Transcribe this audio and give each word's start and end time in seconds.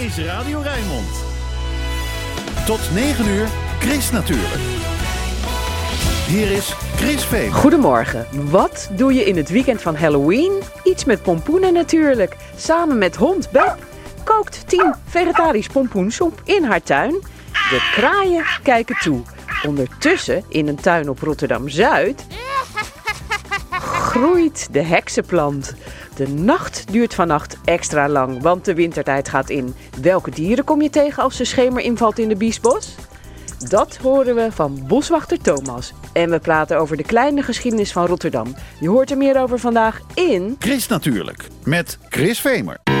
is 0.00 0.18
Radio 0.18 0.60
Rijnmond. 0.60 1.24
Tot 2.66 2.80
9 2.94 3.26
uur, 3.26 3.48
Chris 3.78 4.10
natuurlijk. 4.10 4.60
Hier 6.26 6.50
is 6.50 6.74
Chris 6.96 7.24
Veen. 7.24 7.52
Goedemorgen. 7.52 8.26
Wat 8.50 8.90
doe 8.92 9.14
je 9.14 9.24
in 9.24 9.36
het 9.36 9.48
weekend 9.48 9.82
van 9.82 9.96
Halloween? 9.96 10.62
Iets 10.84 11.04
met 11.04 11.22
pompoenen 11.22 11.72
natuurlijk. 11.72 12.36
Samen 12.56 12.98
met 12.98 13.16
hond 13.16 13.50
Beb 13.50 13.76
kookt 14.24 14.68
10 14.68 14.94
vegetarisch 15.06 15.66
pompoensoep 15.66 16.40
in 16.44 16.64
haar 16.64 16.82
tuin. 16.82 17.12
De 17.52 17.90
kraaien 17.94 18.44
kijken 18.62 18.96
toe. 19.00 19.22
Ondertussen, 19.66 20.44
in 20.48 20.68
een 20.68 20.80
tuin 20.80 21.08
op 21.08 21.18
Rotterdam-Zuid, 21.20 22.26
groeit 23.80 24.68
de 24.70 24.82
heksenplant. 24.82 25.74
De 26.20 26.28
nacht 26.28 26.92
duurt 26.92 27.14
vannacht 27.14 27.56
extra 27.64 28.08
lang, 28.08 28.42
want 28.42 28.64
de 28.64 28.74
wintertijd 28.74 29.28
gaat 29.28 29.50
in. 29.50 29.74
Welke 30.00 30.30
dieren 30.30 30.64
kom 30.64 30.82
je 30.82 30.90
tegen 30.90 31.22
als 31.22 31.36
de 31.36 31.44
schemer 31.44 31.82
invalt 31.82 32.18
in 32.18 32.28
de 32.28 32.36
Biesbos? 32.36 32.94
Dat 33.68 33.96
horen 33.96 34.34
we 34.34 34.52
van 34.52 34.84
boswachter 34.86 35.38
Thomas. 35.38 35.92
En 36.12 36.30
we 36.30 36.38
praten 36.38 36.78
over 36.78 36.96
de 36.96 37.02
kleine 37.02 37.42
geschiedenis 37.42 37.92
van 37.92 38.06
Rotterdam. 38.06 38.54
Je 38.80 38.88
hoort 38.88 39.10
er 39.10 39.16
meer 39.16 39.40
over 39.40 39.58
vandaag 39.58 40.00
in... 40.14 40.56
Chris 40.58 40.86
natuurlijk, 40.86 41.46
met 41.64 41.98
Chris 42.08 42.40
Vemer. 42.40 42.99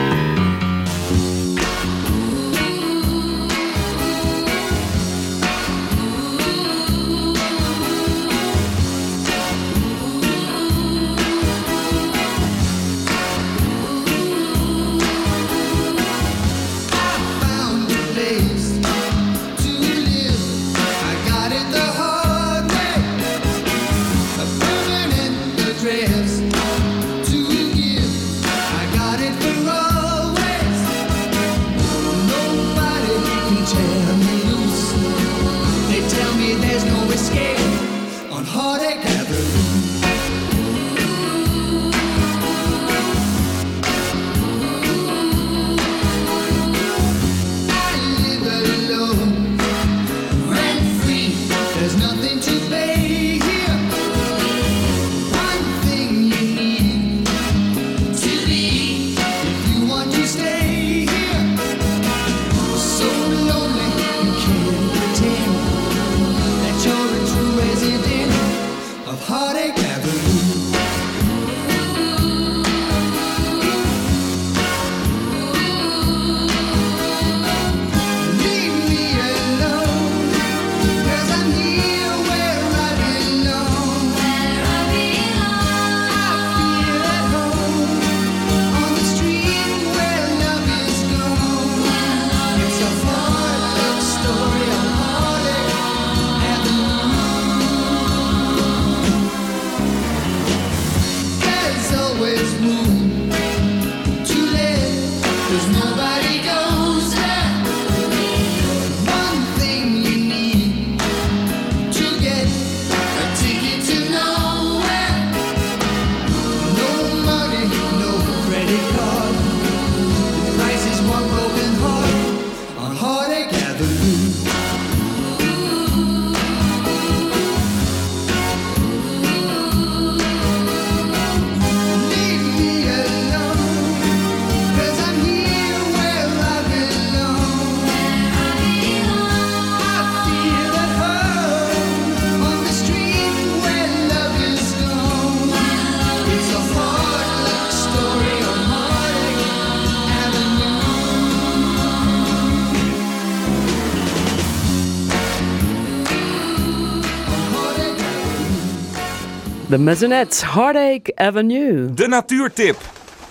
De 159.70 159.78
Maisonette, 159.78 160.42
Heartache 160.56 161.12
Avenue. 161.16 161.86
De 161.94 162.08
natuurtip 162.08 162.76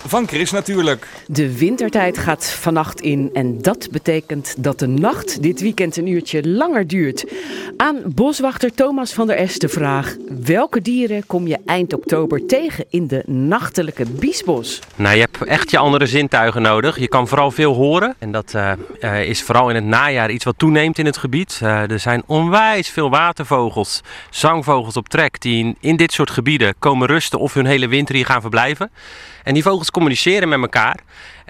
van 0.06 0.28
Chris 0.28 0.50
natuurlijk. 0.50 1.08
De 1.26 1.58
wintertijd 1.58 2.18
gaat 2.18 2.50
vannacht 2.50 3.00
in 3.00 3.30
en 3.32 3.62
dat 3.62 3.88
betekent 3.90 4.54
dat 4.58 4.78
de 4.78 4.86
nacht 4.86 5.42
dit 5.42 5.60
weekend 5.60 5.96
een 5.96 6.06
uurtje 6.06 6.48
langer 6.48 6.86
duurt. 6.86 7.24
Aan 7.76 8.02
boswachter 8.04 8.74
Thomas 8.74 9.12
van 9.12 9.26
der 9.26 9.36
Es 9.36 9.58
de 9.58 9.68
vraag: 9.68 10.16
welke 10.44 10.82
dieren 10.82 11.26
kom 11.26 11.46
je 11.46 11.58
eind 11.66 11.92
oktober 11.92 12.46
tegen 12.46 12.84
in 12.90 13.06
de 13.06 13.22
nachtelijke 13.26 14.04
biesbos? 14.10 14.78
Nou, 14.96 15.14
je 15.14 15.20
hebt 15.20 15.44
echt 15.44 15.70
je 15.70 15.78
andere 15.78 16.06
zintuigen 16.06 16.62
nodig. 16.62 16.98
Je 16.98 17.08
kan 17.08 17.28
vooral 17.28 17.50
veel 17.50 17.74
horen. 17.74 18.14
En 18.18 18.32
dat 18.32 18.54
eh, 18.54 18.72
eh, 19.00 19.28
is 19.28 19.42
vooral 19.42 19.68
in 19.68 19.74
het 19.74 19.84
najaar 19.84 20.30
iets 20.30 20.44
wat 20.44 20.58
toeneemt 20.58 20.98
in 20.98 21.06
het 21.06 21.16
gebied. 21.16 21.58
Eh, 21.62 21.90
er 21.90 21.98
zijn 21.98 22.22
onwijs 22.26 22.88
veel 22.88 23.10
watervogels, 23.10 24.00
zangvogels 24.30 24.96
op 24.96 25.08
trek 25.08 25.40
die 25.40 25.64
in, 25.64 25.76
in 25.80 25.96
dit 25.96 26.12
soort 26.12 26.30
gebieden 26.30 26.74
komen 26.78 27.06
rusten 27.06 27.38
of 27.38 27.54
hun 27.54 27.66
hele 27.66 27.88
winter 27.88 28.14
hier 28.14 28.26
gaan 28.26 28.40
verblijven. 28.40 28.90
En 29.44 29.54
die 29.54 29.62
vogels 29.62 29.90
communiceren 29.90 30.48
met 30.48 30.60
elkaar. 30.60 31.00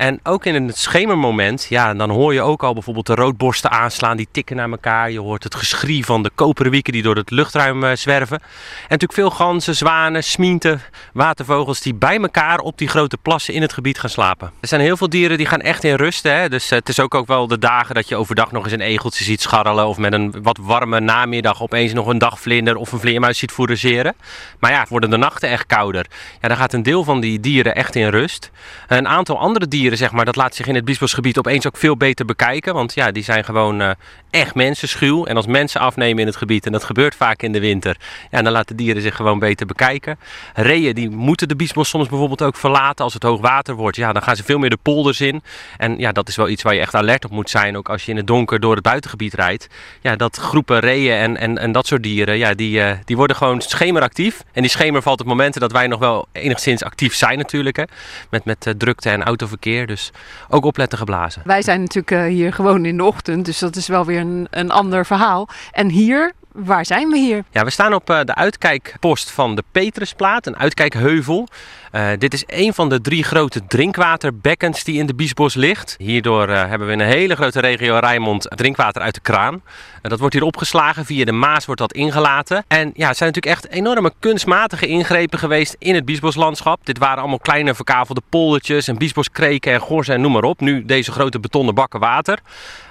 En 0.00 0.20
ook 0.22 0.44
in 0.44 0.66
het 0.66 0.78
schemermoment, 0.78 1.66
ja, 1.68 1.94
dan 1.94 2.10
hoor 2.10 2.34
je 2.34 2.42
ook 2.42 2.62
al 2.62 2.72
bijvoorbeeld 2.72 3.06
de 3.06 3.14
roodborsten 3.14 3.70
aanslaan, 3.70 4.16
die 4.16 4.28
tikken 4.30 4.56
naar 4.56 4.70
elkaar. 4.70 5.10
Je 5.10 5.20
hoort 5.20 5.44
het 5.44 5.54
geschrie 5.54 6.04
van 6.04 6.22
de 6.22 6.30
koperwieken 6.34 6.92
die 6.92 7.02
door 7.02 7.16
het 7.16 7.30
luchtruim 7.30 7.84
eh, 7.84 7.96
zwerven. 7.96 8.36
En 8.36 8.46
natuurlijk 8.80 9.12
veel 9.12 9.30
ganzen, 9.30 9.76
zwanen, 9.76 10.24
smienten, 10.24 10.80
watervogels 11.12 11.80
die 11.80 11.94
bij 11.94 12.18
elkaar 12.18 12.58
op 12.58 12.78
die 12.78 12.88
grote 12.88 13.16
plassen 13.16 13.54
in 13.54 13.62
het 13.62 13.72
gebied 13.72 13.98
gaan 13.98 14.10
slapen. 14.10 14.50
Er 14.60 14.68
zijn 14.68 14.80
heel 14.80 14.96
veel 14.96 15.08
dieren 15.08 15.36
die 15.36 15.46
gaan 15.46 15.60
echt 15.60 15.84
in 15.84 15.94
rust. 15.94 16.22
Hè? 16.22 16.48
Dus 16.48 16.70
eh, 16.70 16.78
het 16.78 16.88
is 16.88 17.00
ook, 17.00 17.14
ook 17.14 17.26
wel 17.26 17.46
de 17.46 17.58
dagen 17.58 17.94
dat 17.94 18.08
je 18.08 18.16
overdag 18.16 18.52
nog 18.52 18.64
eens 18.64 18.72
een 18.72 18.80
egeltje 18.80 19.24
ziet 19.24 19.40
scharrelen. 19.40 19.86
Of 19.86 19.98
met 19.98 20.12
een 20.12 20.34
wat 20.42 20.58
warme 20.60 21.00
namiddag 21.00 21.62
opeens 21.62 21.92
nog 21.92 22.06
een 22.06 22.18
dagvlinder 22.18 22.76
of 22.76 22.92
een 22.92 23.00
vleermuis 23.00 23.38
ziet 23.38 23.52
fourageren. 23.52 24.14
Maar 24.58 24.70
ja, 24.70 24.86
worden 24.88 25.10
de 25.10 25.16
nachten 25.16 25.48
echt 25.48 25.66
kouder. 25.66 26.06
Ja, 26.40 26.48
dan 26.48 26.56
gaat 26.56 26.72
een 26.72 26.82
deel 26.82 27.04
van 27.04 27.20
die 27.20 27.40
dieren 27.40 27.74
echt 27.74 27.94
in 27.94 28.08
rust. 28.08 28.50
Een 28.88 29.08
aantal 29.08 29.38
andere 29.38 29.68
dieren, 29.68 29.88
zeg 29.96 30.10
maar, 30.12 30.24
dat 30.24 30.36
laat 30.36 30.54
zich 30.54 30.66
in 30.66 30.74
het 30.74 30.84
Biesbosgebied 30.84 31.38
opeens 31.38 31.66
ook 31.66 31.76
veel 31.76 31.96
beter 31.96 32.24
bekijken. 32.24 32.74
Want 32.74 32.94
ja, 32.94 33.10
die 33.10 33.22
zijn 33.22 33.44
gewoon 33.44 33.80
eh, 33.80 33.90
echt 34.30 34.54
mensenschuw. 34.54 35.24
En 35.24 35.36
als 35.36 35.46
mensen 35.46 35.80
afnemen 35.80 36.20
in 36.20 36.26
het 36.26 36.36
gebied, 36.36 36.66
en 36.66 36.72
dat 36.72 36.84
gebeurt 36.84 37.14
vaak 37.14 37.42
in 37.42 37.52
de 37.52 37.60
winter, 37.60 37.96
ja, 38.30 38.42
dan 38.42 38.52
laten 38.52 38.76
dieren 38.76 39.02
zich 39.02 39.16
gewoon 39.16 39.38
beter 39.38 39.66
bekijken. 39.66 40.18
Reeën 40.54 40.94
die 40.94 41.10
moeten 41.10 41.48
de 41.48 41.56
Biesbos 41.56 41.88
soms 41.88 42.08
bijvoorbeeld 42.08 42.42
ook 42.42 42.56
verlaten 42.56 43.04
als 43.04 43.14
het 43.14 43.22
hoog 43.22 43.40
water 43.40 43.74
wordt. 43.74 43.96
Ja, 43.96 44.12
dan 44.12 44.22
gaan 44.22 44.36
ze 44.36 44.44
veel 44.44 44.58
meer 44.58 44.70
de 44.70 44.78
polders 44.82 45.20
in. 45.20 45.42
En 45.76 45.98
ja, 45.98 46.12
dat 46.12 46.28
is 46.28 46.36
wel 46.36 46.48
iets 46.48 46.62
waar 46.62 46.74
je 46.74 46.80
echt 46.80 46.94
alert 46.94 47.24
op 47.24 47.30
moet 47.30 47.50
zijn, 47.50 47.76
ook 47.76 47.88
als 47.88 48.04
je 48.04 48.10
in 48.10 48.16
het 48.16 48.26
donker 48.26 48.60
door 48.60 48.74
het 48.74 48.82
buitengebied 48.82 49.34
rijdt. 49.34 49.68
Ja, 50.00 50.16
dat 50.16 50.36
groepen 50.36 50.78
reeën 50.78 51.16
en, 51.16 51.36
en, 51.36 51.58
en 51.58 51.72
dat 51.72 51.86
soort 51.86 52.02
dieren, 52.02 52.38
ja, 52.38 52.54
die, 52.54 52.82
eh, 52.82 52.98
die 53.04 53.16
worden 53.16 53.36
gewoon 53.36 53.60
schemeractief. 53.60 54.42
En 54.52 54.62
die 54.62 54.70
schemer 54.70 55.02
valt 55.02 55.20
op 55.20 55.26
momenten 55.26 55.60
dat 55.60 55.72
wij 55.72 55.86
nog 55.86 55.98
wel 55.98 56.26
enigszins 56.32 56.84
actief 56.84 57.14
zijn 57.14 57.38
natuurlijk. 57.38 57.76
Hè. 57.76 57.84
Met, 58.30 58.44
met 58.44 58.66
eh, 58.66 58.72
drukte 58.76 59.10
en 59.10 59.22
autoverkeer. 59.22 59.79
Weer. 59.80 59.96
Dus 59.96 60.10
ook 60.48 60.64
opletten 60.64 60.98
geblazen. 60.98 61.42
Wij 61.44 61.62
zijn 61.62 61.80
natuurlijk 61.80 62.10
eh, 62.10 62.24
hier 62.24 62.52
gewoon 62.52 62.84
in 62.84 62.96
de 62.96 63.04
ochtend, 63.04 63.44
dus 63.44 63.58
dat 63.58 63.76
is 63.76 63.88
wel 63.88 64.04
weer 64.04 64.20
een, 64.20 64.46
een 64.50 64.70
ander 64.70 65.06
verhaal. 65.06 65.48
En 65.72 65.88
hier, 65.88 66.32
waar 66.52 66.86
zijn 66.86 67.08
we 67.08 67.18
hier? 67.18 67.44
Ja, 67.50 67.64
we 67.64 67.70
staan 67.70 67.94
op 67.94 68.10
eh, 68.10 68.20
de 68.24 68.34
uitkijkpost 68.34 69.30
van 69.30 69.54
de 69.54 69.64
Petrusplaat, 69.72 70.46
een 70.46 70.56
uitkijkheuvel. 70.56 71.48
Eh, 71.90 72.08
dit 72.18 72.34
is 72.34 72.44
een 72.46 72.74
van 72.74 72.88
de 72.88 73.00
drie 73.00 73.24
grote 73.24 73.66
drinkwaterbekkens 73.66 74.84
die 74.84 74.98
in 74.98 75.06
de 75.06 75.14
Biesbos 75.14 75.54
ligt. 75.54 75.94
Hierdoor 75.98 76.48
hebben 76.48 76.86
we 76.86 76.92
in 76.92 77.00
een 77.00 77.06
hele 77.06 77.34
grote 77.34 77.60
regio 77.60 77.98
Rijnmond 77.98 78.46
drinkwater 78.48 79.02
uit 79.02 79.14
de 79.14 79.20
kraan. 79.20 79.62
Dat 80.02 80.18
wordt 80.18 80.34
hier 80.34 80.44
opgeslagen, 80.44 81.04
via 81.04 81.24
de 81.24 81.32
Maas 81.32 81.66
wordt 81.66 81.80
dat 81.80 81.92
ingelaten. 81.92 82.64
En 82.68 82.90
ja, 82.94 83.08
het 83.08 83.16
zijn 83.16 83.32
natuurlijk 83.32 83.64
echt 83.64 83.72
enorme 83.72 84.12
kunstmatige 84.18 84.86
ingrepen 84.86 85.38
geweest 85.38 85.76
in 85.78 85.94
het 85.94 86.04
Biesboslandschap. 86.04 86.80
Dit 86.86 86.98
waren 86.98 87.18
allemaal 87.18 87.38
kleine 87.38 87.74
verkavelde 87.74 88.22
poldertjes 88.28 88.88
en 88.88 88.98
biesboskreken 88.98 89.72
en 89.72 89.80
gorzen 89.80 90.14
en 90.14 90.20
noem 90.20 90.32
maar 90.32 90.44
op. 90.44 90.60
Nu 90.60 90.84
deze 90.84 91.12
grote 91.12 91.40
betonnen 91.40 91.74
bakken 91.74 92.00
water. 92.00 92.38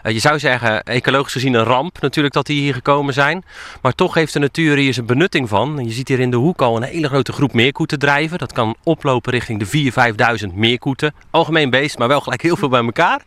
Eh, 0.03 0.13
je 0.13 0.19
zou 0.19 0.39
zeggen, 0.39 0.83
ecologisch 0.83 1.33
gezien 1.33 1.53
een 1.53 1.63
ramp 1.63 2.01
natuurlijk 2.01 2.33
dat 2.33 2.45
die 2.45 2.61
hier 2.61 2.73
gekomen 2.73 3.13
zijn. 3.13 3.43
Maar 3.81 3.93
toch 3.93 4.13
heeft 4.13 4.33
de 4.33 4.39
natuur 4.39 4.77
hier 4.77 4.93
zijn 4.93 5.05
benutting 5.05 5.49
van. 5.49 5.79
Je 5.83 5.91
ziet 5.91 6.07
hier 6.07 6.19
in 6.19 6.31
de 6.31 6.37
hoek 6.37 6.61
al 6.61 6.75
een 6.75 6.83
hele 6.83 7.07
grote 7.07 7.31
groep 7.31 7.53
meerkoeten 7.53 7.99
drijven. 7.99 8.37
Dat 8.37 8.53
kan 8.53 8.75
oplopen 8.83 9.31
richting 9.31 9.59
de 9.59 9.91
4.000, 10.45 10.49
5.000 10.49 10.53
meerkoeten. 10.53 11.13
Algemeen 11.31 11.69
beest, 11.69 11.97
maar 11.97 12.07
wel 12.07 12.21
gelijk 12.21 12.41
heel 12.41 12.55
veel 12.57 12.69
bij 12.69 12.83
elkaar. 12.83 13.21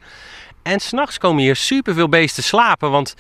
En 0.63 0.81
s'nachts 0.81 1.19
komen 1.19 1.43
hier 1.43 1.57
superveel 1.57 2.09
beesten 2.09 2.43
slapen. 2.43 2.91
Want 2.91 3.15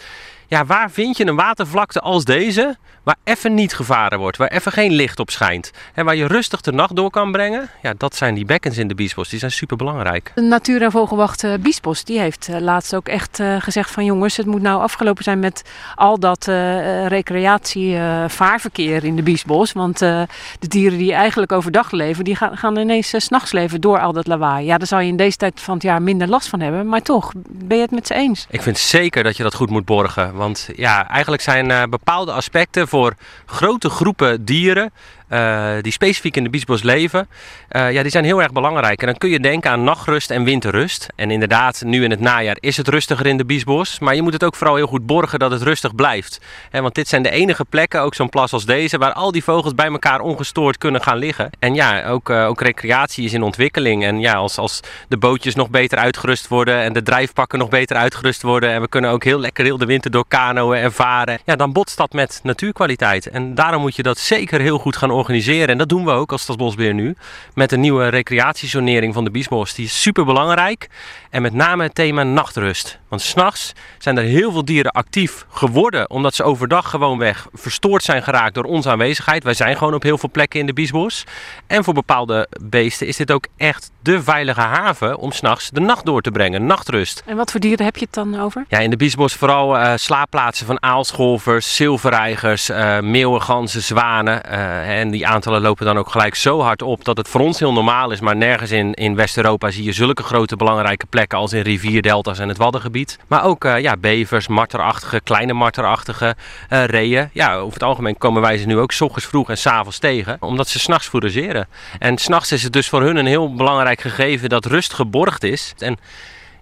ja, 0.53 0.65
waar 0.67 0.91
vind 0.91 1.17
je 1.17 1.27
een 1.27 1.37
watervlakte 1.37 2.01
als 2.01 2.25
deze, 2.25 2.77
waar 3.03 3.17
even 3.25 3.55
niet 3.55 3.75
gevaren 3.75 4.19
wordt, 4.19 4.37
waar 4.37 4.49
even 4.49 4.73
geen 4.73 4.93
licht 4.93 5.19
op 5.19 5.31
schijnt 5.31 5.71
en 5.95 6.05
waar 6.05 6.17
je 6.17 6.27
rustig 6.27 6.61
de 6.61 6.73
nacht 6.73 6.97
door 6.97 7.11
kan 7.11 7.33
brengen? 7.33 7.71
Ja, 7.83 7.95
dat 7.97 8.17
zijn 8.17 8.35
die 8.35 8.45
bekkens 8.45 8.79
in 8.79 8.89
de 8.89 8.95
Biesbos. 8.95 9.29
Die 9.29 9.39
zijn 9.39 9.51
super 9.51 9.77
belangrijk. 9.77 10.33
De 10.35 10.41
Natuur- 10.41 10.83
en 10.83 10.91
Vogelwacht 10.91 11.45
eh, 11.45 11.53
Biesbos 11.61 12.05
die 12.05 12.19
heeft 12.21 12.49
eh, 12.49 12.61
laatst 12.61 12.95
ook 12.95 13.09
echt 13.09 13.41
eh, 13.41 13.57
gezegd 13.61 13.91
van 13.91 14.05
jongens, 14.05 14.37
het 14.37 14.47
moet 14.47 14.63
nou 14.63 14.81
afgelopen 14.83 15.25
zijn 15.25 15.39
met 15.39 15.63
al 15.95 16.19
dat 16.19 16.49
eh, 16.49 17.07
recreatie, 17.07 17.97
eh, 17.97 18.25
vaarverkeer 18.29 19.05
in 19.05 19.17
de 19.17 19.23
Biesbos. 19.23 19.73
Want 19.73 19.99
de 19.99 20.27
dieren 20.59 20.99
die 20.99 21.13
eigenlijk 21.13 21.53
overdag 21.53 21.91
leven, 21.91 22.25
die 22.25 22.37
gaan, 22.37 22.57
gaan 22.57 22.77
ineens 22.77 23.09
's 23.09 23.25
s'nachts 23.25 23.53
leven 23.53 23.81
door 23.81 24.01
al 24.01 24.13
dat 24.13 24.27
lawaai. 24.27 24.67
Ja, 24.67 24.79
daar 24.79 24.87
zou 24.87 25.03
je 25.03 25.09
in 25.09 25.17
deze 25.17 25.37
tijd 25.37 25.61
van 25.61 25.75
het 25.75 25.83
jaar 25.83 26.03
minder 26.03 26.29
last 26.29 26.49
van 26.49 26.61
hebben. 26.61 26.89
Maar 26.89 27.03
toch, 27.03 27.33
ben 27.49 27.77
je 27.77 27.83
het 27.83 27.91
met 27.91 28.07
ze 28.07 28.15
eens? 28.15 28.47
Ik 28.51 28.63
vind 28.63 28.79
zeker 28.79 29.23
dat 29.23 29.37
je 29.37 29.43
dat 29.43 29.55
goed 29.55 29.71
moet 29.71 29.85
borgen. 29.85 30.41
Want 30.43 30.69
ja, 30.77 31.09
eigenlijk 31.09 31.43
zijn 31.43 31.71
eh, 31.71 31.83
bepaalde 31.83 32.33
aspecten 32.33 32.89
voor 32.89 33.15
grote 33.47 33.89
groepen 33.89 34.45
dieren. 34.45 34.93
Eh, 35.33 35.73
die 35.81 35.93
specifiek 35.93 36.37
in 36.37 36.45
de 36.45 36.51
Biesbos 36.51 36.83
leven, 36.83 37.29
eh, 37.69 37.93
ja, 37.93 38.03
die 38.03 38.11
zijn 38.11 38.25
heel 38.25 38.43
erg 38.43 38.53
belangrijk. 38.53 39.01
En 39.01 39.07
dan 39.07 39.17
kun 39.19 39.31
je 39.31 39.41
denken 39.41 39.71
aan 39.71 39.85
nachtrust 39.85 40.31
en 40.31 40.45
winterrust. 40.45 41.09
En 41.15 41.31
inderdaad, 41.31 41.83
nu 41.85 42.05
in 42.05 42.11
het 42.11 42.21
najaar 42.21 42.57
is 42.61 42.77
het 42.77 42.89
rustiger 42.89 43.27
in 43.27 43.37
de 43.37 43.45
Biesbos. 43.45 43.99
Maar 43.99 44.15
je 44.15 44.23
moet 44.23 44.33
het 44.33 44.45
ook 44.45 44.57
vooral 44.57 44.77
heel 44.77 44.87
goed 44.87 45.07
borgen 45.07 45.39
dat 45.39 45.51
het 45.51 45.63
rustig 45.63 45.95
blijft. 45.95 46.41
Want 46.71 46.95
dit 46.95 47.09
zijn 47.09 47.23
de 47.23 47.31
enige 47.31 47.65
plekken, 47.65 48.01
ook 48.01 48.15
zo'n 48.15 48.29
plas 48.29 48.53
als 48.53 48.65
deze, 48.65 48.99
waar 48.99 49.13
al 49.13 49.33
die 49.33 49.45
vogels 49.45 49.75
bij 49.75 49.87
elkaar 49.87 50.21
ongestoord 50.21 50.79
kunnen 50.79 51.03
gaan 51.03 51.17
liggen. 51.19 51.51
En 51.59 51.75
ja, 51.75 52.07
ook, 52.07 52.31
eh, 52.31 52.47
ook 52.47 52.61
recreatie 52.61 53.25
is 53.25 53.33
in 53.33 53.43
ontwikkeling. 53.43 54.05
En 54.05 54.21
ja, 54.21 54.33
als, 54.33 54.59
als 54.59 54.81
de 55.09 55.17
bootjes 55.17 55.55
nog 55.55 55.71
beter 55.71 55.99
uitgerust 55.99 56.49
worden 56.49 56.83
en 56.83 56.93
de 56.93 57.03
drijfpakken 57.03 57.59
nog 57.59 57.69
beter 57.69 57.97
uitgerust 57.97 58.43
worden. 58.43 58.71
En 58.71 58.81
we 58.81 58.89
kunnen 58.89 59.11
ook 59.11 59.25
heel 59.25 59.39
lekker 59.39 59.65
heel 59.65 59.79
de 59.79 59.87
winter 59.87 60.11
door 60.11 60.25
kanoën 60.29 60.79
en 60.79 60.93
varen. 60.93 61.39
Ja, 61.45 61.57
dan 61.57 61.73
botst 61.73 61.97
dat 61.97 62.13
met 62.13 62.41
natuurkwaliteit. 62.43 63.27
En 63.27 63.55
daarom 63.55 63.81
moet 63.81 63.97
je 63.97 64.03
dat 64.03 64.19
zeker 64.19 64.61
heel 64.61 64.79
goed 64.79 64.97
gaan 64.97 65.01
organiseren. 65.09 65.21
En 65.29 65.79
dat 65.79 65.89
doen 65.89 66.05
we 66.05 66.11
ook 66.11 66.33
als 66.33 66.43
Stadsbosbeheer 66.43 66.95
nu. 66.95 67.17
Met 67.55 67.73
een 67.73 67.81
nieuwe 67.81 68.09
recreatiezonering 68.09 69.15
van 69.15 69.25
de 69.25 69.31
Biesbos. 69.31 69.75
Die 69.75 69.85
is 69.85 70.03
super 70.03 70.25
belangrijk. 70.25 70.89
En 71.31 71.43
met 71.43 71.53
name 71.53 71.83
het 71.83 71.95
thema 71.95 72.23
nachtrust. 72.23 72.99
Want 73.09 73.23
s'nachts 73.23 73.73
zijn 73.99 74.17
er 74.17 74.25
heel 74.25 74.53
veel 74.53 74.65
dieren 74.65 74.93
actief 74.93 75.47
geworden. 75.51 76.11
Omdat 76.11 76.35
ze 76.35 76.43
overdag 76.43 76.91
gewoonweg 76.91 77.47
verstoord 77.53 78.03
zijn 78.03 78.23
geraakt 78.23 78.55
door 78.55 78.65
onze 78.65 78.91
aanwezigheid. 78.91 79.45
Wij 79.45 79.55
zijn 79.55 79.77
gewoon 79.77 79.95
op 79.95 80.03
heel 80.03 80.19
veel 80.19 80.31
plekken 80.33 80.61
in 80.61 80.67
de 80.67 80.73
Biesbos. 80.73 81.25
En 81.67 81.85
voor 81.85 81.95
bepaalde 81.95 82.49
beesten 82.61 83.07
is 83.07 83.17
dit 83.17 83.33
ook 83.33 83.47
echt 83.57 83.91
de 84.03 84.23
veilige 84.23 84.61
haven 84.61 85.19
om 85.19 85.33
s'nachts 85.33 85.71
de 85.71 85.81
nacht 85.81 86.05
door 86.05 86.23
te 86.23 86.31
brengen. 86.31 86.67
Nachtrust. 86.67 87.23
En 87.27 87.37
wat 87.37 87.51
voor 87.51 87.61
dieren 87.61 87.85
heb 87.85 87.97
je 87.97 88.05
het 88.05 88.15
dan 88.15 88.41
over? 88.41 88.65
Ja, 88.69 88.79
in 88.79 88.91
de 88.91 88.97
Biesbos 88.97 89.35
vooral 89.35 89.79
eh, 89.79 89.93
slaapplaatsen 89.97 90.67
van 90.67 90.83
aalscholvers, 90.83 91.77
zilverreigers, 91.77 92.69
eh 92.69 93.01
meeuwen, 93.01 93.43
ganzen, 93.43 93.83
zwanen. 93.83 94.45
Eh, 94.45 95.01
en 95.01 95.11
die 95.13 95.27
aantallen 95.27 95.61
lopen 95.61 95.87
dan 95.87 95.99
ook 95.99 96.11
gelijk 96.11 96.35
zo 96.35 96.61
hard 96.61 96.83
op 96.83 97.05
dat 97.05 97.17
het 97.17 97.29
voor 97.29 97.41
ons 97.41 97.59
heel 97.59 97.73
normaal 97.73 98.11
is. 98.11 98.21
Maar 98.21 98.37
nergens 98.37 98.71
in, 98.71 98.95
in 98.95 99.15
West-Europa 99.15 99.71
zie 99.71 99.85
je 99.85 99.93
zulke 99.93 100.23
grote 100.23 100.57
belangrijke 100.57 101.07
plekken 101.07 101.39
als 101.39 101.53
in 101.53 101.61
rivierdelta's 101.61 102.39
en 102.39 102.49
het 102.49 102.57
Waddengebied. 102.57 103.19
Maar 103.27 103.45
ook 103.45 103.65
eh, 103.65 103.81
ja, 103.81 103.97
bevers, 103.97 104.49
marterachtige, 104.49 105.21
kleine 105.21 105.53
marterachtige, 105.53 106.35
eh 106.69 106.85
reeën. 106.85 107.31
Ja, 107.33 107.55
over 107.57 107.73
het 107.73 107.83
algemeen 107.83 108.19
komen 108.19 108.43
wij 108.43 108.59
ze 108.59 108.67
nu 108.67 108.79
ook 108.79 108.93
s 108.93 109.01
ochtends 109.01 109.27
vroeg 109.27 109.51
en 109.51 109.59
s 109.59 109.67
avonds 109.67 109.99
tegen. 109.99 110.37
Omdat 110.41 110.69
ze 110.69 110.79
s'nachts 110.79 111.09
fourageren. 111.09 111.69
En 111.99 112.19
s'nachts 112.19 112.53
is 112.53 112.63
het 112.63 112.73
dus 112.73 112.89
voor 112.89 113.03
hun 113.03 113.17
een 113.17 113.27
heel 113.27 113.55
belangrijk 113.55 114.01
gegeven 114.01 114.49
dat 114.49 114.65
rust 114.65 114.93
geborgd 114.93 115.43
is. 115.43 115.75
En 115.79 115.99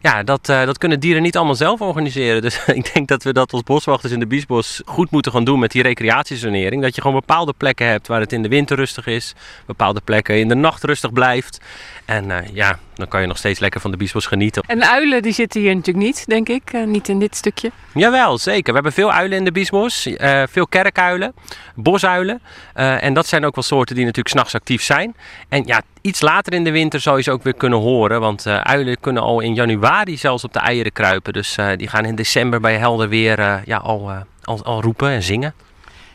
ja, 0.01 0.23
dat, 0.23 0.49
eh, 0.49 0.65
dat 0.65 0.79
kunnen 0.79 1.01
dieren 1.01 1.23
niet 1.23 1.37
allemaal 1.37 1.55
zelf 1.55 1.81
organiseren. 1.81 2.43
Dus 2.51 2.65
ik 2.67 2.95
denk 2.95 3.09
dat 3.09 3.23
we 3.23 3.33
dat 3.33 3.53
als 3.53 3.63
boswachters 3.63 4.13
in 4.13 4.19
de 4.19 4.27
Biesbos 4.27 4.83
goed 4.85 5.11
moeten 5.11 5.33
gaan 5.33 5.45
doen 5.45 5.59
met 5.59 5.71
die 5.71 5.83
recreatiezonering. 5.83 6.83
Dat 6.83 6.95
je 6.95 7.01
gewoon 7.01 7.21
bepaalde 7.21 7.53
plekken 7.57 7.87
hebt 7.87 8.07
waar 8.07 8.21
het 8.21 8.33
in 8.33 8.43
de 8.43 8.49
winter 8.49 8.77
rustig 8.77 9.07
is. 9.07 9.35
Bepaalde 9.67 10.01
plekken 10.05 10.39
in 10.39 10.49
de 10.49 10.55
nacht 10.55 10.85
rustig 10.85 11.13
blijft. 11.13 11.61
En 12.11 12.31
eh, 12.31 12.55
ja, 12.55 12.79
dan 12.95 13.09
kan 13.09 13.21
je 13.21 13.27
nog 13.27 13.37
steeds 13.37 13.61
lekker 13.61 13.81
van 13.81 13.91
de 13.91 13.97
Biesbos 13.97 14.27
genieten. 14.27 14.63
En 14.67 14.89
uilen 14.89 15.23
die 15.23 15.33
zitten 15.33 15.61
hier 15.61 15.75
natuurlijk 15.75 16.07
niet, 16.07 16.27
denk 16.27 16.49
ik. 16.49 16.73
Eh, 16.73 16.85
niet 16.85 17.09
in 17.09 17.19
dit 17.19 17.37
stukje. 17.37 17.71
Jawel, 17.95 18.39
zeker. 18.39 18.67
We 18.67 18.73
hebben 18.73 18.93
veel 18.93 19.13
uilen 19.13 19.39
in 19.39 19.45
de 19.45 19.53
Biesbos. 19.53 20.07
eh, 20.07 20.43
veel 20.49 20.67
kerkuilen, 20.67 21.35
bosuilen. 21.75 22.41
En 22.75 23.15
dat 23.15 23.27
zijn 23.27 23.45
ook 23.45 23.55
wel 23.55 23.65
soorten 23.65 23.95
die 23.95 24.05
natuurlijk 24.05 24.35
s'nachts 24.35 24.55
actief 24.55 24.83
zijn. 24.83 25.17
En 25.49 25.63
ja, 25.67 25.83
iets 26.01 26.21
later 26.21 26.53
in 26.53 26.65
de 26.65 26.71
winter 26.71 27.01
zou 27.01 27.17
je 27.17 27.23
ze 27.23 27.31
ook 27.31 27.43
weer 27.43 27.55
kunnen 27.55 27.79
horen. 27.79 28.21
Want 28.21 28.47
uilen 28.47 29.01
kunnen 29.01 29.23
al 29.23 29.41
in 29.41 29.55
januari 29.55 30.17
zelfs 30.17 30.45
op 30.45 30.53
de 30.53 30.59
eieren 30.59 30.93
kruipen. 30.93 31.33
Dus 31.33 31.57
die 31.77 31.89
gaan 31.89 32.05
in 32.05 32.15
december 32.15 32.61
bij 32.61 32.77
helder 32.77 33.09
weer 33.09 33.63
ja, 33.65 33.77
al, 33.77 34.11
al, 34.43 34.65
al 34.65 34.83
roepen 34.83 35.11
en 35.11 35.23
zingen. 35.23 35.55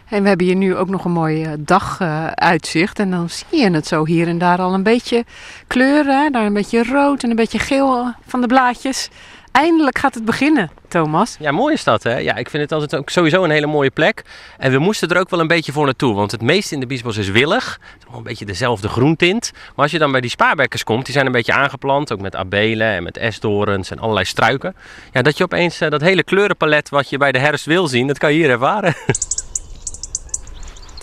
En 0.10 0.22
we 0.22 0.28
hebben 0.28 0.46
hier 0.46 0.56
nu 0.56 0.76
ook 0.76 0.90
nog 0.90 1.06
een 1.06 1.12
mooi 1.12 1.44
eh, 1.44 1.52
daguitzicht. 1.60 3.00
en 3.00 3.12
dan 3.12 3.30
zie 3.30 3.60
je 3.60 3.72
het 3.72 3.88
zo 3.88 4.06
hier 4.06 4.28
en 4.28 4.38
daar 4.38 4.60
al 4.60 4.74
een 4.74 4.84
beetje 4.84 5.26
kleuren. 5.68 6.32
Daar 6.32 6.46
een 6.46 6.54
beetje 6.54 6.84
rood 6.84 7.24
en 7.24 7.30
een 7.30 7.36
beetje 7.36 7.60
geel 7.60 7.98
eh, 7.98 8.08
van 8.26 8.42
de 8.42 8.48
blaadjes. 8.48 9.10
Eindelijk 9.52 9.98
gaat 9.98 10.14
het 10.14 10.26
beginnen, 10.26 10.72
Thomas. 10.88 11.36
Ja, 11.40 11.52
mooi 11.52 11.74
is 11.74 11.84
dat 11.84 12.04
hè. 12.04 12.18
Ja, 12.18 12.36
ik 12.36 12.50
vind 12.50 12.64
het 12.64 12.72
altijd 12.72 12.96
ook 12.96 13.10
sowieso 13.10 13.44
een 13.44 13.50
hele 13.50 13.66
mooie 13.66 13.90
plek. 13.90 14.24
En 14.58 14.72
we 14.72 14.78
moesten 14.78 15.10
er 15.10 15.20
ook 15.20 15.30
wel 15.30 15.40
een 15.40 15.48
beetje 15.48 15.72
voor 15.72 15.86
naartoe. 15.86 16.14
Want 16.14 16.32
het 16.32 16.42
meeste 16.42 16.74
in 16.74 16.80
de 16.80 16.86
Biesbos 16.86 17.18
is 17.18 17.30
willig. 17.30 17.80
Het 17.94 18.08
is 18.10 18.18
een 18.18 18.24
beetje 18.24 18.46
dezelfde 18.46 18.88
groentint. 18.88 19.52
Maar 19.54 19.84
als 19.84 19.92
je 19.92 20.00
dan 20.00 20.12
bij 20.12 20.22
die 20.22 20.30
spaarbekkers 20.30 20.84
komt, 20.84 21.06
die 21.06 21.14
zijn 21.14 21.26
een 21.26 21.32
beetje 21.32 21.54
aangeplant. 21.54 22.12
Ook 22.12 22.22
met 22.22 22.36
abelen 22.36 22.88
en 22.88 23.04
met 23.04 23.18
esdorens 23.18 23.92
en 23.92 24.00
allerlei 24.00 24.26
struiken. 24.26 24.76
Ja, 25.12 25.22
dat 25.22 25.38
je 25.38 25.44
opeens 25.44 25.82
eh, 25.82 25.90
dat 25.90 26.02
hele 26.02 26.24
kleurenpalet 26.24 26.90
wat 26.90 27.10
je 27.10 27.18
bij 27.18 27.32
de 27.32 27.40
herfst 27.40 27.66
wil 27.66 27.88
zien, 27.88 28.08
dat 28.08 28.18
kan 28.18 28.34
je 28.34 28.38
hier 28.38 28.50
ervaren. 28.50 28.96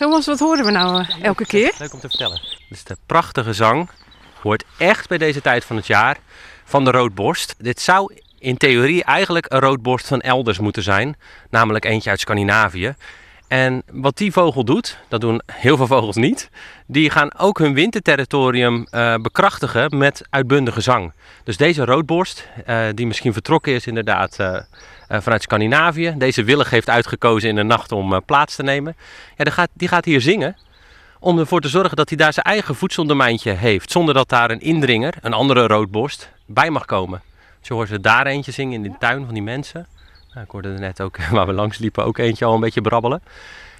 Thomas, 0.03 0.27
wat 0.27 0.39
horen 0.39 0.65
we 0.65 0.71
nou 0.71 1.05
eh, 1.05 1.25
elke 1.25 1.47
keer? 1.47 1.75
Leuk 1.79 1.93
om 1.93 2.01
te 2.01 2.09
vertellen. 2.09 2.41
Dus 2.69 2.85
de 2.85 2.97
prachtige 3.07 3.53
zang 3.53 3.89
hoort 4.41 4.65
echt 4.79 5.09
bij 5.09 5.19
deze 5.19 5.41
tijd 5.41 5.65
van 5.65 5.77
het 5.77 5.87
jaar 5.87 6.17
van 6.65 6.85
de 6.85 6.91
roodborst. 6.91 7.55
Dit 7.59 7.81
zou 7.81 8.15
in 8.39 8.57
theorie 8.57 9.05
eigenlijk 9.05 9.47
een 9.49 9.61
roodborst 9.61 10.07
van 10.07 10.21
elders 10.21 10.59
moeten 10.59 10.83
zijn, 10.83 11.17
namelijk 11.51 11.85
eentje 11.85 12.11
uit 12.11 12.21
Scandinavië. 12.21 12.95
En 13.49 13.83
wat 13.91 14.17
die 14.17 14.33
vogel 14.33 14.65
doet, 14.65 14.99
dat 15.09 15.21
doen 15.21 15.43
heel 15.53 15.77
veel 15.77 15.87
vogels 15.87 16.17
niet, 16.17 16.51
die 16.87 17.11
gaan 17.11 17.39
ook 17.39 17.59
hun 17.59 17.75
winterterritorium 17.75 18.87
eh, 18.91 19.15
bekrachtigen 19.15 19.99
met 19.99 20.23
uitbundige 20.31 20.81
zang. 20.81 21.13
Dus 21.45 21.57
deze 21.57 21.85
roodborst, 21.85 22.49
eh, 22.67 22.87
die 22.95 23.07
misschien 23.07 23.33
vertrokken 23.33 23.73
is 23.73 23.87
inderdaad 23.87 24.39
eh, 24.39 24.61
vanuit 25.21 25.43
Scandinavië, 25.43 26.15
deze 26.17 26.45
willig 26.45 26.71
heeft 26.71 26.89
uitgekozen 26.89 27.49
in 27.49 27.55
de 27.55 27.63
nacht 27.63 27.93
om 27.93 28.15
eh, 28.15 28.21
plaats 28.27 28.57
te 28.57 28.63
nemen, 28.63 28.97
ja, 29.37 29.45
die, 29.45 29.53
gaat, 29.53 29.69
die 29.73 29.89
gaat 29.89 30.05
hier 30.05 30.21
zingen 30.21 30.57
om 31.21 31.39
ervoor 31.39 31.61
te 31.61 31.69
zorgen 31.69 31.97
dat 31.97 32.09
hij 32.09 32.19
daar 32.19 32.33
zijn 32.33 32.47
eigen 32.47 32.75
voedseldomeintje 32.75 33.51
heeft. 33.51 33.91
Zonder 33.91 34.15
dat 34.15 34.29
daar 34.29 34.51
een 34.51 34.61
indringer, 34.61 35.15
een 35.21 35.33
andere 35.33 35.67
roodborst, 35.67 36.31
bij 36.47 36.71
mag 36.71 36.85
komen. 36.85 37.23
Zo 37.61 37.75
hoort 37.75 37.89
ze 37.89 38.01
daar 38.01 38.27
eentje 38.27 38.53
zingen 38.53 38.75
in 38.75 38.83
de 38.83 38.99
tuin 38.99 39.25
van 39.25 39.35
die 39.35 39.43
mensen. 39.43 39.87
Nou, 40.33 40.45
ik 40.45 40.51
hoorde 40.51 40.73
er 40.73 40.81
net 40.81 41.01
ook, 41.01 41.17
waar 41.31 41.47
we 41.47 41.53
langs 41.53 41.79
liepen, 41.79 42.05
ook 42.05 42.19
eentje 42.19 42.45
al 42.45 42.55
een 42.55 42.61
beetje 42.61 42.81
brabbelen. 42.81 43.23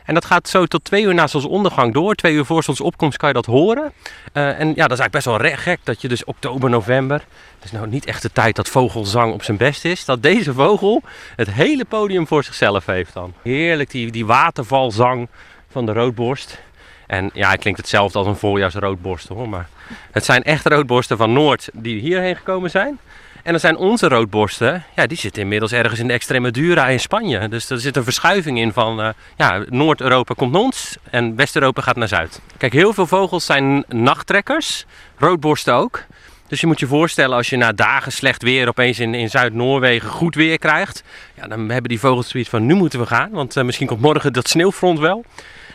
En 0.05 0.15
dat 0.15 0.25
gaat 0.25 0.49
zo 0.49 0.67
tot 0.67 0.85
twee 0.85 1.03
uur 1.03 1.15
na 1.15 1.27
zonsondergang 1.27 1.95
door. 1.95 2.15
Twee 2.15 2.35
uur 2.35 2.45
voor 2.45 2.63
zonsopkomst 2.63 3.17
kan 3.17 3.29
je 3.29 3.35
dat 3.35 3.47
horen. 3.47 3.93
Eh, 4.33 4.61
en 4.61 4.69
ja, 4.69 4.87
dat 4.87 4.99
is 4.99 4.99
eigenlijk 4.99 5.13
best 5.13 5.25
wel 5.25 5.37
re- 5.37 5.57
gek 5.57 5.79
dat 5.85 6.01
je 6.01 6.09
dus 6.09 6.25
oktober, 6.25 6.71
november... 6.71 7.25
Het 7.63 7.73
is 7.73 7.79
nou 7.79 7.91
niet 7.91 8.05
echt 8.07 8.23
de 8.23 8.33
tijd 8.33 8.57
dat 8.57 8.69
vogelzang 8.69 9.33
op 9.33 9.43
zijn 9.43 9.57
best 9.57 9.85
is. 9.85 10.05
Dat 10.05 10.23
deze 10.23 10.53
vogel 10.53 11.03
het 11.37 11.51
hele 11.51 11.85
podium 11.85 12.27
voor 12.27 12.45
zichzelf 12.45 12.87
heeft 12.87 13.13
dan. 13.15 13.33
Heerlijk, 13.43 13.91
die, 13.91 14.11
die 14.11 14.27
watervalzang 14.27 15.29
van 15.71 15.87
de 15.87 15.93
roodborst. 15.93 16.61
En 17.07 17.31
ja, 17.35 17.51
het 17.51 17.61
klinkt 17.61 17.79
hetzelfde 17.81 18.19
als 18.19 18.27
een 18.27 18.37
voorjaarsroodborsten 18.37 19.35
hoor. 19.35 19.49
Maar 19.49 19.69
het 20.11 20.25
zijn 20.25 20.43
echt 20.43 20.67
roodborsten 20.67 21.17
van 21.17 21.33
Noord 21.33 21.69
die 21.73 22.01
hierheen 22.01 22.37
gekomen 22.37 22.71
zijn. 22.71 22.99
En 23.43 23.51
dan 23.51 23.61
zijn 23.61 23.77
onze 23.77 24.09
roodborsten, 24.09 24.85
ja, 24.97 25.07
die 25.07 25.19
zitten 25.19 25.43
inmiddels 25.43 25.73
ergens 25.73 26.01
in 26.01 26.11
Extremadura 26.11 26.89
in 26.89 27.01
Spanje. 27.01 27.49
Dus 27.49 27.71
er 27.71 27.81
zit 27.81 27.97
een 27.97 28.05
verschuiving 28.05 28.59
in 28.59 28.73
van, 28.73 29.01
eh, 29.01 29.09
ja, 29.37 29.65
Noord-Europa 29.69 30.35
komt 30.35 30.53
naar 30.53 30.61
ons 30.61 30.97
en 31.11 31.37
West-Europa 31.37 31.83
gaat 31.83 31.97
naar 31.97 32.09
Zuid. 32.09 32.41
Kijk, 32.57 32.73
heel 32.73 32.93
veel 32.93 33.07
vogels 33.07 33.47
zijn 33.47 33.85
nachttrekkers, 33.89 34.87
roodborsten 35.17 35.75
ook. 35.75 36.05
Dus 36.49 36.61
je 36.61 36.67
moet 36.67 36.81
je 36.81 36.87
voorstellen 36.87 37.37
als 37.37 37.51
je 37.51 37.57
na 37.57 37.73
dagen 37.73 38.13
slecht 38.13 38.43
weer 38.43 38.69
opeens 38.69 38.99
in, 38.99 39.15
in 39.15 39.31
Zuid-Noorwegen 39.31 40.11
goed 40.11 40.35
weer 40.35 40.59
krijgt. 40.59 41.03
Ja, 41.35 41.47
dan 41.47 41.69
hebben 41.71 41.89
die 41.89 42.01
vogels 42.01 42.29
zoiets 42.29 42.51
van 42.51 42.67
nu 42.67 42.75
moeten 42.75 42.99
we 42.99 43.07
gaan, 43.07 43.31
want 43.31 43.57
eh, 43.57 43.65
misschien 43.65 43.87
komt 43.87 44.01
morgen 44.01 44.33
dat 44.33 44.49
sneeuwfront 44.49 44.99
wel. 44.99 45.25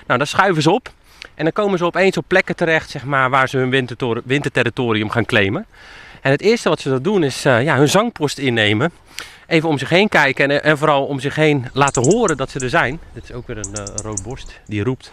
Nou, 0.08 0.18
dan 0.18 0.28
schuiven 0.28 0.62
ze 0.62 0.72
op 0.72 0.92
en 1.36 1.44
dan 1.44 1.54
komen 1.54 1.78
ze 1.78 1.86
opeens 1.86 2.18
op 2.18 2.26
plekken 2.28 2.56
terecht 2.56 2.90
zeg 2.90 3.04
maar, 3.04 3.30
waar 3.30 3.50
ze 3.50 3.58
hun 3.58 3.70
winterterritorium 4.26 5.10
gaan 5.10 5.26
claimen. 5.26 5.66
En 6.28 6.34
het 6.34 6.42
eerste 6.42 6.70
wat 6.70 6.80
ze 6.80 6.90
dan 6.90 7.02
doen 7.02 7.24
is 7.24 7.46
eh, 7.46 7.64
ja, 7.64 7.78
hun 7.78 7.90
zangpost 7.90 8.38
innemen. 8.38 8.92
Even 9.46 9.70
om 9.70 9.78
zich 9.78 9.90
heen 9.90 10.10
kijken 10.10 10.52
en, 10.52 10.64
en 10.64 10.78
vooral 10.78 11.06
om 11.06 11.20
zich 11.20 11.36
heen 11.36 11.66
laten 11.74 12.04
horen 12.04 12.38
dat 12.38 12.50
ze 12.50 12.60
er 12.60 12.70
zijn. 12.70 13.00
Dit 13.14 13.24
is 13.24 13.32
ook 13.32 13.48
weer 13.48 13.58
een 13.58 13.74
eh, 13.74 13.84
roodborst 14.04 14.60
die 14.66 14.84
roept. 14.84 15.12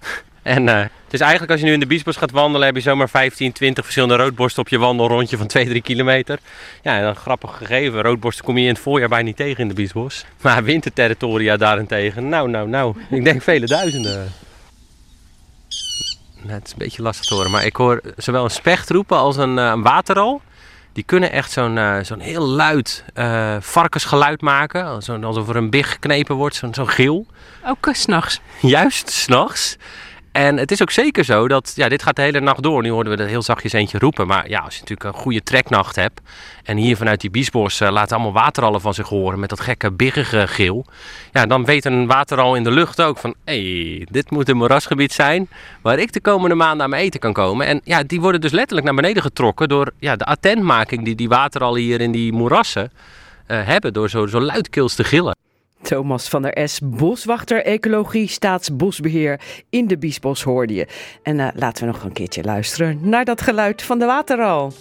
En 0.42 0.68
eh, 0.68 0.78
het 0.78 1.12
is 1.12 1.20
eigenlijk 1.20 1.50
als 1.50 1.60
je 1.60 1.66
nu 1.66 1.72
in 1.72 1.80
de 1.80 1.86
biesbos 1.86 2.16
gaat 2.16 2.30
wandelen, 2.30 2.66
heb 2.66 2.76
je 2.76 2.82
zomaar 2.82 3.08
15, 3.08 3.52
20 3.52 3.84
verschillende 3.84 4.16
roodborsten 4.16 4.62
op 4.62 4.68
je 4.68 4.78
wandelrondje 4.78 5.36
van 5.36 5.46
2, 5.46 5.66
3 5.68 5.82
kilometer. 5.82 6.38
Ja, 6.82 6.96
en 6.96 7.02
dan 7.02 7.16
grappig 7.16 7.56
gegeven, 7.56 8.02
roodborsten 8.02 8.44
kom 8.44 8.56
je 8.56 8.62
in 8.62 8.72
het 8.72 8.78
voorjaar 8.78 9.08
bijna 9.08 9.24
niet 9.24 9.36
tegen 9.36 9.62
in 9.62 9.68
de 9.68 9.74
biesbos. 9.74 10.24
Maar 10.40 10.64
winterterritoria 10.64 11.56
daarentegen, 11.56 12.28
nou, 12.28 12.50
nou, 12.50 12.68
nou, 12.68 12.96
ik 13.10 13.24
denk 13.24 13.42
vele 13.42 13.66
duizenden. 13.66 14.32
Nou, 16.42 16.52
het 16.52 16.66
is 16.66 16.72
een 16.72 16.78
beetje 16.78 17.02
lastig 17.02 17.26
te 17.26 17.34
horen, 17.34 17.50
maar 17.50 17.66
ik 17.66 17.76
hoor 17.76 18.00
zowel 18.16 18.44
een 18.44 18.50
specht 18.50 18.90
roepen 18.90 19.16
als 19.16 19.36
een, 19.36 19.56
een 19.56 19.82
waterrol. 19.82 20.40
Die 20.98 21.06
kunnen 21.06 21.32
echt 21.32 21.50
zo'n 21.50 21.78
eh, 21.78 21.96
zo'n 22.02 22.20
heel 22.20 22.46
luid 22.46 23.04
eh, 23.14 23.56
varkensgeluid 23.60 24.40
maken. 24.40 24.84
Alsof 25.22 25.48
er 25.48 25.56
een 25.56 25.70
big 25.70 25.90
geknepen 25.90 26.34
wordt, 26.34 26.54
zo'n 26.54 26.74
zo'n 26.74 26.88
gil. 26.88 27.26
Ook 27.66 27.88
's 27.92 28.00
s'nachts. 28.00 28.40
Juist, 28.60 29.10
s'nachts. 29.10 29.76
En 30.32 30.56
het 30.56 30.70
is 30.70 30.82
ook 30.82 30.90
zeker 30.90 31.24
zo 31.24 31.48
dat, 31.48 31.72
ja, 31.74 31.88
dit 31.88 32.02
gaat 32.02 32.16
de 32.16 32.22
hele 32.22 32.40
nacht 32.40 32.62
door. 32.62 32.82
Nu 32.82 32.90
hoorden 32.90 33.16
we 33.16 33.22
er 33.22 33.28
heel 33.28 33.42
zachtjes 33.42 33.72
eentje 33.72 33.98
roepen. 33.98 34.26
Maar 34.26 34.48
ja, 34.48 34.58
als 34.58 34.74
je 34.74 34.80
natuurlijk 34.80 35.08
een 35.08 35.22
goede 35.22 35.42
treknacht 35.42 35.96
hebt. 35.96 36.20
En 36.64 36.76
hier 36.76 36.96
vanuit 36.96 37.20
die 37.20 37.30
biesbos 37.30 37.80
eh, 37.80 37.90
laten 37.90 38.16
allemaal 38.16 38.42
waterallen 38.42 38.80
van 38.80 38.94
zich 38.94 39.08
horen. 39.08 39.40
Met 39.40 39.48
dat 39.48 39.60
gekke 39.60 39.92
biggige 39.92 40.46
geel. 40.46 40.86
Ja, 41.32 41.46
dan 41.46 41.64
weet 41.64 41.84
een 41.84 42.06
wateral 42.06 42.54
in 42.54 42.64
de 42.64 42.70
lucht 42.70 43.02
ook 43.02 43.18
van, 43.18 43.34
hey, 43.44 44.06
dit 44.10 44.30
moet 44.30 44.48
een 44.48 44.56
moerasgebied 44.56 45.12
zijn. 45.12 45.48
Waar 45.82 45.98
ik 45.98 46.12
de 46.12 46.20
komende 46.20 46.54
maanden 46.54 46.82
aan 46.84 46.90
mijn 46.90 47.02
eten 47.02 47.20
kan 47.20 47.32
komen. 47.32 47.66
En 47.66 47.80
ja, 47.84 48.02
die 48.02 48.20
worden 48.20 48.40
dus 48.40 48.52
letterlijk 48.52 48.86
naar 48.86 48.96
beneden 48.96 49.22
getrokken 49.22 49.68
door 49.68 49.92
ja, 49.98 50.16
de 50.16 50.24
attentmaking 50.24 51.04
die 51.04 51.14
die 51.14 51.28
waterallen 51.28 51.80
hier 51.80 52.00
in 52.00 52.12
die 52.12 52.32
moerassen 52.32 52.92
eh, 53.46 53.66
hebben. 53.66 53.92
Door 53.92 54.08
zo, 54.08 54.26
zo 54.26 54.40
luidkeels 54.40 54.94
te 54.94 55.04
gillen. 55.04 55.47
Thomas 55.82 56.28
van 56.28 56.42
der 56.42 56.68
S, 56.68 56.80
boswachter 56.82 57.64
Ecologie 57.64 58.28
Staatsbosbeheer 58.28 59.40
in 59.70 59.86
de 59.86 59.98
Biesbos 59.98 60.42
hoorde 60.42 60.74
je. 60.74 60.86
En 61.22 61.40
eh, 61.40 61.48
laten 61.54 61.86
we 61.86 61.92
nog 61.92 62.02
een 62.02 62.12
keertje 62.12 62.44
luisteren 62.44 62.98
naar 63.02 63.24
dat 63.24 63.40
geluid 63.40 63.82
van 63.82 63.98
de 63.98 64.06
wateral. 64.06 64.72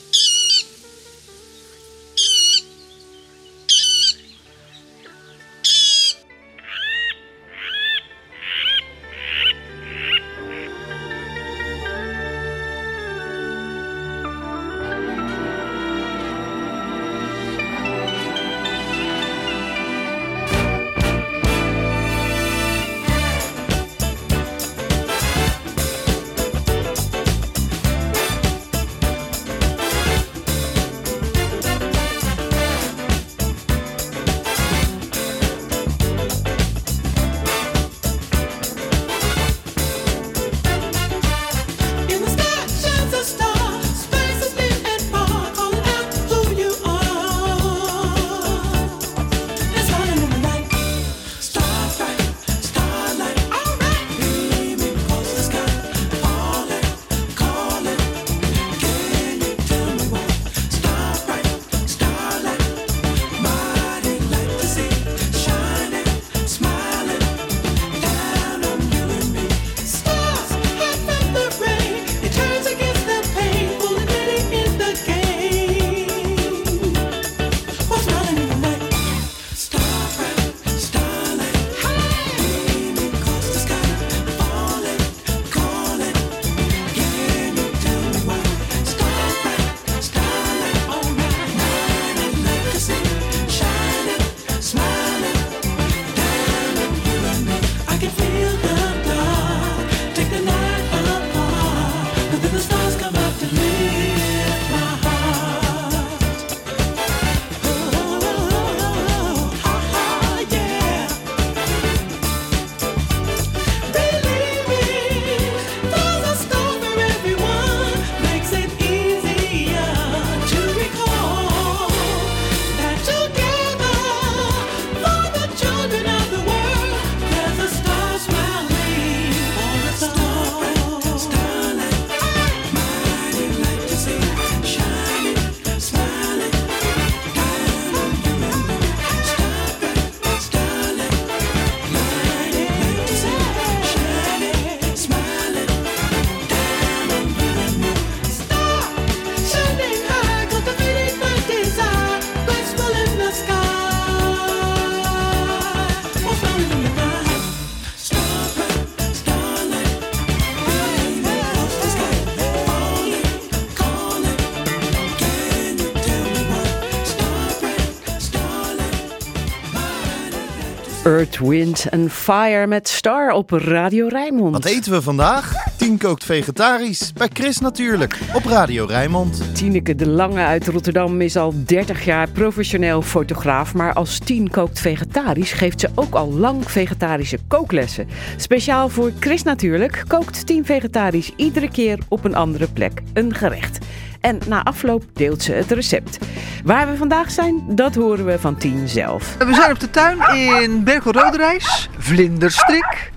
Earth, 171.17 171.39
Wind 171.39 171.85
and 171.89 172.11
Fire 172.11 172.67
met 172.67 172.87
Star 172.87 173.31
op 173.31 173.51
Radio 173.51 174.07
Rijnmond. 174.07 174.53
Wat 174.53 174.65
eten 174.65 174.91
we 174.91 175.01
vandaag? 175.01 175.53
Tien 175.77 175.97
kookt 175.97 176.23
vegetarisch 176.23 177.13
bij 177.13 177.29
Chris 177.33 177.59
Natuurlijk 177.59 178.19
op 178.33 178.45
Radio 178.45 178.85
Rijnmond. 178.85 179.55
Tineke 179.55 179.95
de 179.95 180.07
Lange 180.07 180.39
uit 180.39 180.67
Rotterdam 180.67 181.21
is 181.21 181.35
al 181.35 181.53
30 181.65 182.05
jaar 182.05 182.29
professioneel 182.29 183.01
fotograaf. 183.01 183.73
Maar 183.73 183.93
als 183.93 184.19
Tien 184.19 184.49
kookt 184.49 184.79
vegetarisch 184.79 185.51
geeft 185.51 185.79
ze 185.79 185.89
ook 185.95 186.13
al 186.13 186.33
lang 186.33 186.71
vegetarische 186.71 187.39
kooklessen. 187.47 188.07
Speciaal 188.37 188.89
voor 188.89 189.11
Chris 189.19 189.43
Natuurlijk 189.43 190.03
kookt 190.07 190.45
Tien 190.45 190.65
vegetarisch 190.65 191.31
iedere 191.35 191.69
keer 191.71 191.99
op 192.07 192.25
een 192.25 192.35
andere 192.35 192.67
plek 192.67 193.01
een 193.13 193.33
gerecht. 193.33 193.77
En 194.21 194.39
na 194.47 194.63
afloop 194.63 195.03
deelt 195.13 195.43
ze 195.43 195.51
het 195.51 195.71
recept. 195.71 196.17
Waar 196.63 196.87
we 196.91 196.97
vandaag 196.97 197.31
zijn, 197.31 197.63
dat 197.67 197.95
horen 197.95 198.25
we 198.25 198.39
van 198.39 198.57
Tien 198.57 198.87
zelf. 198.87 199.35
We 199.37 199.53
zijn 199.53 199.71
op 199.71 199.79
de 199.79 199.89
tuin 199.89 200.19
in 200.35 200.83
Berkel 200.83 201.11
Roderijs, 201.11 201.89
Vlinderstrik. 201.97 203.11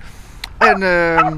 En 0.58 0.82
ehm, 0.82 1.36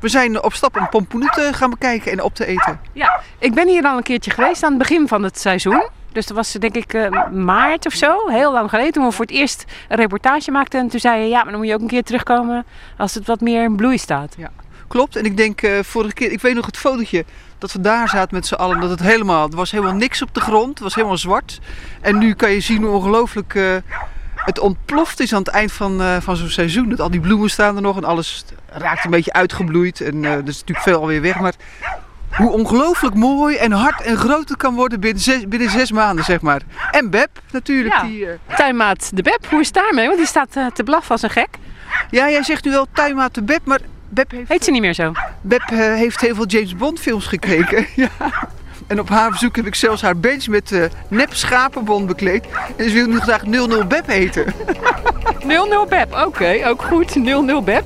we 0.00 0.08
zijn 0.08 0.42
op 0.42 0.54
stap 0.54 0.76
om 0.76 0.88
pompoenen 0.88 1.30
te 1.30 1.50
gaan 1.52 1.70
bekijken 1.70 2.12
en 2.12 2.22
op 2.22 2.34
te 2.34 2.46
eten. 2.46 2.80
Ja, 2.92 3.20
ik 3.38 3.54
ben 3.54 3.68
hier 3.68 3.84
al 3.84 3.96
een 3.96 4.02
keertje 4.02 4.30
geweest 4.30 4.62
aan 4.62 4.70
het 4.70 4.78
begin 4.78 5.08
van 5.08 5.22
het 5.22 5.38
seizoen. 5.38 5.88
Dus 6.12 6.26
dat 6.26 6.36
was 6.36 6.52
denk 6.52 6.74
ik 6.74 6.94
eh, 6.94 7.30
maart 7.30 7.86
of 7.86 7.92
zo, 7.92 8.28
heel 8.28 8.52
lang 8.52 8.70
geleden. 8.70 8.92
Toen 8.92 9.04
we 9.04 9.12
voor 9.12 9.24
het 9.24 9.34
eerst 9.34 9.64
een 9.88 9.96
reportage 9.96 10.50
maakten. 10.50 10.80
En 10.80 10.88
toen 10.88 11.00
zei 11.00 11.22
je, 11.22 11.28
ja, 11.28 11.42
maar 11.42 11.50
dan 11.50 11.60
moet 11.60 11.68
je 11.68 11.74
ook 11.74 11.80
een 11.80 11.86
keer 11.86 12.02
terugkomen 12.02 12.64
als 12.96 13.14
het 13.14 13.26
wat 13.26 13.40
meer 13.40 13.64
in 13.64 13.76
bloei 13.76 13.98
staat. 13.98 14.36
Klopt. 14.88 15.16
En 15.16 15.24
ik 15.24 15.36
denk 15.36 15.62
eh, 15.62 15.82
vorige 15.82 16.14
keer, 16.14 16.32
ik 16.32 16.40
weet 16.40 16.54
nog 16.54 16.66
het 16.66 16.76
fotootje 16.76 17.24
dat 17.58 17.72
we 17.72 17.80
daar 17.80 18.08
zaten 18.08 18.34
met 18.34 18.46
z'n 18.46 18.54
allen. 18.54 18.80
Dat 18.80 18.90
het 18.90 19.00
helemaal, 19.00 19.48
er 19.50 19.56
was 19.56 19.70
helemaal 19.70 19.94
niks 19.94 20.22
op 20.22 20.34
de 20.34 20.40
grond. 20.40 20.68
Het 20.68 20.78
was 20.78 20.94
helemaal 20.94 21.16
zwart. 21.16 21.60
En 22.00 22.18
nu 22.18 22.34
kan 22.34 22.50
je 22.50 22.60
zien 22.60 22.82
hoe 22.82 22.94
ongelooflijk 22.94 23.54
eh, 23.54 23.76
het 24.34 24.58
ontploft 24.58 25.20
is 25.20 25.32
aan 25.32 25.38
het 25.38 25.48
eind 25.48 25.72
van, 25.72 26.00
eh, 26.02 26.16
van 26.20 26.36
zo'n 26.36 26.48
seizoen. 26.48 26.88
Dat 26.88 27.00
al 27.00 27.10
die 27.10 27.20
bloemen 27.20 27.50
staan 27.50 27.76
er 27.76 27.82
nog 27.82 27.96
en 27.96 28.04
alles 28.04 28.44
raakt 28.68 29.04
een 29.04 29.10
beetje 29.10 29.32
uitgebloeid. 29.32 30.00
En 30.00 30.24
eh, 30.24 30.32
er 30.32 30.48
is 30.48 30.58
natuurlijk 30.58 30.88
veel 30.88 31.00
alweer 31.00 31.20
weg. 31.20 31.40
Maar 31.40 31.54
hoe 32.30 32.50
ongelooflijk 32.50 33.14
mooi 33.14 33.56
en 33.56 33.72
hard 33.72 34.00
en 34.00 34.16
groot 34.16 34.48
het 34.48 34.58
kan 34.58 34.74
worden 34.74 35.00
binnen 35.00 35.22
zes, 35.22 35.48
binnen 35.48 35.70
zes 35.70 35.92
maanden, 35.92 36.24
zeg 36.24 36.40
maar. 36.40 36.60
En 36.90 37.10
Beb 37.10 37.30
natuurlijk. 37.50 37.94
Ja. 37.94 38.02
Die, 38.02 38.28
Tuinmaat 38.56 39.10
de 39.14 39.22
Beb, 39.22 39.46
hoe 39.50 39.60
is 39.60 39.66
het 39.66 39.74
daarmee? 39.74 40.06
Want 40.06 40.18
die 40.18 40.26
staat 40.26 40.52
te 40.74 40.82
blaffen 40.84 41.10
als 41.10 41.22
een 41.22 41.30
gek. 41.30 41.48
ja, 42.10 42.30
jij 42.30 42.42
zegt 42.42 42.64
nu 42.64 42.70
wel 42.70 42.86
tuinmaat 42.92 43.34
de 43.34 43.42
Beb, 43.42 43.64
maar 43.64 43.80
Beb 44.08 44.30
heeft... 44.30 44.48
Heet 44.48 44.64
ze 44.64 44.70
niet 44.70 44.80
meer 44.80 44.94
zo? 44.94 45.12
Beb 45.40 45.60
eh, 45.60 45.78
heeft 45.78 46.20
heel 46.20 46.34
veel 46.34 46.46
James 46.46 46.76
Bond 46.76 47.00
films 47.00 47.26
gekeken. 47.26 47.86
ja. 48.04 48.08
En 48.86 49.00
op 49.00 49.08
haar 49.08 49.30
verzoek 49.30 49.56
heb 49.56 49.66
ik 49.66 49.74
zelfs 49.74 50.02
haar 50.02 50.16
bench 50.16 50.46
met 50.46 50.72
eh, 50.72 50.84
nep 51.08 51.34
schapenbond 51.34 52.06
bekleed. 52.06 52.44
En 52.76 52.88
ze 52.88 52.94
wil 52.94 53.06
nu 53.06 53.18
graag 53.18 53.46
00 53.46 53.86
Beb 53.86 54.06
heten. 54.06 54.44
00 55.46 55.86
Beb, 55.86 56.14
oké, 56.26 56.60
ook 56.64 56.82
goed. 56.82 57.14
00 57.14 57.62
Beb. 57.62 57.84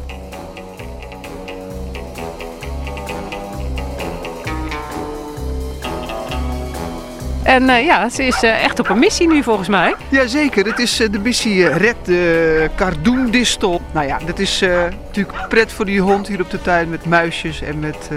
En 7.50 7.68
eh, 7.68 7.84
ja, 7.84 8.08
ze 8.08 8.24
is 8.24 8.42
eh, 8.42 8.64
echt 8.64 8.78
op 8.78 8.88
een 8.88 8.98
missie 8.98 9.28
nu 9.28 9.42
volgens 9.42 9.68
mij. 9.68 9.94
Jazeker, 10.08 10.66
het 10.66 10.78
is 10.78 11.00
eh, 11.00 11.10
de 11.10 11.18
missie 11.18 11.68
Red 11.68 11.96
de 12.04 12.70
Cardoendistel. 12.76 13.80
Nou 13.92 14.06
ja, 14.06 14.18
dat 14.26 14.38
is 14.38 14.60
natuurlijk 15.06 15.48
pret 15.48 15.72
voor 15.72 15.84
die 15.84 16.00
hond 16.00 16.28
hier 16.28 16.40
op 16.40 16.50
de 16.50 16.62
tuin 16.62 16.88
met 16.88 17.04
muisjes 17.04 17.62
en 17.62 17.78
met 17.78 18.10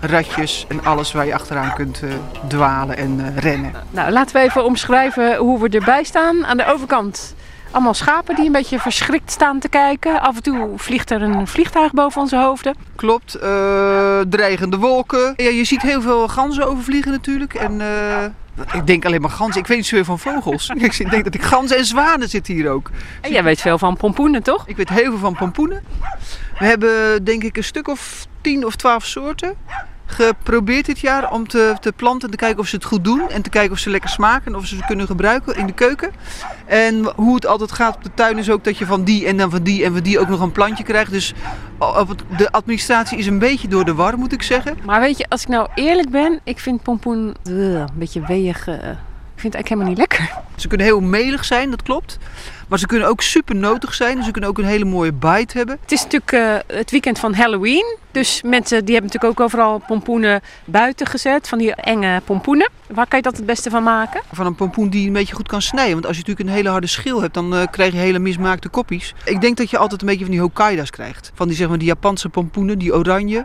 ratjes 0.00 0.66
en 0.68 0.84
alles 0.84 1.12
waar 1.12 1.26
je 1.26 1.34
achteraan 1.34 1.74
kunt 1.74 2.02
dwalen 2.46 2.96
en 2.96 3.34
rennen. 3.36 3.72
Nou, 3.90 4.10
laten 4.10 4.36
we 4.36 4.42
even 4.42 4.64
omschrijven 4.64 5.36
hoe 5.36 5.60
we 5.60 5.68
erbij 5.68 6.04
staan. 6.04 6.46
Aan 6.46 6.56
de 6.56 6.66
overkant 6.66 7.34
allemaal 7.70 7.94
schapen 7.94 8.34
die 8.34 8.46
een 8.46 8.52
beetje 8.52 8.78
verschrikt 8.78 9.30
staan 9.30 9.58
te 9.58 9.68
kijken. 9.68 10.20
Af 10.20 10.36
en 10.36 10.42
toe 10.42 10.72
vliegt 10.76 11.10
er 11.10 11.22
een 11.22 11.46
vliegtuig 11.46 11.92
boven 11.92 12.20
onze 12.20 12.36
hoofden. 12.36 12.74
Klopt, 12.96 13.34
eh, 13.34 14.20
dreigende 14.28 14.76
wolken. 14.76 15.32
Ja, 15.36 15.48
je 15.48 15.64
ziet 15.64 15.82
heel 15.82 16.00
veel 16.00 16.28
ganzen 16.28 16.66
overvliegen 16.68 17.10
natuurlijk. 17.10 17.54
En 17.54 17.80
eh, 17.80 18.24
ik 18.72 18.86
denk 18.86 19.04
alleen 19.04 19.20
maar 19.20 19.30
ganzen. 19.30 19.60
Ik 19.60 19.66
weet 19.66 19.76
niet 19.76 19.86
zoveel 19.86 20.04
van 20.04 20.18
vogels. 20.18 20.68
ik 20.98 21.10
denk 21.10 21.24
dat 21.24 21.34
ik 21.34 21.42
ganzen 21.42 21.76
en 21.76 21.84
zwanen 21.84 22.28
zitten 22.28 22.54
hier 22.54 22.70
ook. 22.70 22.90
En 23.20 23.32
jij 23.32 23.44
weet 23.44 23.60
veel 23.60 23.78
van 23.78 23.96
pompoenen, 23.96 24.42
toch? 24.42 24.66
Ik 24.66 24.76
weet 24.76 24.88
heel 24.88 25.10
veel 25.10 25.18
van 25.18 25.36
pompoenen. 25.36 25.82
We 26.58 26.64
hebben 26.64 27.24
denk 27.24 27.42
ik 27.42 27.56
een 27.56 27.64
stuk 27.64 27.88
of 27.88 28.26
10 28.40 28.66
of 28.66 28.76
12 28.76 29.04
soorten 29.04 29.54
geprobeerd 30.10 30.86
dit 30.86 30.98
jaar 30.98 31.32
om 31.32 31.48
te, 31.48 31.74
te 31.80 31.92
planten 31.92 32.24
en 32.28 32.30
te 32.30 32.40
kijken 32.40 32.58
of 32.60 32.66
ze 32.66 32.74
het 32.76 32.84
goed 32.84 33.04
doen. 33.04 33.30
En 33.30 33.42
te 33.42 33.50
kijken 33.50 33.72
of 33.72 33.78
ze 33.78 33.90
lekker 33.90 34.10
smaken 34.10 34.46
en 34.52 34.58
of 34.58 34.66
ze 34.66 34.76
ze 34.76 34.82
kunnen 34.86 35.06
gebruiken 35.06 35.56
in 35.56 35.66
de 35.66 35.72
keuken. 35.72 36.10
En 36.66 37.12
hoe 37.16 37.34
het 37.34 37.46
altijd 37.46 37.72
gaat 37.72 37.96
op 37.96 38.02
de 38.04 38.10
tuin 38.14 38.38
is 38.38 38.50
ook 38.50 38.64
dat 38.64 38.78
je 38.78 38.86
van 38.86 39.04
die 39.04 39.26
en 39.26 39.36
dan 39.36 39.50
van 39.50 39.62
die 39.62 39.84
en 39.84 39.92
van 39.92 40.02
die 40.02 40.18
ook 40.18 40.28
nog 40.28 40.40
een 40.40 40.52
plantje 40.52 40.84
krijgt. 40.84 41.10
Dus 41.10 41.34
op 41.78 42.08
het- 42.08 42.22
de 42.38 42.50
administratie 42.52 43.18
is 43.18 43.26
een 43.26 43.38
beetje 43.38 43.68
door 43.68 43.84
de 43.84 43.94
war 43.94 44.18
moet 44.18 44.32
ik 44.32 44.42
zeggen. 44.42 44.76
Maar 44.84 45.00
weet 45.00 45.18
je, 45.18 45.26
als 45.28 45.42
ik 45.42 45.48
nou 45.48 45.68
eerlijk 45.74 46.10
ben, 46.10 46.40
ik 46.44 46.58
vind 46.58 46.82
pompoen 46.82 47.36
eh, 47.44 47.52
een 47.54 47.88
beetje 47.94 48.26
weeg. 48.26 48.66
eh, 48.68 48.74
ik 49.34 49.44
vind 49.44 49.54
het 49.56 49.62
eigenlijk 49.62 49.68
helemaal 49.68 49.88
niet 49.88 49.98
lekker. 49.98 50.42
Ze 50.56 50.68
kunnen 50.68 50.86
heel 50.86 51.00
melig 51.00 51.44
zijn, 51.44 51.70
dat 51.70 51.82
klopt. 51.82 52.18
Maar 52.68 52.78
ze 52.78 52.86
kunnen 52.86 53.08
ook 53.08 53.22
super 53.22 53.56
notig 53.56 53.94
zijn. 53.94 54.22
Ze 54.22 54.30
kunnen 54.30 54.50
ook 54.50 54.58
een 54.58 54.64
hele 54.64 54.84
mooie 54.84 55.12
bite 55.12 55.56
hebben. 55.56 55.78
Het 55.80 55.92
is 55.92 56.02
natuurlijk 56.02 56.32
eh, 56.32 56.76
het 56.76 56.90
weekend 56.90 57.18
van 57.18 57.34
Halloween. 57.34 57.96
Dus 58.10 58.42
mensen 58.42 58.84
die 58.84 58.94
hebben 58.94 59.12
natuurlijk 59.12 59.40
ook 59.40 59.46
overal 59.46 59.82
pompoenen 59.86 60.40
buiten 60.64 61.06
gezet. 61.06 61.48
Van 61.48 61.58
die 61.58 61.74
enge 61.74 62.20
pompoenen. 62.24 62.70
Waar 62.86 63.06
kan 63.06 63.18
je 63.18 63.24
dat 63.24 63.36
het 63.36 63.46
beste 63.46 63.70
van 63.70 63.82
maken? 63.82 64.20
Van 64.32 64.46
een 64.46 64.54
pompoen 64.54 64.88
die 64.88 65.06
een 65.06 65.12
beetje 65.12 65.34
goed 65.34 65.48
kan 65.48 65.62
snijden. 65.62 65.92
Want 65.92 66.06
als 66.06 66.16
je 66.16 66.22
natuurlijk 66.22 66.48
een 66.48 66.54
hele 66.56 66.68
harde 66.68 66.86
schil 66.86 67.20
hebt, 67.20 67.34
dan 67.34 67.54
eh, 67.54 67.66
krijg 67.70 67.92
je 67.92 67.98
hele 67.98 68.18
mismaakte 68.18 68.68
koppies. 68.68 69.14
Ik 69.24 69.40
denk 69.40 69.56
dat 69.56 69.70
je 69.70 69.78
altijd 69.78 70.00
een 70.00 70.06
beetje 70.06 70.24
van 70.24 70.32
die 70.32 70.40
Hokkaida's 70.40 70.90
krijgt. 70.90 71.30
Van 71.34 71.48
die, 71.48 71.56
zeg 71.56 71.68
maar, 71.68 71.78
die 71.78 71.88
Japanse 71.88 72.28
pompoenen, 72.28 72.78
die 72.78 72.94
oranje. 72.94 73.44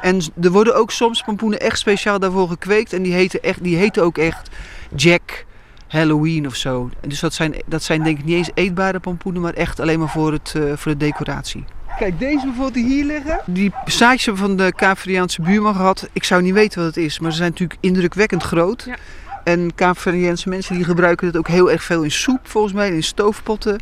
En 0.00 0.20
er 0.40 0.50
worden 0.50 0.76
ook 0.76 0.90
soms 0.90 1.22
pompoenen 1.22 1.60
echt 1.60 1.78
speciaal 1.78 2.18
daarvoor 2.18 2.48
gekweekt. 2.48 2.92
En 2.92 3.02
die 3.02 3.12
heten, 3.12 3.42
echt, 3.42 3.62
die 3.62 3.76
heten 3.76 4.02
ook 4.02 4.18
echt 4.18 4.50
Jack 4.96 5.44
Halloween 5.92 6.46
of 6.46 6.54
zo. 6.54 6.90
En 7.00 7.08
Dus 7.08 7.20
dat 7.20 7.34
zijn, 7.34 7.54
dat 7.66 7.82
zijn 7.82 8.02
denk 8.02 8.18
ik 8.18 8.24
niet 8.24 8.36
eens 8.36 8.50
eetbare 8.54 9.00
pompoenen, 9.00 9.42
maar 9.42 9.52
echt 9.52 9.80
alleen 9.80 9.98
maar 9.98 10.08
voor, 10.08 10.32
het, 10.32 10.52
eh, 10.56 10.62
voor 10.76 10.92
de 10.92 10.98
decoratie. 10.98 11.64
Kijk, 11.98 12.18
deze 12.18 12.44
bijvoorbeeld 12.44 12.74
die 12.74 12.84
hier 12.84 13.04
liggen. 13.04 13.40
Die 13.46 13.72
zaadjes 13.84 14.24
hebben 14.24 14.42
we 14.42 14.48
van 14.48 14.56
de 14.56 14.74
Kaapverdiaanse 14.74 15.42
buurman 15.42 15.74
gehad. 15.74 16.08
Ik 16.12 16.24
zou 16.24 16.42
niet 16.42 16.54
weten 16.54 16.78
wat 16.78 16.94
het 16.94 17.04
is, 17.04 17.18
maar 17.18 17.30
ze 17.30 17.36
zijn 17.36 17.50
natuurlijk 17.50 17.78
indrukwekkend 17.80 18.42
groot. 18.42 18.84
Ja. 18.86 18.96
En 19.44 19.74
Kaapverdiaanse 19.74 20.48
mensen 20.48 20.74
die 20.74 20.84
gebruiken 20.84 21.26
het 21.26 21.36
ook 21.36 21.48
heel 21.48 21.70
erg 21.70 21.82
veel 21.82 22.02
in 22.02 22.10
soep 22.10 22.40
volgens 22.42 22.72
mij, 22.72 22.90
in 22.90 23.02
stoofpotten. 23.02 23.78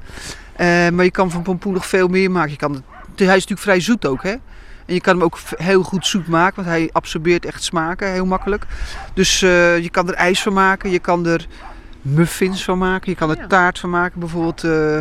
Eh, 0.56 0.66
maar 0.88 1.04
je 1.04 1.10
kan 1.10 1.30
van 1.30 1.42
pompoen 1.42 1.72
nog 1.72 1.86
veel 1.86 2.08
meer 2.08 2.30
maken. 2.30 2.50
Je 2.50 2.56
kan 2.56 2.72
het, 2.72 2.82
hij 3.16 3.26
is 3.26 3.32
natuurlijk 3.32 3.60
vrij 3.60 3.80
zoet 3.80 4.06
ook, 4.06 4.22
hè. 4.22 4.34
En 4.86 4.94
je 4.94 5.00
kan 5.00 5.14
hem 5.14 5.24
ook 5.24 5.38
heel 5.56 5.82
goed 5.82 6.06
zoet 6.06 6.28
maken, 6.28 6.56
want 6.56 6.68
hij 6.68 6.88
absorbeert 6.92 7.44
echt 7.44 7.62
smaken 7.62 8.12
heel 8.12 8.26
makkelijk. 8.26 8.66
Dus 9.14 9.42
eh, 9.42 9.78
je 9.78 9.90
kan 9.90 10.08
er 10.08 10.14
ijs 10.14 10.42
van 10.42 10.52
maken, 10.52 10.90
je 10.90 10.98
kan 10.98 11.26
er 11.26 11.46
muffins 12.02 12.64
van 12.64 12.78
maken, 12.78 13.10
je 13.10 13.16
kan 13.16 13.30
er 13.30 13.46
taart 13.46 13.78
van 13.78 13.90
maken. 13.90 14.20
Bijvoorbeeld, 14.20 14.64
eh, 14.64 14.98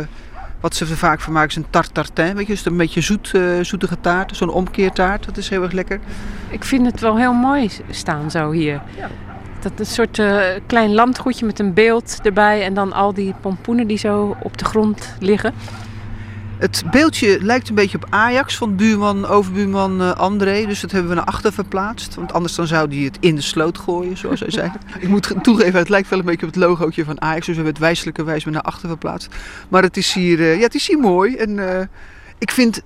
wat 0.60 0.74
ze 0.74 0.84
er 0.84 0.96
vaak 0.96 1.20
van 1.20 1.32
maken 1.32 1.48
is 1.48 1.56
een 1.56 1.70
tart 1.70 1.94
tartin, 1.94 2.34
weet 2.34 2.46
je, 2.46 2.52
dus 2.52 2.64
een 2.64 2.76
beetje 2.76 3.00
zoet, 3.00 3.34
eh, 3.34 3.42
zoetige 3.60 4.00
taart, 4.00 4.36
zo'n 4.36 4.48
omkeertaart, 4.48 5.24
dat 5.24 5.36
is 5.36 5.48
heel 5.48 5.62
erg 5.62 5.72
lekker. 5.72 6.00
Ik 6.48 6.64
vind 6.64 6.86
het 6.86 7.00
wel 7.00 7.16
heel 7.16 7.32
mooi 7.32 7.70
staan 7.90 8.30
zo 8.30 8.50
hier. 8.50 8.82
Dat 9.60 9.72
een 9.76 9.86
soort 9.86 10.18
eh, 10.18 10.42
klein 10.66 10.94
landgoedje 10.94 11.46
met 11.46 11.58
een 11.58 11.74
beeld 11.74 12.18
erbij. 12.22 12.64
En 12.64 12.74
dan 12.74 12.92
al 12.92 13.14
die 13.14 13.34
pompoenen 13.40 13.86
die 13.86 13.98
zo 13.98 14.36
op 14.42 14.58
de 14.58 14.64
grond 14.64 15.14
liggen. 15.18 15.54
Het 16.60 16.82
beeldje 16.90 17.38
lijkt 17.42 17.68
een 17.68 17.74
beetje 17.74 17.96
op 17.96 18.06
Ajax 18.10 18.56
van 18.56 18.76
buurman, 18.76 19.26
overbuurman 19.26 20.00
eh, 20.00 20.12
André. 20.12 20.66
Dus 20.66 20.80
dat 20.80 20.90
hebben 20.90 21.10
we 21.10 21.16
naar 21.16 21.24
achter 21.24 21.52
verplaatst. 21.52 22.14
Want 22.14 22.32
anders 22.32 22.54
dan 22.54 22.66
zou 22.66 22.94
hij 22.94 23.04
het 23.04 23.16
in 23.20 23.34
de 23.34 23.40
sloot 23.40 23.78
gooien, 23.78 24.16
zoals 24.16 24.40
hij 24.40 24.50
zei. 24.50 24.70
Ik 25.00 25.08
moet 25.08 25.26
ge- 25.26 25.40
toegeven, 25.40 25.78
het 25.78 25.88
lijkt 25.88 26.08
wel 26.08 26.18
een 26.18 26.24
beetje 26.24 26.46
op 26.46 26.54
het 26.54 26.62
logootje 26.62 27.04
van 27.04 27.20
Ajax. 27.20 27.38
Dus 27.38 27.46
we 27.46 27.54
hebben 27.54 27.72
het 27.72 27.82
wijselijke 27.82 28.24
weer 28.24 28.42
naar 28.50 28.62
achter 28.62 28.88
verplaatst. 28.88 29.34
Maar 29.68 29.82
het 29.82 29.96
is 29.96 30.12
hier, 30.12 30.40
eh, 30.40 30.56
ja, 30.56 30.62
het 30.62 30.74
is 30.74 30.86
hier 30.88 30.98
mooi. 30.98 31.34
En 31.36 31.78
eh, 31.78 31.86
ik 32.38 32.50
vind 32.50 32.82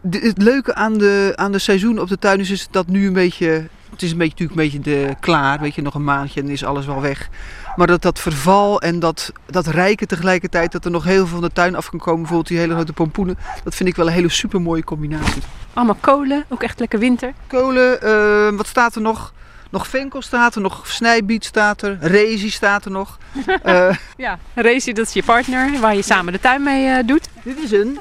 de- 0.00 0.18
het 0.18 0.42
leuke 0.42 0.74
aan 0.74 0.98
de, 0.98 1.32
aan 1.36 1.52
de 1.52 1.58
seizoen 1.58 2.00
op 2.00 2.08
de 2.08 2.18
tuin 2.18 2.40
is, 2.40 2.50
is 2.50 2.68
dat 2.70 2.86
nu 2.86 3.06
een 3.06 3.12
beetje... 3.12 3.68
Het 4.00 4.08
is 4.08 4.14
een 4.14 4.20
beetje, 4.24 4.44
natuurlijk 4.44 4.74
een 4.74 4.80
beetje 4.80 5.06
de, 5.08 5.14
klaar, 5.20 5.60
weet 5.60 5.74
je, 5.74 5.82
nog 5.82 5.94
een 5.94 6.04
maandje 6.04 6.40
en 6.40 6.48
is 6.48 6.64
alles 6.64 6.86
wel 6.86 7.00
weg. 7.00 7.28
Maar 7.76 7.86
dat 7.86 8.02
dat 8.02 8.18
verval 8.18 8.80
en 8.80 8.98
dat, 8.98 9.32
dat 9.46 9.66
rijken 9.66 10.08
tegelijkertijd, 10.08 10.72
dat 10.72 10.84
er 10.84 10.90
nog 10.90 11.04
heel 11.04 11.26
veel 11.26 11.38
van 11.38 11.40
de 11.40 11.52
tuin 11.52 11.76
af 11.76 11.90
kan 11.90 11.98
komen. 11.98 12.18
Bijvoorbeeld 12.18 12.48
die 12.48 12.58
hele 12.58 12.74
grote 12.74 12.92
pompoenen. 12.92 13.38
Dat 13.64 13.74
vind 13.74 13.88
ik 13.88 13.96
wel 13.96 14.06
een 14.06 14.12
hele 14.12 14.28
super 14.28 14.60
mooie 14.60 14.84
combinatie. 14.84 15.42
Allemaal 15.74 15.96
kolen, 16.00 16.44
ook 16.48 16.62
echt 16.62 16.78
lekker 16.78 16.98
winter. 16.98 17.32
Kolen, 17.46 18.02
eh, 18.02 18.56
wat 18.56 18.66
staat 18.66 18.94
er 18.94 19.00
nog? 19.00 19.32
Nog 19.70 19.86
venkel 19.86 20.22
staat 20.22 20.54
er, 20.54 20.60
nog 20.60 20.86
snijbiet 20.86 21.44
staat 21.44 21.82
er, 21.82 21.98
rezi 22.00 22.50
staat 22.50 22.84
er 22.84 22.90
nog. 22.90 23.18
Eh, 23.62 23.96
Ja, 24.16 24.38
Racy, 24.54 24.92
dat 24.92 25.06
is 25.06 25.12
je 25.12 25.22
partner 25.22 25.80
waar 25.80 25.94
je 25.94 26.02
samen 26.02 26.32
de 26.32 26.40
tuin 26.40 26.62
mee 26.62 26.86
eh, 26.88 27.06
doet. 27.06 27.28
dit 27.42 27.58
is 27.62 27.72
een 27.72 27.98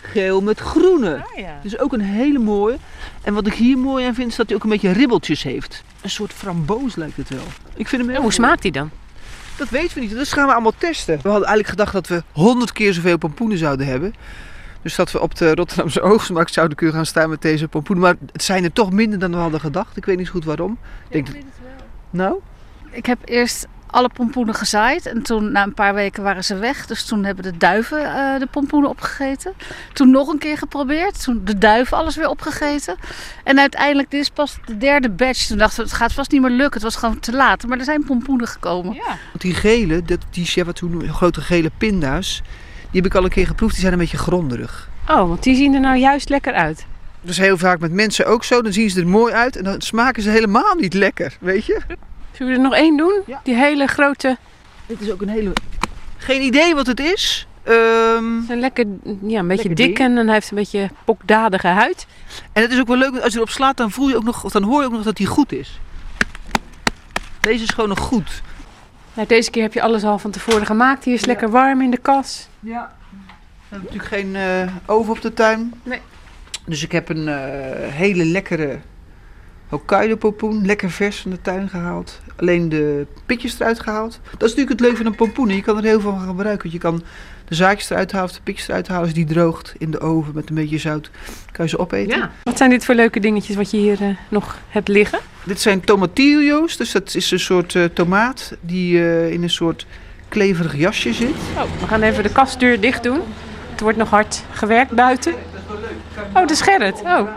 geel 0.00 0.40
met 0.40 0.60
groene. 0.60 1.24
ja. 1.36 1.58
Dus 1.62 1.78
ook 1.78 1.92
een 1.92 2.00
hele 2.00 2.38
mooie. 2.38 2.76
En 3.26 3.34
wat 3.34 3.46
ik 3.46 3.54
hier 3.54 3.78
mooi 3.78 4.06
aan 4.06 4.14
vind, 4.14 4.30
is 4.30 4.36
dat 4.36 4.46
hij 4.46 4.56
ook 4.56 4.62
een 4.62 4.70
beetje 4.70 4.90
ribbeltjes 4.90 5.42
heeft. 5.42 5.82
Een 6.02 6.10
soort 6.10 6.32
framboos 6.32 6.94
lijkt 6.94 7.16
het 7.16 7.28
wel. 7.28 7.44
Ik 7.74 7.88
vind 7.88 7.90
hem 7.90 8.00
heel 8.00 8.08
En 8.08 8.14
hoe 8.14 8.20
mooi. 8.20 8.32
smaakt 8.32 8.62
die 8.62 8.72
dan? 8.72 8.90
Dat 9.56 9.68
weten 9.68 9.94
we 9.94 10.00
niet. 10.00 10.14
Dat 10.14 10.32
gaan 10.32 10.46
we 10.46 10.52
allemaal 10.52 10.72
testen. 10.78 11.14
We 11.22 11.28
hadden 11.28 11.48
eigenlijk 11.48 11.68
gedacht 11.68 11.92
dat 11.92 12.06
we 12.06 12.22
honderd 12.32 12.72
keer 12.72 12.92
zoveel 12.92 13.18
pompoenen 13.18 13.58
zouden 13.58 13.86
hebben. 13.86 14.14
Dus 14.82 14.94
dat 14.94 15.12
we 15.12 15.20
op 15.20 15.34
de 15.34 15.54
Rotterdamse 15.54 16.00
Oogstmarkt 16.00 16.52
zouden 16.52 16.76
kunnen 16.76 16.94
gaan 16.96 17.06
staan 17.06 17.28
met 17.30 17.42
deze 17.42 17.68
pompoenen. 17.68 18.04
Maar 18.04 18.16
het 18.32 18.42
zijn 18.42 18.64
er 18.64 18.72
toch 18.72 18.92
minder 18.92 19.18
dan 19.18 19.30
we 19.30 19.36
hadden 19.36 19.60
gedacht. 19.60 19.96
Ik 19.96 20.04
weet 20.04 20.16
niet 20.16 20.26
zo 20.26 20.32
goed 20.32 20.44
waarom. 20.44 20.78
Ik 21.08 21.32
denk 21.32 21.44
dat... 21.44 21.44
Nou? 22.10 22.34
Ik 22.90 23.06
heb 23.06 23.18
eerst 23.24 23.66
alle 23.96 24.08
pompoenen 24.08 24.54
gezaaid 24.54 25.06
en 25.06 25.22
toen 25.22 25.52
na 25.52 25.62
een 25.62 25.74
paar 25.74 25.94
weken 25.94 26.22
waren 26.22 26.44
ze 26.44 26.56
weg. 26.56 26.86
Dus 26.86 27.04
toen 27.04 27.24
hebben 27.24 27.44
de 27.44 27.56
duiven 27.56 28.04
eh, 28.04 28.38
de 28.38 28.46
pompoenen 28.46 28.90
opgegeten. 28.90 29.52
Toen 29.92 30.10
nog 30.10 30.28
een 30.28 30.38
keer 30.38 30.58
geprobeerd. 30.58 31.22
Toen 31.22 31.40
de 31.44 31.58
duiven 31.58 31.96
alles 31.96 32.16
weer 32.16 32.28
opgegeten. 32.28 32.96
En 33.44 33.58
uiteindelijk, 33.58 34.10
dit 34.10 34.20
is 34.20 34.30
pas 34.30 34.58
de 34.64 34.76
derde 34.76 35.10
batch. 35.10 35.46
Toen 35.46 35.58
dachten 35.58 35.76
we, 35.76 35.82
het 35.82 35.98
gaat 35.98 36.12
vast 36.12 36.30
niet 36.30 36.40
meer 36.40 36.50
lukken. 36.50 36.72
Het 36.72 36.82
was 36.82 36.96
gewoon 36.96 37.20
te 37.20 37.32
laat. 37.32 37.66
Maar 37.66 37.78
er 37.78 37.84
zijn 37.84 38.04
pompoenen 38.04 38.48
gekomen. 38.48 38.96
Want 39.06 39.40
die 39.40 39.54
gele, 39.54 40.02
dat, 40.02 40.18
die 40.30 40.50
ja, 40.54 40.64
wat 40.64 40.80
noem 40.80 41.02
je, 41.02 41.12
grote 41.12 41.40
gele 41.40 41.70
pinda's, 41.78 42.42
die 42.90 43.00
heb 43.00 43.10
ik 43.10 43.14
al 43.14 43.24
een 43.24 43.30
keer 43.30 43.46
geproefd. 43.46 43.72
Die 43.72 43.80
zijn 43.80 43.92
een 43.92 43.98
beetje 43.98 44.18
gronderig. 44.18 44.88
Oh, 45.08 45.28
want 45.28 45.42
die 45.42 45.56
zien 45.56 45.74
er 45.74 45.80
nou 45.80 45.96
juist 45.96 46.28
lekker 46.28 46.52
uit. 46.52 46.86
Dat 47.20 47.30
is 47.30 47.38
heel 47.38 47.58
vaak 47.58 47.78
met 47.78 47.92
mensen 47.92 48.26
ook 48.26 48.44
zo. 48.44 48.62
Dan 48.62 48.72
zien 48.72 48.90
ze 48.90 49.00
er 49.00 49.08
mooi 49.08 49.32
uit 49.32 49.56
en 49.56 49.64
dan 49.64 49.80
smaken 49.80 50.22
ze 50.22 50.30
helemaal 50.30 50.74
niet 50.74 50.94
lekker, 50.94 51.36
weet 51.40 51.64
je? 51.64 51.80
Zullen 52.36 52.52
we 52.52 52.58
er 52.58 52.64
nog 52.64 52.74
één 52.74 52.96
doen? 52.96 53.22
Die 53.42 53.54
hele 53.54 53.86
grote, 53.86 54.36
Dit 54.86 55.00
is 55.00 55.10
ook 55.10 55.22
een 55.22 55.28
hele... 55.28 55.52
Geen 56.16 56.42
idee 56.42 56.74
wat 56.74 56.86
het 56.86 57.00
is. 57.00 57.46
Ehm, 57.62 58.42
zijn 58.46 58.60
lekker, 58.60 58.84
ja, 59.22 59.38
een 59.38 59.46
beetje 59.46 59.74
dik 59.74 59.98
en 59.98 60.16
hij 60.16 60.34
heeft 60.34 60.50
een 60.50 60.56
beetje 60.56 60.90
pokdadige 61.04 61.66
huid. 61.66 62.06
en 62.52 62.62
het 62.62 62.72
is 62.72 62.80
ook 62.80 62.86
wel 62.86 62.96
leuk, 62.96 63.10
want 63.10 63.22
als 63.22 63.32
je 63.32 63.38
erop 63.38 63.50
slaat, 63.50 63.76
dan, 63.76 63.90
voel 63.90 64.08
je 64.08 64.16
ook 64.16 64.24
nog, 64.24 64.44
of 64.44 64.52
dan 64.52 64.62
hoor 64.62 64.80
je 64.80 64.86
ook 64.86 64.92
nog 64.92 65.02
dat 65.02 65.18
hij 65.18 65.26
goed 65.26 65.52
is. 65.52 65.80
Deze 67.40 67.62
is 67.62 67.70
gewoon 67.70 67.88
nog 67.88 67.98
goed. 67.98 68.42
Nou, 69.14 69.28
deze 69.28 69.50
keer 69.50 69.62
heb 69.62 69.72
je 69.72 69.82
alles 69.82 70.04
al 70.04 70.18
van 70.18 70.30
tevoren 70.30 70.66
gemaakt. 70.66 71.04
Die 71.04 71.14
is 71.14 71.24
lekker 71.24 71.50
warm 71.50 71.82
in 71.82 71.90
de 71.90 71.98
kas. 71.98 72.48
Ja. 72.60 72.92
We 73.10 73.76
hebben 73.76 73.90
natuurlijk 73.92 74.14
geen 74.14 74.36
eh, 74.36 74.72
oven 74.86 75.12
op 75.12 75.20
de 75.20 75.32
tuin. 75.32 75.72
Nee. 75.82 76.00
Dus 76.66 76.82
ik 76.82 76.92
heb 76.92 77.08
een 77.08 77.28
eh, 77.28 77.34
hele 77.92 78.24
lekkere 78.24 78.78
Hokkaido 79.68 80.16
pompoen, 80.16 80.66
lekker 80.66 80.90
vers 80.90 81.20
van 81.20 81.30
de 81.30 81.40
tuin 81.40 81.68
gehaald. 81.68 82.20
Alleen 82.36 82.68
de 82.68 83.06
pitjes 83.26 83.60
eruit 83.60 83.80
gehaald. 83.80 84.20
Dat 84.22 84.42
is 84.42 84.54
natuurlijk 84.54 84.68
het 84.68 84.80
leuke 84.80 84.96
van 84.96 85.06
een 85.06 85.14
pompoen. 85.14 85.48
Je 85.48 85.62
kan 85.62 85.76
er 85.76 85.84
heel 85.84 86.00
veel 86.00 86.10
van 86.10 86.26
gebruiken. 86.26 86.62
Want 86.62 86.72
je 86.72 86.78
kan 86.78 87.02
de 87.48 87.54
zaadjes 87.54 87.90
eruit 87.90 88.12
halen 88.12 88.28
of 88.28 88.36
de 88.36 88.42
pitjes 88.42 88.68
eruit 88.68 88.88
halen. 88.88 89.04
Als 89.04 89.12
die 89.12 89.24
droogt 89.24 89.74
in 89.78 89.90
de 89.90 90.00
oven 90.00 90.34
met 90.34 90.48
een 90.48 90.54
beetje 90.54 90.78
zout, 90.78 91.10
kan 91.52 91.64
je 91.64 91.70
ze 91.70 91.78
opeten. 91.78 92.18
Ja. 92.18 92.30
Wat 92.42 92.56
zijn 92.56 92.70
dit 92.70 92.84
voor 92.84 92.94
leuke 92.94 93.20
dingetjes 93.20 93.56
wat 93.56 93.70
je 93.70 93.76
hier 93.76 94.02
eh, 94.02 94.08
nog 94.28 94.58
hebt 94.68 94.88
liggen? 94.88 95.18
Dit 95.44 95.60
zijn 95.60 95.80
tomatillo's. 95.80 96.76
Dus 96.76 96.92
dat 96.92 97.14
is 97.14 97.30
een 97.30 97.40
soort 97.40 97.74
eh, 97.74 97.84
tomaat 97.84 98.56
die 98.60 98.98
eh, 98.98 99.32
in 99.32 99.42
een 99.42 99.50
soort 99.50 99.86
kleverig 100.28 100.76
jasje 100.76 101.12
zit. 101.12 101.34
Oh, 101.56 101.62
we 101.80 101.86
gaan 101.86 102.02
even 102.02 102.22
de 102.22 102.32
kastdeur 102.32 102.80
dicht 102.80 103.02
doen. 103.02 103.20
Het 103.70 103.80
wordt 103.80 103.98
nog 103.98 104.10
hard 104.10 104.44
gewerkt 104.50 104.90
buiten. 104.90 105.34
Oh, 106.34 106.50
is 106.50 106.60
Gerrit. 106.60 107.00
Oh. 107.04 107.28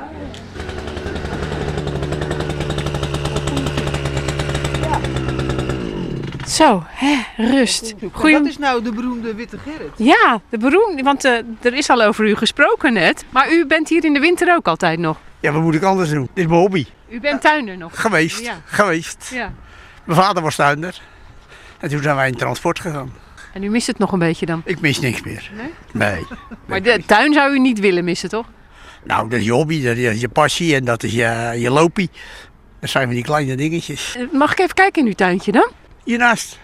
Zo, 6.50 6.84
hè, 6.88 7.16
rust. 7.38 7.94
Goeie... 8.12 8.38
Dat 8.38 8.46
is 8.48 8.58
nou 8.58 8.84
de 8.84 8.92
beroemde 8.92 9.34
witte 9.36 9.58
Gerrit. 9.58 9.92
Ja, 9.96 10.42
de 10.50 10.58
beroemde, 10.58 11.04
want 11.04 11.26
eh, 11.26 11.32
er 11.62 11.74
is 11.74 11.90
al 11.90 12.02
over 12.02 12.26
u 12.28 12.36
gesproken 12.36 12.94
net. 12.94 13.26
Maar 13.30 13.52
u 13.52 13.66
bent 13.66 13.90
hier 13.90 14.06
in 14.06 14.14
de 14.14 14.20
winter 14.20 14.56
ook 14.56 14.68
altijd 14.68 15.00
nog. 15.00 15.18
Ja, 15.40 15.52
wat 15.52 15.62
moet 15.62 15.76
ik 15.76 15.84
anders 15.84 16.10
doen? 16.10 16.22
Dit 16.34 16.44
is 16.44 16.46
mijn 16.46 16.60
hobby. 16.60 16.86
U 17.10 17.20
bent 17.20 17.42
tuinder 17.42 17.78
nog. 17.78 18.02
Geweest, 18.02 18.40
Ja. 18.40 18.62
geweest. 18.66 19.30
Ja. 19.34 19.54
Mijn 20.04 20.20
vader 20.22 20.44
was 20.44 20.56
tuinder. 20.56 21.02
En 21.80 21.90
toen 21.90 22.02
zijn 22.02 22.16
wij 22.16 22.28
in 22.28 22.36
transport 22.36 22.80
gegaan. 22.80 23.14
En 23.54 23.64
u 23.64 23.70
mist 23.70 23.88
het 23.88 23.98
nog 23.98 24.12
een 24.12 24.20
beetje 24.20 24.46
dan. 24.46 24.62
Ik 24.66 24.80
mis 24.82 25.00
niks 25.00 25.22
meer. 25.24 25.52
Nee? 25.56 25.70
Nee. 25.92 26.26
Maar 26.66 26.82
de 26.82 27.02
tuin 27.06 27.34
zou 27.34 27.54
u 27.54 27.60
niet 27.60 27.80
willen 27.80 28.04
missen, 28.04 28.30
toch? 28.30 28.46
Nou, 29.04 29.30
dat 29.30 29.40
is 29.40 29.46
je 29.46 29.52
hobby, 29.52 29.84
dat 29.84 29.96
is 29.98 30.22
je 30.22 30.30
passie 30.30 30.76
en 30.76 30.86
dat 30.86 31.04
is 31.04 31.12
je, 31.14 31.54
je 31.58 31.70
lopie. 31.70 32.10
Dat 32.80 32.90
zijn 32.90 33.06
van 33.06 33.14
die 33.14 33.24
kleine 33.24 33.56
dingetjes. 33.56 34.16
Eh, 34.18 34.24
Mag 34.32 34.52
ik 34.52 34.60
even 34.60 34.74
kijken 34.74 35.02
in 35.02 35.08
uw 35.08 35.14
tuintje 35.14 35.52
dan? 35.52 35.70
Hiernaast. 36.10 36.60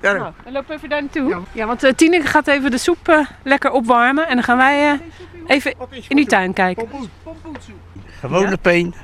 Daar. 0.00 0.18
Nou, 0.18 0.32
dan 0.44 0.52
lopen 0.52 0.68
we 0.68 0.74
even 0.74 0.88
daar 0.88 1.00
naartoe. 1.00 1.42
Ja, 1.52 1.66
want 1.66 1.84
uh, 1.84 1.90
Tineke 1.92 2.26
gaat 2.26 2.46
even 2.46 2.70
de 2.70 2.78
soep 2.78 3.08
eh, 3.08 3.26
lekker 3.42 3.70
opwarmen. 3.70 4.28
En 4.28 4.34
dan 4.34 4.44
gaan 4.44 4.56
wij 4.56 4.90
eh, 4.90 4.98
even 5.46 5.74
in 6.08 6.18
uw 6.18 6.24
tuin 6.24 6.52
kijken. 6.52 6.88
Gewone 8.20 8.56
peen. 8.56 8.94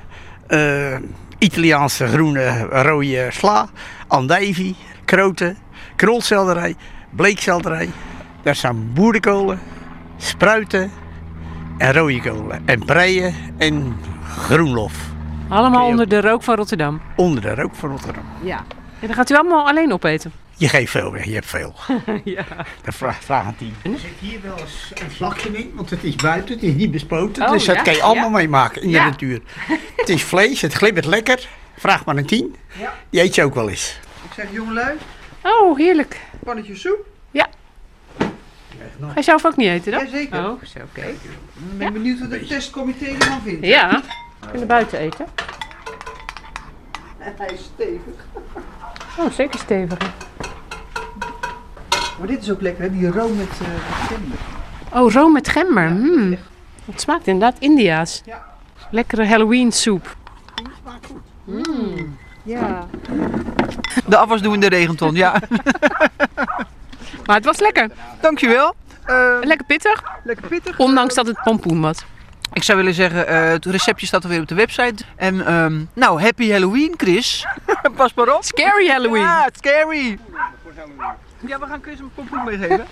Italiaanse 1.39 2.07
groene 2.07 2.59
rode 2.59 3.29
sla. 3.31 3.69
Andijvie. 4.07 4.77
Kroten. 5.05 5.59
Krolselderij. 5.97 6.75
Bleekselderij. 7.11 7.91
Daar 8.43 8.57
staan 8.57 8.91
boerenkolen. 8.95 9.61
Spruiten. 10.17 10.91
En 11.79 11.93
rode 11.93 12.21
kolen. 12.21 12.63
En 12.65 12.85
preien. 12.85 13.35
En 13.59 13.97
groenlof. 14.39 14.95
Allemaal 15.49 15.87
onder 15.87 16.09
de 16.09 16.21
rook 16.21 16.43
van 16.43 16.55
Rotterdam. 16.55 17.01
Onder 17.15 17.43
de 17.43 17.55
rook 17.55 17.75
van 17.75 17.91
Rotterdam. 17.91 18.25
Ja. 18.43 18.65
En 19.01 19.07
dan 19.07 19.15
gaat 19.15 19.31
u 19.31 19.35
allemaal 19.35 19.67
alleen 19.69 19.93
opeten. 19.93 20.33
Je 20.59 20.69
geeft 20.69 20.91
veel 20.91 21.13
weg, 21.13 21.25
je 21.25 21.33
hebt 21.35 21.47
veel. 21.47 21.75
ja. 22.25 22.45
Dat 22.85 22.95
vraagt 22.95 23.25
vraag 23.25 23.47
een 23.47 23.57
tien. 23.57 23.75
Er 23.83 23.99
zit 23.99 24.11
hier 24.19 24.43
wel 24.43 24.59
eens 24.59 24.93
een 25.03 25.11
vlakje 25.11 25.49
in, 25.59 25.73
want 25.75 25.91
het 25.91 26.05
is 26.05 26.17
buiten, 26.17 26.55
het 26.55 26.63
is 26.63 26.75
niet 26.75 26.91
bespoten. 26.91 27.45
Oh, 27.45 27.51
dus 27.51 27.65
dat 27.65 27.77
ja, 27.77 27.83
kan 27.83 27.95
je 27.95 28.03
allemaal 28.03 28.31
ja. 28.31 28.37
meemaken 28.37 28.83
in 28.83 28.89
Ja. 28.91 29.05
de 29.05 29.11
natuur. 29.11 29.41
het 29.97 30.09
is 30.09 30.23
vlees, 30.25 30.61
het 30.61 30.73
glibbert 30.73 31.05
lekker. 31.07 31.49
Vraag 31.77 32.05
maar 32.05 32.17
een 32.17 32.27
tien. 32.27 32.57
Ja. 32.79 32.95
Die 33.11 33.21
eet 33.23 33.35
je 33.35 33.43
ook 33.45 33.55
wel 33.55 33.69
eens. 33.69 33.99
Ik 34.25 34.33
zeg 34.35 34.47
jongelui, 34.53 34.97
Oh, 35.43 35.77
heerlijk. 35.79 36.21
pannetje 36.45 36.77
soep. 36.77 37.07
Ga 39.01 39.13
je 39.15 39.23
zelf 39.23 39.47
ook 39.47 39.57
niet 39.57 39.69
eten 39.69 39.93
dan? 39.93 40.05
Jazeker. 40.05 40.39
Oh, 40.39 40.63
zo, 40.65 40.79
oké. 40.79 41.07
Ik 41.07 41.79
ben 41.79 41.93
benieuwd 41.93 42.21
wat 42.21 42.31
het 42.31 42.49
testcomité 42.49 43.05
ervan 43.05 43.41
vindt. 43.43 43.67
Ja. 43.67 44.03
We 44.41 44.47
kunnen 44.51 44.67
buiten 44.69 44.99
eten. 44.99 45.27
En 47.19 47.35
hij 47.39 47.47
is 47.55 47.61
stevig. 47.75 48.25
Oh, 49.19 49.31
zeker 49.33 49.59
stevig. 49.61 49.99
Maar 52.19 52.27
dit 52.27 52.43
is 52.43 52.51
ook 52.51 52.61
lekker, 52.61 52.83
hè? 52.85 52.91
Die 52.91 53.11
room 53.11 53.37
met, 53.37 53.49
eh 53.49 53.59
met 53.69 54.09
gember. 54.09 54.39
Oh, 54.93 55.13
room 55.13 55.33
met 55.33 55.49
gember. 55.49 55.91
Mm. 55.91 56.37
Het 56.85 57.01
smaakt 57.01 57.27
inderdaad 57.27 57.59
Indiaas. 57.61 58.23
Ja. 58.25 58.45
Lekkere 58.91 59.27
Halloween 59.27 59.73
soep. 59.73 60.17
Ja. 62.43 62.87
De 64.07 64.17
afwas 64.17 64.41
doen 64.43 64.49
we 64.51 64.55
in 64.55 64.61
de 64.71 64.77
regenton, 64.77 65.15
ja. 65.15 65.35
Maar 67.27 67.37
het 67.37 67.45
was 67.45 67.59
lekker. 67.59 67.91
Dankjewel. 68.21 68.75
Eh, 69.05 69.37
Lekker 69.41 69.67
pittig. 69.67 70.03
lekker 70.25 70.49
pittig. 70.49 70.79
Ondanks 70.79 71.15
dat 71.15 71.27
het 71.27 71.43
pompoen 71.43 71.81
was. 71.81 72.05
Ik 72.57 72.63
zou 72.63 72.79
willen 72.79 72.95
zeggen, 72.95 73.27
eh, 73.27 73.49
het 73.49 73.65
receptje 73.65 74.07
staat 74.07 74.23
alweer 74.25 74.41
op 74.41 74.49
de 74.49 74.55
website. 74.55 75.05
En 75.17 75.47
ehm, 75.47 75.85
nou, 75.93 76.21
happy 76.23 76.51
Halloween, 76.51 76.95
Chris. 76.97 77.47
Pas 77.97 78.15
maar 78.15 78.35
op. 78.35 78.45
Scary 78.45 78.87
Halloween. 78.89 79.23
Ja, 79.23 79.49
scary. 79.53 80.19
Ja, 81.47 81.59
we 81.59 81.67
gaan 81.67 81.83
Chris 81.83 81.99
een 81.99 82.11
pompoen 82.15 82.45
meegeven. 82.45 82.87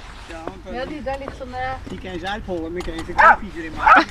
Ja, 0.72 0.84
die, 0.84 1.02
daar 1.02 1.18
ligt 1.18 1.40
een... 1.40 1.54
Die 1.88 1.98
kan 1.98 2.10
je 2.10 2.16
eens 2.16 2.24
uithollen, 2.24 2.72
maar 2.72 2.82
kan 2.82 2.94
je 2.94 3.00
even 3.00 3.14
koffie 3.14 3.50
erin 3.56 3.72
maken. 3.76 4.06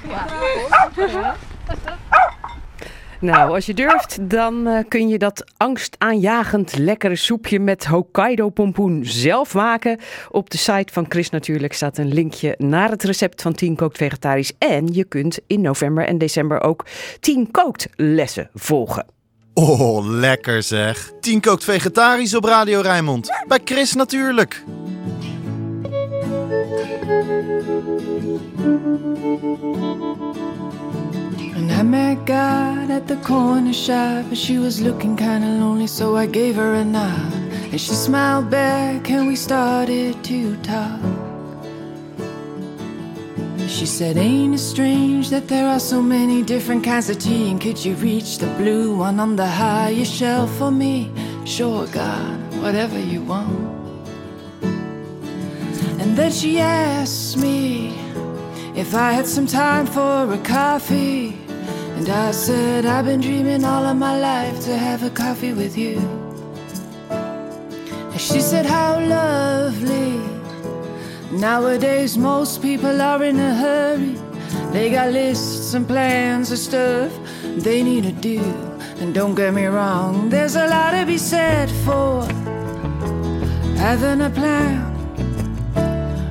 Nou, 3.24 3.54
als 3.54 3.66
je 3.66 3.74
durft, 3.74 4.30
dan 4.30 4.68
eh, 4.68 4.84
kun 4.88 5.08
je 5.08 5.18
dat 5.18 5.44
angstaanjagend 5.58 6.78
lekkere 6.78 7.16
soepje 7.16 7.60
met 7.60 7.86
Hokkaido 7.86 8.50
pompoen 8.50 9.06
zelf 9.06 9.54
maken. 9.54 10.00
Op 10.30 10.50
de 10.50 10.58
site 10.58 10.94
van 10.94 11.06
Chris 11.10 11.30
natuurlijk 11.30 11.74
staat 11.74 11.98
een 11.98 12.14
linkje 12.14 12.56
naar 12.58 12.90
het 12.90 13.04
recept 13.04 13.42
van 13.42 13.54
10 13.54 13.76
kookt 13.76 13.98
vegetarisch. 13.98 14.52
En 14.58 14.88
je 14.94 15.04
kunt 15.04 15.40
in 15.48 15.62
november 15.62 16.06
en 16.06 16.18
december 16.18 16.62
ook 16.62 16.86
10 17.20 17.52
kookt 17.52 17.88
lessen 17.96 18.50
volgen. 18.54 19.06
Oh, 19.54 20.06
lekker 20.08 20.64
zeg. 20.64 21.12
10 21.20 21.42
kookt 21.42 21.64
vegetarisch 21.64 22.36
op 22.36 22.44
Radio 22.44 22.82
Rijnmond. 22.82 23.30
Bij 23.48 23.60
Chris 23.64 23.94
natuurlijk. 23.94 24.64
And 31.64 31.72
I 31.72 31.82
met 31.82 32.26
God 32.26 32.92
at 32.92 33.08
the 33.08 33.16
corner 33.16 33.72
shop, 33.72 34.26
and 34.26 34.38
she 34.38 34.58
was 34.58 34.82
looking 34.82 35.16
kinda 35.16 35.48
lonely, 35.48 35.88
so 35.88 36.18
I 36.18 36.26
gave 36.26 36.58
her 36.58 36.74
a 36.74 36.84
nod. 36.84 37.32
And 37.72 37.80
she 37.80 37.94
smiled 37.94 38.50
back, 38.50 39.10
and 39.10 39.28
we 39.30 39.38
started 39.38 40.22
to 40.26 40.58
talk. 40.58 41.00
She 43.70 43.86
said, 43.86 44.18
Ain't 44.18 44.56
it 44.56 44.58
strange 44.58 45.30
that 45.30 45.48
there 45.48 45.70
are 45.70 45.80
so 45.80 46.02
many 46.02 46.44
different 46.44 46.84
kinds 46.84 47.10
of 47.10 47.18
tea? 47.20 47.50
And 47.50 47.62
could 47.62 47.80
you 47.86 47.96
reach 47.96 48.40
the 48.40 48.52
blue 48.58 48.98
one 48.98 49.22
on 49.22 49.38
the 49.38 49.48
highest 49.48 50.14
shelf 50.14 50.54
for 50.58 50.70
me? 50.70 51.14
Sure, 51.46 51.88
God, 51.88 52.38
whatever 52.62 53.00
you 53.00 53.22
want. 53.22 53.56
And 56.02 56.18
then 56.18 56.34
she 56.34 56.60
asked 56.60 57.38
me 57.38 57.96
if 58.76 58.94
I 58.94 59.14
had 59.14 59.28
some 59.28 59.48
time 59.48 59.86
for 59.86 60.30
a 60.34 60.38
coffee. 60.40 61.43
And 61.98 62.10
I 62.10 62.32
said, 62.32 62.86
I've 62.86 63.06
been 63.06 63.22
dreaming 63.22 63.64
all 63.64 63.86
of 63.86 63.98
my 63.98 64.20
life 64.20 64.64
to 64.66 64.78
have 64.78 65.04
a 65.04 65.10
coffee 65.10 65.54
with 65.54 65.78
you. 65.78 65.98
And 67.10 68.22
she 68.22 68.42
said, 68.42 68.66
How 68.66 69.00
lovely 69.00 70.34
Nowadays, 71.34 72.16
most 72.16 72.62
people 72.62 73.02
are 73.02 73.24
in 73.24 73.40
a 73.40 73.56
hurry. 73.56 74.16
They 74.72 74.92
got 74.92 75.12
lists 75.12 75.74
and 75.74 75.88
plans 75.88 76.52
and 76.52 76.60
stuff 76.60 77.12
they 77.58 77.82
need 77.82 78.04
to 78.04 78.12
do. 78.12 78.40
And 79.00 79.16
don't 79.16 79.34
get 79.34 79.52
me 79.52 79.66
wrong, 79.66 80.30
there's 80.30 80.56
a 80.56 80.68
lot 80.68 80.92
to 80.92 81.06
be 81.08 81.18
said 81.18 81.72
for 81.84 82.24
having 83.78 84.22
a 84.22 84.30
plan. 84.30 84.96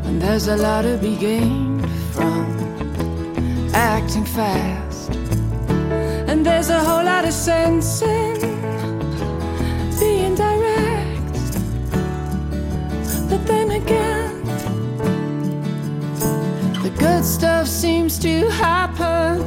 And 0.05 0.23
there's 0.23 0.47
a 0.47 0.57
lot 0.57 0.83
to 0.83 0.97
be 0.99 1.17
gained 1.17 1.85
from 2.15 2.47
acting 3.75 4.25
fast. 4.25 4.92
And 6.43 6.51
there's 6.51 6.71
a 6.71 6.81
whole 6.81 7.05
lot 7.05 7.25
of 7.25 7.33
sense 7.33 8.03
in 8.03 8.35
being 10.01 10.35
direct. 10.35 11.35
But 13.31 13.47
then 13.47 13.71
again, 13.71 14.43
the 16.83 16.93
good 16.99 17.25
stuff 17.25 17.69
seems 17.69 18.19
to 18.19 18.49
happen 18.51 19.39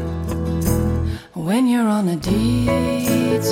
when 1.34 1.68
you're 1.68 1.90
on 1.90 2.08
a 2.08 2.16
detour. 2.16 3.52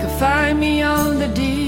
Can 0.00 0.18
find 0.18 0.58
me 0.58 0.82
on 0.82 1.20
the 1.20 1.28
detour. 1.28 1.67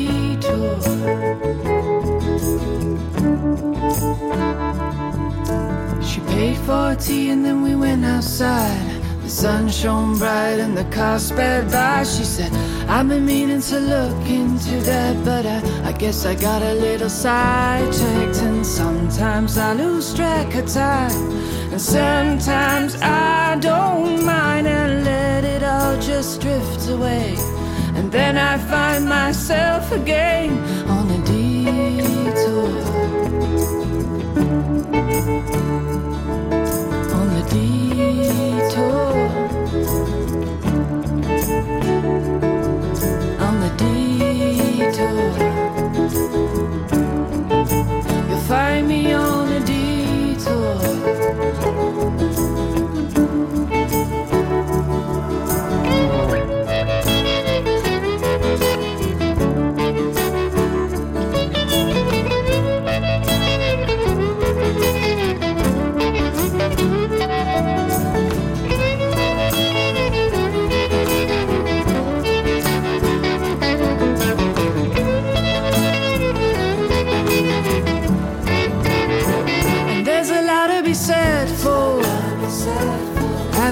For 6.48 6.94
tea 6.94 7.29
and 7.29 7.44
then 7.44 7.62
we 7.62 7.74
went 7.74 8.05
outside. 8.05 9.03
The 9.22 9.29
sun 9.29 9.68
shone 9.68 10.16
bright 10.16 10.59
and 10.59 10.74
the 10.76 10.85
car 10.85 11.18
sped 11.18 11.70
by. 11.70 12.03
She 12.05 12.24
said, 12.24 12.50
I've 12.88 13.09
been 13.09 13.26
meaning 13.26 13.61
to 13.61 13.79
look 13.79 14.26
into 14.26 14.81
that, 14.90 15.22
but 15.24 15.44
I, 15.44 15.88
I 15.88 15.92
guess 15.92 16.24
I 16.24 16.35
got 16.35 16.62
a 16.62 16.74
little 16.74 17.11
sidetracked. 17.11 18.42
And 18.42 18.64
sometimes 18.64 19.59
I 19.59 19.74
lose 19.74 20.14
track 20.14 20.55
of 20.55 20.66
time, 20.72 21.12
and 21.72 21.81
sometimes 21.81 22.96
I 23.03 23.57
don't 23.61 24.24
mind 24.24 24.66
and 24.66 25.05
let 25.05 25.44
it 25.44 25.62
all 25.62 26.00
just 26.00 26.40
drift 26.40 26.88
away. 26.88 27.37
And 27.96 28.11
then 28.11 28.38
I 28.38 28.57
find 28.57 29.07
myself 29.07 29.92
again 29.92 30.59
on 30.88 31.11
a 31.11 31.18
detour. 31.26 32.81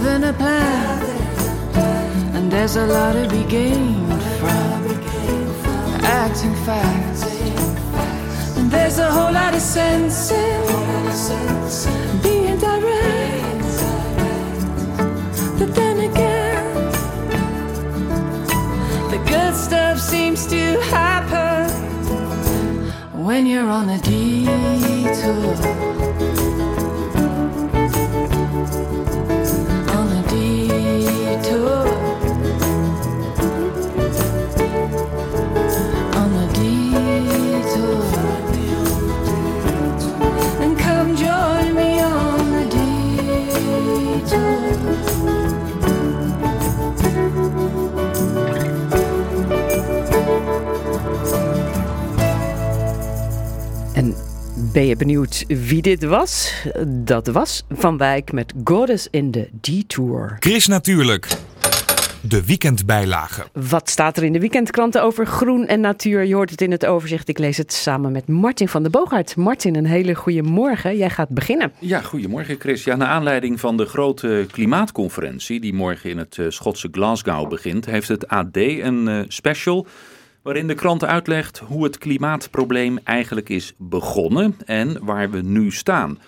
Having 0.00 0.24
a 0.28 0.32
plan. 0.32 1.02
And 2.36 2.52
there's 2.52 2.76
a 2.76 2.86
lot 2.86 3.14
to 3.14 3.28
be 3.28 3.42
gained 3.50 4.22
from 4.38 4.86
acting 6.04 6.54
fast. 6.64 7.26
And 8.56 8.70
there's 8.70 8.98
a 8.98 9.10
whole 9.10 9.32
lot 9.32 9.54
of 9.54 9.60
sense 9.60 10.30
in 10.30 10.62
being 12.22 12.58
direct. 12.58 13.64
But 15.58 15.74
then 15.74 15.98
again, 16.10 16.92
the 19.10 19.18
good 19.26 19.54
stuff 19.54 19.98
seems 19.98 20.46
to 20.46 20.80
happen 20.96 21.70
when 23.24 23.46
you're 23.46 23.68
on 23.68 23.88
a 23.88 23.98
detour. 23.98 25.97
Ben 54.78 54.86
je 54.86 54.96
benieuwd 54.96 55.44
wie 55.46 55.82
dit 55.82 56.04
was? 56.04 56.52
Dat 56.86 57.26
was 57.26 57.64
Van 57.70 57.96
Wijk 57.96 58.32
met 58.32 58.52
Goddess 58.64 59.08
in 59.10 59.30
the 59.30 59.48
Detour. 59.60 60.36
Chris 60.38 60.66
Natuurlijk. 60.66 61.28
De 62.20 62.44
weekendbijlage. 62.44 63.42
Wat 63.52 63.90
staat 63.90 64.16
er 64.16 64.22
in 64.22 64.32
de 64.32 64.40
weekendkranten 64.40 65.02
over 65.02 65.26
groen 65.26 65.66
en 65.66 65.80
natuur? 65.80 66.24
Je 66.24 66.34
hoort 66.34 66.50
het 66.50 66.60
in 66.60 66.70
het 66.70 66.86
overzicht. 66.86 67.28
Ik 67.28 67.38
lees 67.38 67.56
het 67.56 67.72
samen 67.72 68.12
met 68.12 68.28
Martin 68.28 68.68
van 68.68 68.82
der 68.82 68.90
Boogaard. 68.90 69.36
Martin, 69.36 69.76
een 69.76 69.86
hele 69.86 70.14
goede 70.14 70.42
morgen. 70.42 70.96
Jij 70.96 71.10
gaat 71.10 71.28
beginnen. 71.28 71.72
Ja, 71.78 72.00
goedemorgen 72.00 72.56
Chris. 72.58 72.84
Ja, 72.84 72.96
naar 72.96 73.08
aanleiding 73.08 73.60
van 73.60 73.76
de 73.76 73.84
grote 73.84 74.46
klimaatconferentie 74.50 75.60
die 75.60 75.74
morgen 75.74 76.10
in 76.10 76.18
het 76.18 76.38
eh, 76.38 76.46
Schotse 76.48 76.88
Glasgow 76.90 77.48
begint, 77.48 77.86
heeft 77.86 78.08
het 78.08 78.28
AD 78.28 78.56
een 78.56 79.08
eh, 79.08 79.20
special 79.28 79.86
waarin 80.42 80.66
de 80.66 80.74
krant 80.74 81.04
uitlegt 81.04 81.58
hoe 81.58 81.84
het 81.84 81.98
klimaatprobleem 81.98 82.98
eigenlijk 83.04 83.48
is 83.48 83.74
begonnen 83.76 84.56
en 84.66 85.04
waar 85.04 85.30
we 85.30 85.40
nu 85.40 85.70
staan. 85.70 86.18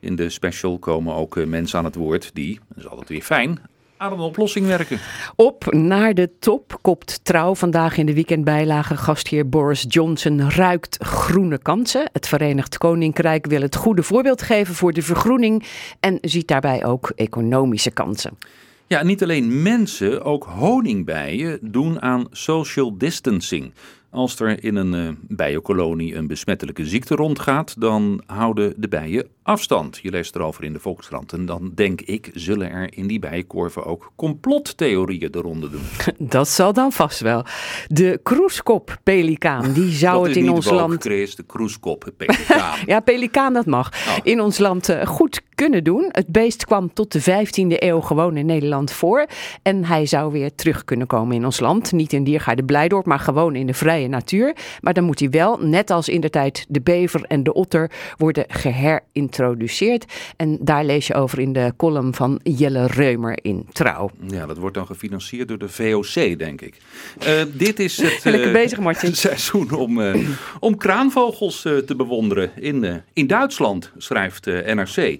In 0.00 0.16
de 0.16 0.30
special 0.30 0.78
komen 0.78 1.14
ook 1.14 1.36
eh, 1.36 1.46
mensen 1.46 1.78
aan 1.78 1.84
het 1.84 1.94
woord 1.94 2.30
die, 2.34 2.60
dat 2.68 2.78
is 2.78 2.88
altijd 2.88 3.08
weer 3.08 3.22
fijn, 3.22 3.60
aan 3.96 4.12
een 4.12 4.18
oplossing 4.18 4.66
werken. 4.66 4.98
Op 5.36 5.72
naar 5.72 6.14
de 6.14 6.30
top 6.38 6.78
kopt 6.82 7.24
trouw 7.24 7.54
vandaag 7.54 7.96
in 7.96 8.06
de 8.06 8.14
weekendbijlage. 8.14 8.96
Gastheer 8.96 9.48
Boris 9.48 9.84
Johnson 9.88 10.50
ruikt 10.50 11.04
groene 11.04 11.58
kansen. 11.58 12.08
Het 12.12 12.28
Verenigd 12.28 12.78
Koninkrijk 12.78 13.46
wil 13.46 13.60
het 13.60 13.76
goede 13.76 14.02
voorbeeld 14.02 14.42
geven 14.42 14.74
voor 14.74 14.92
de 14.92 15.02
vergroening 15.02 15.64
en 16.00 16.18
ziet 16.20 16.48
daarbij 16.48 16.84
ook 16.84 17.12
economische 17.14 17.90
kansen. 17.90 18.38
Ja, 18.88 19.02
niet 19.02 19.22
alleen 19.22 19.62
mensen, 19.62 20.24
ook 20.24 20.44
honingbijen 20.44 21.58
doen 21.62 22.02
aan 22.02 22.26
social 22.30 22.98
distancing. 22.98 23.72
Als 24.10 24.40
er 24.40 24.64
in 24.64 24.76
een 24.76 24.94
eh, 24.94 25.14
bijenkolonie 25.28 26.14
een 26.14 26.26
besmettelijke 26.26 26.86
ziekte 26.86 27.14
rondgaat, 27.14 27.80
dan 27.80 28.22
houden 28.26 28.74
de 28.76 28.88
bijen 28.88 29.28
afstand. 29.42 29.98
Je 30.02 30.10
leest 30.10 30.34
erover 30.34 30.64
in 30.64 30.72
de 30.72 30.78
Volkskrant. 30.78 31.32
En 31.32 31.46
dan 31.46 31.72
denk 31.74 32.00
ik, 32.00 32.30
zullen 32.34 32.70
er 32.70 32.96
in 32.96 33.06
die 33.06 33.18
bijenkorven 33.18 33.84
ook 33.84 34.12
complottheorieën 34.16 35.30
de 35.30 35.38
ronde 35.38 35.70
doen. 35.70 35.82
Dat 36.28 36.48
zal 36.48 36.72
dan 36.72 36.92
vast 36.92 37.20
wel. 37.20 37.44
De 37.88 38.20
kroeskop-pelikaan, 38.22 39.72
die 39.80 39.90
zou 39.90 40.16
Dat 40.16 40.26
het 40.26 40.36
in 40.36 40.50
ons 40.50 40.70
land... 40.70 41.02
Chris, 41.02 41.36
de 41.36 41.42
kroeskop, 41.42 42.12
pelikaan. 42.16 42.78
Ja, 42.86 43.00
pelikaan, 43.00 43.52
dat 43.52 43.66
mag. 43.66 43.90
In 44.22 44.40
ons 44.40 44.58
land 44.58 44.88
eh, 44.88 45.06
goed 45.06 45.40
kunnen 45.56 45.84
doen. 45.84 46.08
Het 46.08 46.26
beest 46.26 46.64
kwam 46.64 46.92
tot 46.92 47.12
de 47.12 47.20
15e 47.20 47.82
eeuw 47.82 48.00
gewoon 48.00 48.36
in 48.36 48.46
Nederland 48.46 48.92
voor. 48.92 49.26
En 49.62 49.84
hij 49.84 50.06
zou 50.06 50.32
weer 50.32 50.54
terug 50.54 50.84
kunnen 50.84 51.06
komen 51.06 51.36
in 51.36 51.44
ons 51.44 51.60
land. 51.60 51.92
Niet 51.92 52.12
in 52.12 52.24
Diergaarde 52.24 52.64
Blijdorp, 52.64 53.06
maar 53.06 53.18
gewoon 53.18 53.54
in 53.54 53.66
de 53.66 53.74
vrije 53.74 54.08
natuur. 54.08 54.56
Maar 54.80 54.94
dan 54.94 55.04
moet 55.04 55.20
hij 55.20 55.30
wel, 55.30 55.58
net 55.60 55.90
als 55.90 56.08
in 56.08 56.20
de 56.20 56.30
tijd 56.30 56.64
de 56.68 56.80
bever 56.80 57.22
en 57.22 57.42
de 57.42 57.52
otter, 57.52 57.90
worden 58.16 58.44
geherintroduceerd. 58.48 60.04
En 60.36 60.58
daar 60.60 60.84
lees 60.84 61.06
je 61.06 61.14
over 61.14 61.38
in 61.38 61.52
de 61.52 61.72
column 61.76 62.14
van 62.14 62.40
Jelle 62.42 62.86
Reumer 62.86 63.38
in 63.42 63.66
Trouw. 63.72 64.10
Ja, 64.26 64.46
dat 64.46 64.56
wordt 64.56 64.74
dan 64.74 64.86
gefinancierd 64.86 65.48
door 65.48 65.58
de 65.58 65.68
VOC, 65.68 66.38
denk 66.38 66.60
ik. 66.60 66.76
Eh, 67.18 67.42
dit 67.52 67.78
is 67.78 67.96
het 67.96 68.24
Lekker 68.24 68.46
eh, 68.46 68.52
bezig, 68.52 68.78
Martin. 68.78 69.14
seizoen 69.26 69.72
om, 69.72 70.00
eh, 70.00 70.28
om 70.60 70.76
kraanvogels 70.76 71.60
te 71.62 71.94
bewonderen. 71.96 72.50
In, 72.56 73.02
in 73.12 73.26
Duitsland, 73.26 73.92
schrijft 73.96 74.46
NRC. 74.46 75.18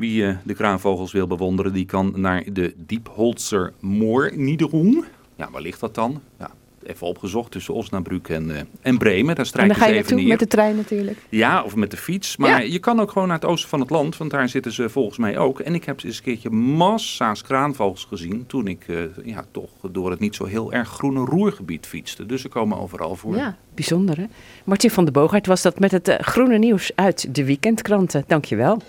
Wie 0.00 0.26
eh, 0.26 0.36
de 0.44 0.54
kraanvogels 0.54 1.12
wil 1.12 1.26
bewonderen, 1.26 1.72
die 1.72 1.86
kan 1.86 2.12
naar 2.16 2.44
de 2.52 2.74
Diepholzer 2.86 3.72
Moorniederung. 3.80 5.04
Ja, 5.36 5.50
waar 5.50 5.62
ligt 5.62 5.80
dat 5.80 5.94
dan? 5.94 6.20
Ja, 6.38 6.50
even 6.82 7.06
opgezocht 7.06 7.50
tussen 7.50 7.74
Osnabrück 7.74 8.28
en, 8.28 8.56
eh, 8.56 8.62
en 8.80 8.98
Bremen. 8.98 9.26
Daar 9.26 9.36
En 9.38 9.46
strijken 9.46 9.74
dan 9.74 9.82
ga 9.82 9.90
je 9.92 9.98
even 9.98 10.10
naartoe 10.10 10.28
met 10.28 10.38
de 10.38 10.46
trein 10.46 10.76
natuurlijk. 10.76 11.18
Ja, 11.28 11.62
of 11.62 11.74
met 11.76 11.90
de 11.90 11.96
fiets. 11.96 12.36
Maar 12.36 12.48
Ja. 12.50 12.58
je 12.72 12.78
kan 12.78 13.00
ook 13.00 13.10
gewoon 13.10 13.28
naar 13.28 13.36
het 13.36 13.48
oosten 13.48 13.68
van 13.68 13.80
het 13.80 13.90
land, 13.90 14.16
want 14.16 14.30
daar 14.30 14.48
zitten 14.48 14.72
ze 14.72 14.88
volgens 14.88 15.18
mij 15.18 15.38
ook. 15.38 15.60
En 15.60 15.74
ik 15.74 15.84
heb 15.84 16.02
eens 16.04 16.16
een 16.16 16.22
keertje 16.22 16.50
massa's 16.50 17.42
kraanvogels 17.42 18.04
gezien 18.04 18.44
toen 18.46 18.66
ik 18.66 18.84
eh, 18.88 18.96
ja, 19.24 19.44
toch 19.50 19.70
door 19.90 20.10
het 20.10 20.20
niet 20.20 20.34
zo 20.34 20.44
heel 20.44 20.72
erg 20.72 20.88
groene 20.88 21.24
roergebied 21.24 21.86
fietste. 21.86 22.26
Dus 22.26 22.40
ze 22.40 22.48
komen 22.48 22.78
overal 22.78 23.16
voor. 23.16 23.36
Ja, 23.36 23.56
bijzonder 23.74 24.16
hè. 24.16 24.24
Martin 24.64 24.90
van 24.90 25.04
der 25.04 25.12
Boogaard 25.12 25.46
was 25.46 25.62
dat 25.62 25.78
met 25.78 25.90
het 25.90 26.16
groene 26.20 26.58
nieuws 26.58 26.90
uit 26.94 27.34
de 27.34 27.44
weekendkranten. 27.44 28.24
Dankjewel. 28.26 28.82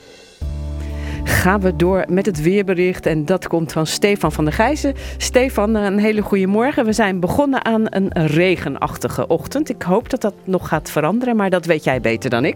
Gaan 1.24 1.62
we 1.62 1.76
door 1.76 2.06
met 2.10 2.26
het 2.26 2.42
weerbericht 2.42 3.06
en 3.06 3.26
dat 3.26 3.48
komt 3.48 3.72
van 3.72 3.88
Stefan 3.88 4.32
van 4.32 4.44
der 4.44 4.54
Gijzen. 4.54 4.94
Stefan, 5.18 5.76
een 5.76 6.00
hele 6.00 6.22
goede 6.22 6.48
morgen. 6.48 6.86
We 6.86 6.94
zijn 6.94 7.20
begonnen 7.20 7.66
aan 7.66 7.86
een 7.90 8.12
regenachtige 8.28 9.28
ochtend. 9.28 9.70
Ik 9.70 9.82
hoop 9.82 10.10
dat 10.10 10.22
dat 10.22 10.34
nog 10.44 10.68
gaat 10.68 10.92
veranderen, 10.92 11.36
maar 11.36 11.50
dat 11.50 11.66
weet 11.66 11.84
jij 11.84 12.02
beter 12.02 12.30
dan 12.30 12.46
ik. 12.46 12.56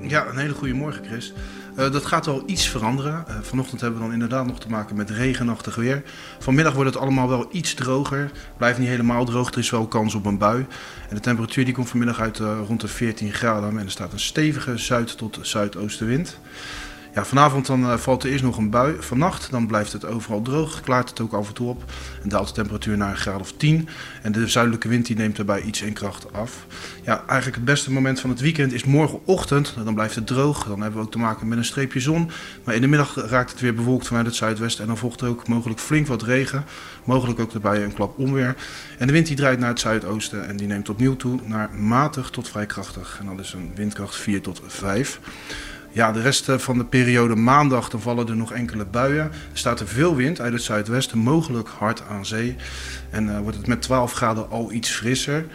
Ja, 0.00 0.26
een 0.26 0.38
hele 0.38 0.54
goede 0.54 0.74
morgen, 0.74 1.04
Chris. 1.04 1.32
Eh, 1.76 1.92
dat 1.92 2.06
gaat 2.06 2.26
wel 2.26 2.42
iets 2.46 2.68
veranderen. 2.68 3.24
Eh, 3.28 3.34
vanochtend 3.42 3.80
hebben 3.80 3.98
we 3.98 4.04
dan 4.04 4.14
inderdaad 4.14 4.46
nog 4.46 4.60
te 4.60 4.68
maken 4.68 4.96
met 4.96 5.10
regenachtig 5.10 5.74
weer. 5.74 6.02
Vanmiddag 6.38 6.74
wordt 6.74 6.90
het 6.94 7.02
allemaal 7.02 7.28
wel 7.28 7.48
iets 7.52 7.74
droger. 7.74 8.30
Blijft 8.56 8.78
niet 8.78 8.88
helemaal 8.88 9.24
droog, 9.24 9.52
er 9.52 9.58
is 9.58 9.70
wel 9.70 9.86
kans 9.86 10.14
op 10.14 10.26
een 10.26 10.38
bui. 10.38 10.66
En 11.08 11.14
de 11.14 11.20
temperatuur 11.20 11.64
die 11.64 11.74
komt 11.74 11.88
vanmiddag 11.88 12.20
uit 12.20 12.38
eh, 12.38 12.58
rond 12.66 12.80
de 12.80 12.88
14 12.88 13.32
graden. 13.32 13.78
En 13.78 13.84
er 13.84 13.90
staat 13.90 14.12
een 14.12 14.20
stevige 14.20 14.76
zuid- 14.78 15.16
tot 15.16 15.38
zuidoostenwind. 15.42 16.38
Ja, 17.14 17.24
vanavond 17.24 17.66
dan 17.66 17.90
eh, 17.90 17.96
valt 17.96 18.22
er 18.22 18.30
eerst 18.30 18.44
nog 18.44 18.56
een 18.56 18.70
bui. 18.70 18.96
Vannacht 18.98 19.50
dan 19.50 19.66
blijft 19.66 19.92
het 19.92 20.04
overal 20.04 20.42
droog, 20.42 20.80
klaart 20.80 21.10
het 21.10 21.20
ook 21.20 21.32
af 21.32 21.48
en 21.48 21.54
toe 21.54 21.68
op. 21.68 21.84
En 22.22 22.28
daalt 22.28 22.48
de 22.48 22.54
temperatuur 22.54 22.96
naar 22.96 23.10
een 23.10 23.16
graad 23.16 23.40
of 23.40 23.52
10. 23.52 23.88
En 24.22 24.32
de 24.32 24.48
zuidelijke 24.48 24.88
wind 24.88 25.06
die 25.06 25.16
neemt 25.16 25.36
daarbij 25.36 25.60
iets 25.60 25.82
in 25.82 25.92
kracht 25.92 26.32
af. 26.32 26.66
Ja, 27.04 27.24
eigenlijk 27.26 27.56
het 27.56 27.64
beste 27.64 27.92
moment 27.92 28.20
van 28.20 28.30
het 28.30 28.40
weekend 28.40 28.72
is 28.72 28.84
morgenochtend. 28.84 29.74
Dan 29.84 29.94
blijft 29.94 30.14
het 30.14 30.26
droog. 30.26 30.64
Dan 30.64 30.80
hebben 30.80 31.00
we 31.00 31.06
ook 31.06 31.12
te 31.12 31.18
maken 31.18 31.48
met 31.48 31.58
een 31.58 31.64
streepje 31.64 32.00
zon. 32.00 32.30
Maar 32.64 32.74
in 32.74 32.80
de 32.80 32.86
middag 32.86 33.14
raakt 33.14 33.50
het 33.50 33.60
weer 33.60 33.74
bewolkt 33.74 34.06
vanuit 34.06 34.26
het 34.26 34.34
zuidwesten. 34.34 34.82
En 34.82 34.88
dan 34.88 34.98
volgt 34.98 35.20
er 35.20 35.28
ook 35.28 35.48
mogelijk 35.48 35.80
flink 35.80 36.06
wat 36.06 36.22
regen. 36.22 36.64
Mogelijk 37.04 37.40
ook 37.40 37.52
daarbij 37.52 37.84
een 37.84 37.94
klap 37.94 38.18
onweer. 38.18 38.54
En 38.98 39.06
de 39.06 39.12
wind 39.12 39.26
die 39.26 39.36
draait 39.36 39.58
naar 39.58 39.68
het 39.68 39.80
zuidoosten. 39.80 40.48
En 40.48 40.56
die 40.56 40.66
neemt 40.66 40.88
opnieuw 40.88 41.16
toe 41.16 41.40
naar 41.44 41.70
matig 41.74 42.30
tot 42.30 42.48
vrij 42.48 42.66
krachtig. 42.66 43.16
En 43.20 43.36
dat 43.36 43.44
is 43.44 43.52
een 43.52 43.72
windkracht 43.74 44.16
4 44.16 44.40
tot 44.40 44.60
5. 44.66 45.20
Ja, 45.92 46.12
de 46.12 46.22
rest 46.22 46.48
eh, 46.48 46.58
van 46.58 46.78
de 46.78 46.84
periode 46.84 47.34
maandag 47.34 47.88
dan 47.88 48.00
vallen 48.00 48.28
er 48.28 48.36
nog 48.36 48.52
enkele 48.52 48.84
buien. 48.84 49.24
Er 49.24 49.30
staat 49.52 49.80
er 49.80 49.88
veel 49.88 50.16
wind 50.16 50.40
uit 50.40 50.52
het 50.52 50.62
zuidwesten, 50.62 51.18
mogelijk 51.18 51.68
hard 51.68 52.02
aan 52.10 52.26
zee. 52.26 52.56
En 53.10 53.34
eh, 53.34 53.40
wordt 53.40 53.56
het 53.56 53.66
met 53.66 53.82
12 53.82 54.12
graden 54.12 54.50
al 54.50 54.72
iets 54.72 54.90
frisser. 54.90 55.46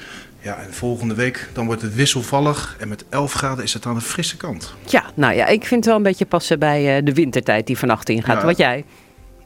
Ja, 0.41 0.57
en 0.57 0.73
volgende 0.73 1.13
week 1.13 1.49
dan 1.53 1.65
wordt 1.65 1.81
het 1.81 1.95
wisselvallig. 1.95 2.75
En 2.79 2.87
met 2.87 3.05
11 3.09 3.33
graden 3.33 3.63
is 3.63 3.73
het 3.73 3.85
aan 3.85 3.95
de 3.95 4.01
frisse 4.01 4.37
kant. 4.37 4.73
Ja, 4.85 5.03
nou 5.13 5.33
ja, 5.33 5.47
ik 5.47 5.65
vind 5.65 5.75
het 5.75 5.85
wel 5.85 5.95
een 5.95 6.03
beetje 6.03 6.25
passen 6.25 6.59
bij 6.59 6.97
eh, 6.97 7.05
de 7.05 7.13
wintertijd 7.13 7.67
die 7.67 7.77
vannacht 7.77 8.09
ingaat. 8.09 8.39
Ja. 8.39 8.45
Wat 8.45 8.57
jij? 8.57 8.85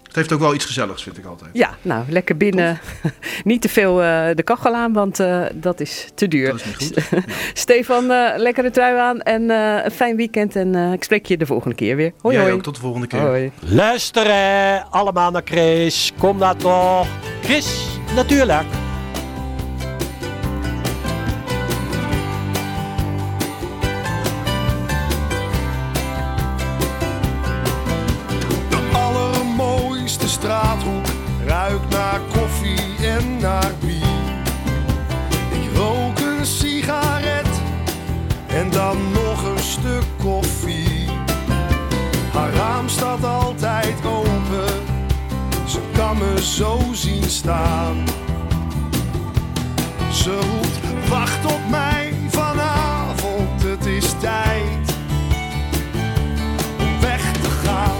Het 0.09 0.17
heeft 0.17 0.31
ook 0.33 0.39
wel 0.39 0.53
iets 0.53 0.65
gezelligs, 0.65 1.03
vind 1.03 1.17
ik 1.17 1.25
altijd. 1.25 1.49
Ja, 1.53 1.69
nou, 1.81 2.03
lekker 2.09 2.37
binnen. 2.37 2.79
niet 3.43 3.61
te 3.61 3.69
veel 3.69 4.01
eh, 4.03 4.35
de 4.35 4.43
kachel 4.43 4.75
aan, 4.75 4.93
want 4.93 5.19
eh, 5.19 5.41
dat 5.53 5.79
is 5.79 6.07
te 6.15 6.27
duur. 6.27 6.47
Dat 6.51 6.55
is 6.59 6.65
niet 6.65 6.75
goed. 6.75 7.23
Stefan, 7.53 8.11
eh, 8.11 8.37
lekkere 8.37 8.71
trui 8.71 8.97
aan 8.97 9.21
en 9.21 9.49
eh, 9.49 9.83
een 9.83 9.91
fijn 9.91 10.15
weekend. 10.15 10.55
En 10.55 10.75
eh, 10.75 10.91
ik 10.91 11.03
spreek 11.03 11.25
je 11.25 11.37
de 11.37 11.45
volgende 11.45 11.75
keer 11.75 11.95
weer. 11.95 12.11
Hoi, 12.21 12.35
Jij 12.35 12.43
hoi. 12.43 12.55
ook, 12.55 12.63
tot 12.63 12.75
de 12.75 12.81
volgende 12.81 13.07
keer. 13.07 13.19
Hoi. 13.19 13.51
Luisteren 13.59 14.85
allemaal 14.91 15.31
naar 15.31 15.41
Chris. 15.45 16.11
Kom 16.17 16.39
daar 16.39 16.55
toch. 16.55 17.07
Chris, 17.41 17.85
natuurlijk. 18.15 18.88
Zo 46.41 46.79
zien 46.91 47.29
staan. 47.29 48.03
Ze 50.11 50.31
roept, 50.31 51.09
wacht 51.09 51.45
op 51.45 51.59
mij 51.69 52.13
vanavond, 52.27 53.63
het 53.63 53.85
is 53.85 54.13
tijd 54.19 54.95
om 56.79 57.01
weg 57.01 57.31
te 57.31 57.49
gaan. 57.49 57.97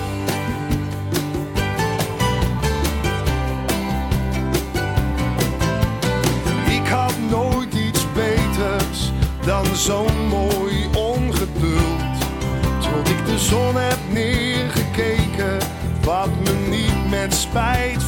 Ik 6.69 6.88
had 6.88 7.13
nooit 7.30 7.73
iets 7.73 8.06
beters 8.13 9.12
dan 9.45 9.65
zo'n 9.75 10.28
mooi 10.28 10.88
ongeduld. 10.97 12.17
Tot 12.80 13.10
ik 13.10 13.25
de 13.25 13.39
zon 13.39 13.75
heb 13.75 13.99
neergekeken, 14.12 15.58
wat 16.04 16.30
me 16.43 16.54
niet 16.69 17.10
met 17.10 17.34
spijt 17.34 18.04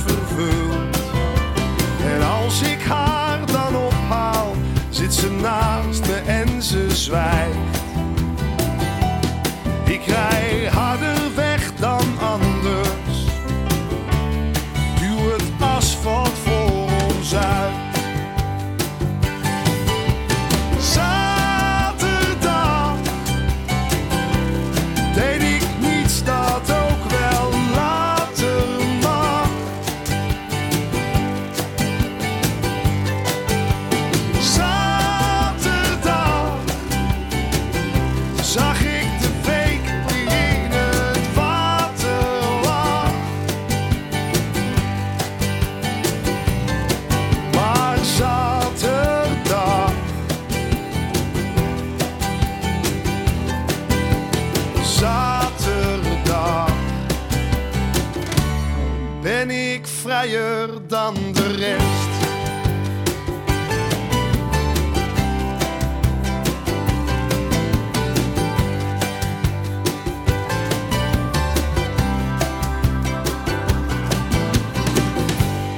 En 2.14 2.22
als 2.42 2.62
ik 2.62 2.82
haar 2.82 3.40
dan 3.46 3.76
ophaal, 3.76 4.56
zit 4.90 5.14
ze 5.14 5.32
naast 5.32 6.08
me 6.08 6.16
en 6.26 6.62
ze 6.62 6.96
zwijgt. 6.96 7.80
Ik 9.86 10.06
rij 10.06 10.71
ben 59.48 59.74
ik 59.74 59.88
vrijer 59.88 60.70
dan 60.88 61.16
de 61.34 61.48
rest. 61.48 62.10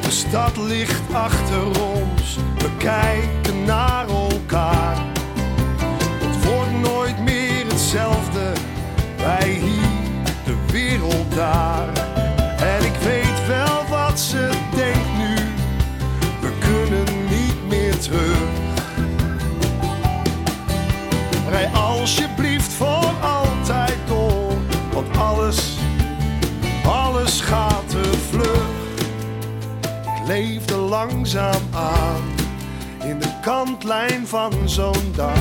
De 0.01 0.11
stad 0.11 0.57
ligt 0.57 1.13
achter 1.13 1.65
ons, 1.65 2.37
we 2.57 2.69
kijken 2.77 3.63
naar 3.65 4.07
elkaar. 4.07 5.05
Het 6.23 6.45
wordt 6.45 6.79
nooit 6.81 7.19
meer 7.19 7.65
hetzelfde, 7.67 8.51
wij 9.17 9.49
hier, 9.49 10.23
de 10.45 10.71
wereld 10.71 11.35
daar. 11.35 12.02
Leefde 30.33 30.75
langzaam 30.75 31.61
aan 31.73 32.21
in 33.03 33.19
de 33.19 33.39
kantlijn 33.41 34.27
van 34.27 34.53
zo'n 34.65 35.13
dag. 35.15 35.39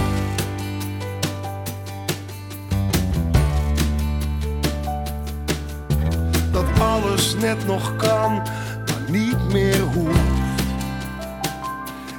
Dat 6.51 6.65
alles 6.81 7.35
net 7.35 7.67
nog 7.67 7.97
kan, 7.97 8.35
maar 8.87 9.11
niet 9.11 9.53
meer 9.53 9.81
hoeft. 9.81 10.19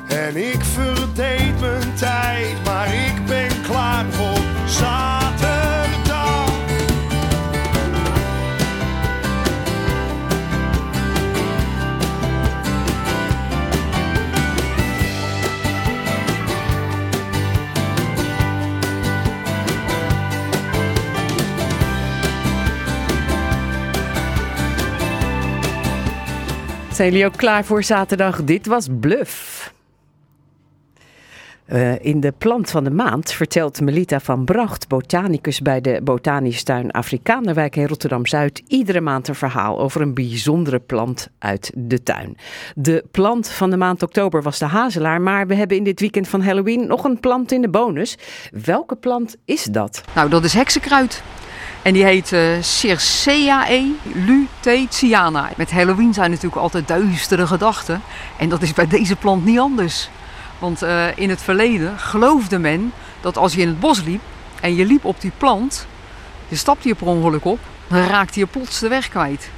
En 0.07 0.35
ik 0.35 0.63
verdeed 0.63 1.59
mijn 1.59 1.95
tijd, 1.95 2.63
maar 2.65 2.93
ik 2.93 3.25
ben 3.25 3.61
klaar 3.61 4.05
voor 4.09 4.41
zaterdag. 4.65 5.22
Zijn 27.03 27.15
jullie 27.15 27.31
ook 27.31 27.37
klaar 27.37 27.65
voor 27.65 27.83
zaterdag? 27.83 28.43
Dit 28.43 28.65
was 28.65 28.87
Bluff. 28.99 29.73
Eh, 31.65 32.05
in 32.05 32.19
de 32.19 32.33
plant 32.37 32.69
van 32.69 32.83
de 32.83 32.89
maand 32.89 33.31
vertelt 33.31 33.81
Melita 33.81 34.19
van 34.19 34.45
Bracht, 34.45 34.87
botanicus 34.87 35.59
bij 35.59 35.81
de 35.81 35.99
Botanische 36.03 36.63
Tuin 36.63 36.91
Afrikanerwijk 36.91 37.75
in 37.75 37.87
Rotterdam-Zuid, 37.87 38.63
iedere 38.67 39.01
maand 39.01 39.27
een 39.27 39.35
verhaal 39.35 39.79
over 39.79 40.01
een 40.01 40.13
bijzondere 40.13 40.79
plant 40.79 41.29
uit 41.39 41.71
de 41.75 42.03
tuin. 42.03 42.37
De 42.75 43.03
plant 43.11 43.49
van 43.49 43.69
de 43.69 43.77
maand 43.77 44.03
oktober 44.03 44.41
was 44.41 44.59
de 44.59 44.65
hazelaar, 44.65 45.21
maar 45.21 45.47
we 45.47 45.55
hebben 45.55 45.77
in 45.77 45.83
dit 45.83 45.99
weekend 45.99 46.27
van 46.27 46.41
Halloween 46.41 46.87
nog 46.87 47.03
een 47.03 47.19
plant 47.19 47.51
in 47.51 47.61
de 47.61 47.69
bonus. 47.69 48.17
Welke 48.63 48.95
plant 48.95 49.35
is 49.45 49.63
dat? 49.63 50.03
Nou, 50.15 50.29
dat 50.29 50.43
is 50.43 50.53
heksenkruid. 50.53 51.23
En 51.83 51.93
die 51.93 52.03
heet 52.03 52.31
eh 52.31 52.41
Circeae 52.61 53.95
lutetiana. 54.13 55.49
Met 55.57 55.71
Halloween 55.71 56.13
zijn 56.13 56.29
natuurlijk 56.29 56.61
altijd 56.61 56.87
duistere 56.87 57.47
gedachten. 57.47 58.01
En 58.37 58.49
dat 58.49 58.61
is 58.61 58.73
bij 58.73 58.87
deze 58.87 59.15
plant 59.15 59.45
niet 59.45 59.59
anders. 59.59 60.09
Want 60.59 60.81
eh, 60.81 61.17
in 61.17 61.29
het 61.29 61.41
verleden 61.41 61.99
geloofde 61.99 62.59
men 62.59 62.93
dat 63.21 63.37
als 63.37 63.53
je 63.53 63.61
in 63.61 63.67
het 63.67 63.79
bos 63.79 64.03
liep 64.03 64.21
en 64.61 64.75
je 64.75 64.85
liep 64.85 65.05
op 65.05 65.21
die 65.21 65.31
plant, 65.37 65.87
je 66.47 66.55
stapte 66.55 66.87
je 66.87 66.95
per 66.95 67.07
ongeluk 67.07 67.45
op, 67.45 67.59
dan 67.87 68.07
raakte 68.07 68.39
je 68.39 68.45
plots 68.45 68.79
de 68.79 68.87
weg 68.87 69.09
kwijt. 69.09 69.49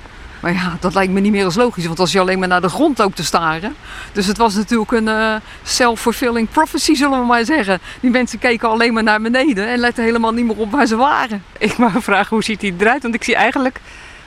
Maar 0.46 0.54
ja, 0.54 0.78
dat 0.80 0.93
lijkt 0.93 1.14
me 1.14 1.20
niet 1.20 1.32
meer 1.32 1.46
als 1.46 1.56
logisch, 1.56 1.86
want 1.86 2.00
als 2.00 2.12
je 2.12 2.20
alleen 2.20 2.39
maar 2.39 2.48
naar 2.48 2.62
de 2.62 2.70
grond 2.70 2.98
loopt 2.98 3.16
te 3.16 3.24
staren. 3.24 3.76
Dus 4.12 4.26
het 4.26 4.38
was 4.38 4.56
natuurlijk 4.56 4.91
een 4.91 5.08
eh, 5.08 5.36
self-fulfilling 5.64 6.50
prophecy, 6.50 6.96
zullen 6.96 7.20
we 7.20 7.26
maar 7.26 7.46
zeggen. 7.46 7.80
Die 8.00 8.12
mensen 8.12 8.39
keken 8.39 8.70
alleen 8.70 8.93
maar 8.93 9.04
naar 9.04 9.22
beneden 9.22 9.68
en 9.68 9.78
letten 9.78 10.04
helemaal 10.04 10.32
niet 10.32 10.46
meer 10.46 10.58
op 10.58 10.72
waar 10.72 10.86
ze 10.86 10.96
waren. 10.96 11.43
Ik 11.58 11.74
wou 11.74 12.02
vragen 12.02 12.30
hoe 12.30 12.43
ziet 12.43 12.60
die 12.60 12.74
eruit? 12.78 13.02
Want 13.02 13.14
ik 13.14 13.24
zie 13.24 13.36
eigenlijk 13.36 13.80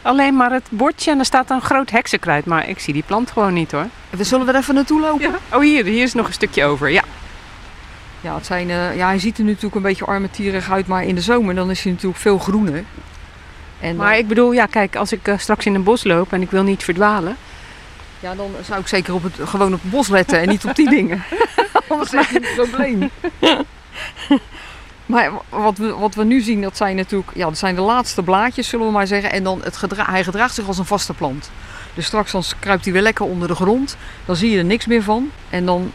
alleen 0.03 0.37
maar 0.37 0.53
het 0.53 0.67
bordje 0.71 1.11
en 1.11 1.19
er 1.19 1.25
staat 1.25 1.51
een 1.51 1.61
groot 1.61 1.91
heksenkruid. 1.91 2.45
Maar 2.45 2.69
ik 2.69 2.79
zie 2.79 2.93
die 2.93 3.05
plant 3.07 3.31
gewoon 3.31 3.53
niet 3.53 3.73
hoor. 3.73 3.87
We 4.11 4.25
zullen 4.25 4.47
we 4.47 4.53
er 4.53 4.59
even 4.59 4.75
naartoe 4.75 5.01
lopen? 5.01 5.35
Oh 5.53 5.61
hier, 5.61 5.85
hier 5.85 6.03
is 6.03 6.15
nog 6.15 6.27
een 6.27 6.33
stukje 6.33 6.65
over. 6.65 6.91
Ja. 6.91 7.03
Ja, 8.21 8.35
het 8.35 8.47
zijn, 8.47 8.71
eh, 8.71 8.97
ja, 8.97 9.07
hij 9.07 9.19
ziet 9.19 9.39
er 9.39 9.45
nu 9.45 9.49
natuurlijk 9.49 9.77
een 9.77 9.83
beetje 9.83 10.05
armetierig 10.05 10.71
uit, 10.71 10.87
maar 10.87 11.05
in 11.05 11.15
de 11.15 11.21
zomer 11.21 11.55
dan 11.55 11.71
is 11.71 11.83
hij 11.83 11.93
natuurlijk 11.93 12.21
veel 12.21 12.39
groener. 12.39 12.85
En, 13.81 13.97
Maar 13.97 14.13
eh, 14.13 14.19
ik 14.19 14.29
bedoel, 14.29 14.53
ja 14.53 14.67
kijk, 14.67 14.97
als 14.97 15.13
ik 15.13 15.29
eh, 15.29 15.39
straks 15.39 15.67
in 15.67 15.75
een 15.75 15.83
bos 15.83 16.05
loop 16.05 16.33
en 16.33 16.43
ik 16.43 16.51
wil 16.51 16.63
niet 16.63 16.85
verdwalen. 16.85 17.37
Ja, 18.21 18.35
dan 18.35 18.51
zou 18.65 18.81
ik 18.81 18.89
zeker 18.89 19.15
op 19.15 19.23
het, 19.23 19.35
gewoon 19.49 19.75
op 19.75 19.83
het 19.83 19.91
bos 19.91 20.09
letten 20.09 20.41
en 20.41 20.49
niet 20.49 20.65
op 20.65 20.75
die 20.75 20.89
dingen. 20.89 21.23
Anders 21.89 22.13
is 22.13 22.27
het 22.27 22.45
een 22.45 22.55
probleem. 22.55 23.11
Maar 25.09 25.31
wat 25.49 25.79
we, 25.79 25.95
wat 25.95 26.15
we 26.15 26.25
nu 26.25 26.41
zien, 26.41 26.63
dat 26.63 26.77
zijn 26.77 26.97
natuurlijk 26.97 27.31
ja, 27.35 27.45
dat 27.45 27.59
zijn 27.59 27.75
de 27.75 27.81
laatste 27.81 28.23
blaadjes, 28.23 28.69
zullen 28.69 28.87
we 28.87 28.93
maar 28.93 29.07
zeggen. 29.07 29.33
En 29.33 29.43
dan 29.43 29.61
het 29.63 29.77
gedra 29.77 30.05
hij 30.11 30.25
gedraagt 30.25 30.55
zich 30.55 30.67
als 30.67 30.79
een 30.79 30.85
vaste 30.85 31.15
plant. 31.15 31.51
Dus 31.95 32.07
straks 32.07 32.33
dan 32.33 32.43
kruipt 32.59 32.85
hij 32.85 32.93
weer 32.93 33.03
lekker 33.03 33.25
onder 33.25 33.49
de 33.49 33.55
grond. 33.55 33.97
Dan 34.25 34.37
zie 34.37 34.51
je 34.51 34.59
er 34.59 34.65
niks 34.65 34.87
meer 34.87 35.03
van. 35.03 35.31
En 35.51 35.67
dan, 35.67 35.93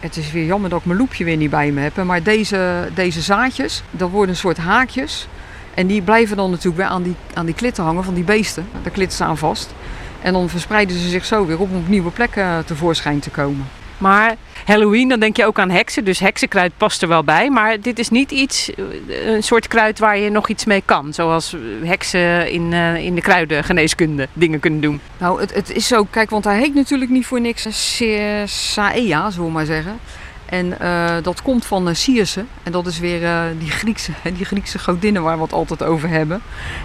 het 0.00 0.16
is 0.16 0.32
weer 0.32 0.44
jammer 0.44 0.70
dat 0.70 0.78
ik 0.78 0.84
mijn 0.84 0.98
loepje 0.98 1.24
weer 1.24 1.36
niet 1.36 1.50
bij 1.50 1.70
me 1.70 1.80
heb. 1.80 1.96
Maar 1.96 2.22
deze, 2.22 2.88
deze 2.94 3.20
zaadjes, 3.20 3.82
dat 3.90 4.10
worden 4.10 4.30
een 4.30 4.36
soort 4.36 4.56
haakjes. 4.56 5.28
En 5.76 5.86
die 5.86 6.02
blijven 6.02 6.36
dan 6.36 6.50
natuurlijk 6.50 6.76
weer 6.76 6.86
aan 6.86 7.02
die, 7.02 7.14
aan 7.34 7.46
die 7.46 7.54
klitten 7.54 7.84
hangen 7.84 8.04
van 8.04 8.14
die 8.14 8.24
beesten. 8.24 8.68
De 8.82 8.90
klitten 8.90 9.16
staan 9.16 9.38
vast. 9.38 9.74
En 10.22 10.32
dan 10.32 10.48
verspreiden 10.48 10.98
ze 10.98 11.08
zich 11.08 11.24
zo 11.24 11.46
weer 11.46 11.60
op 11.60 11.70
om 11.70 11.76
op 11.76 11.88
nieuwe 11.88 12.10
plekken 12.10 12.64
tevoorschijn 12.64 13.18
te 13.18 13.30
komen. 13.30 13.66
Maar 13.98 14.36
Halloween, 14.64 15.08
dan 15.08 15.20
denk 15.20 15.36
je 15.36 15.46
ook 15.46 15.58
aan 15.58 15.70
heksen. 15.70 16.04
Dus 16.04 16.18
heksenkruid 16.18 16.72
past 16.76 17.02
er 17.02 17.08
wel 17.08 17.24
bij. 17.24 17.50
Maar 17.50 17.80
dit 17.80 17.98
is 17.98 18.08
niet 18.08 18.30
iets, 18.30 18.74
eh, 18.74 19.26
een 19.26 19.42
soort 19.42 19.68
kruid 19.68 19.98
waar 19.98 20.18
je 20.18 20.30
nog 20.30 20.48
iets 20.48 20.64
mee 20.64 20.82
kan. 20.84 21.12
Zoals 21.12 21.54
eh, 21.54 21.88
heksen 21.88 22.50
in, 22.50 22.72
eh, 22.72 22.96
in 22.96 23.14
de 23.14 23.20
kruidengeneeskunde 23.20 24.28
dingen 24.32 24.60
kunnen 24.60 24.80
doen. 24.80 25.00
Nou, 25.18 25.40
het, 25.40 25.54
het 25.54 25.72
is 25.72 25.86
zo, 25.86 26.04
kijk, 26.04 26.30
want 26.30 26.44
hij 26.44 26.58
heet 26.58 26.74
natuurlijk 26.74 27.10
niet 27.10 27.26
voor 27.26 27.40
niks 27.40 27.66
Circaea, 27.70 29.30
zullen 29.30 29.46
we 29.46 29.52
maar 29.52 29.64
zeggen. 29.64 29.98
En 30.46 30.80
eh, 30.80 31.14
dat 31.22 31.42
komt 31.42 31.66
van 31.66 31.88
uh. 31.88 32.46
En 32.62 32.72
dat 32.72 32.86
is 32.86 32.98
weer 32.98 33.24
eh, 33.24 33.42
die, 33.58 33.70
Griekse, 33.70 34.12
die 34.36 34.44
Griekse 34.44 34.78
godinne 34.78 35.20
waar 35.20 35.36
we 35.36 35.42
het 35.42 35.52
altijd 35.52 35.82
over 35.82 36.08
hebben. 36.08 36.42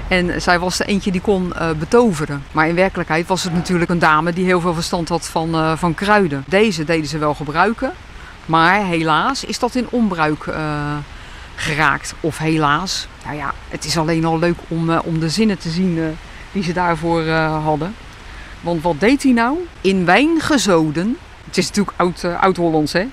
En 0.07 0.41
zij 0.41 0.59
was 0.59 0.77
de 0.77 0.85
eentje 0.85 1.11
die 1.11 1.21
kon 1.21 1.53
betoveren. 1.79 2.43
Maar 2.51 2.67
in 2.67 2.75
werkelijkheid 2.75 3.27
was 3.27 3.43
het 3.43 3.53
natuurlijk 3.53 3.91
een 3.91 3.99
dame 3.99 4.33
die 4.33 4.45
heel 4.45 4.61
veel 4.61 4.73
verstand 4.73 5.09
had 5.09 5.27
van, 5.27 5.77
van 5.77 5.93
kruiden. 5.93 6.43
Deze 6.47 6.83
deden 6.83 7.07
ze 7.07 7.17
wel 7.17 7.33
gebruiken. 7.33 7.91
Maar 8.45 8.85
helaas 8.85 9.43
is 9.43 9.59
dat 9.59 9.75
in 9.75 9.87
onbruik 9.89 10.45
geraakt. 11.55 12.13
Of 12.19 12.37
helaas. 12.37 13.07
Nou 13.25 13.35
ja, 13.35 13.53
het 13.69 13.85
is 13.85 13.97
alleen 13.97 14.25
al 14.25 14.39
leuk 14.39 14.57
om, 14.67 14.89
om 14.89 15.19
de 15.19 15.29
zinnen 15.29 15.57
te 15.57 15.69
zien 15.69 16.17
die 16.51 16.63
ze 16.63 16.73
daarvoor 16.73 17.29
hadden. 17.63 17.95
Want 18.61 18.81
wat 18.81 18.99
deed 18.99 19.23
hij 19.23 19.31
nou? 19.31 19.57
In 19.81 20.05
wijn 20.05 20.39
gezoden. 20.39 21.17
Het 21.45 21.57
is 21.57 21.67
natuurlijk 21.67 21.97
oud, 21.97 22.23
oud-Hollands, 22.23 22.93
hè? 22.93 23.07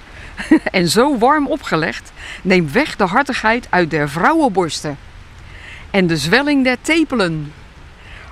en 0.71 0.89
zo 0.89 1.19
warm 1.19 1.47
opgelegd, 1.47 2.13
neemt 2.43 2.73
weg 2.73 2.97
de 2.97 3.05
hartigheid 3.05 3.67
uit 3.71 3.91
der 3.91 4.09
vrouwenborsten. 4.09 4.99
En 5.91 6.07
de 6.07 6.17
zwelling 6.17 6.65
der 6.65 6.77
tepelen. 6.81 7.53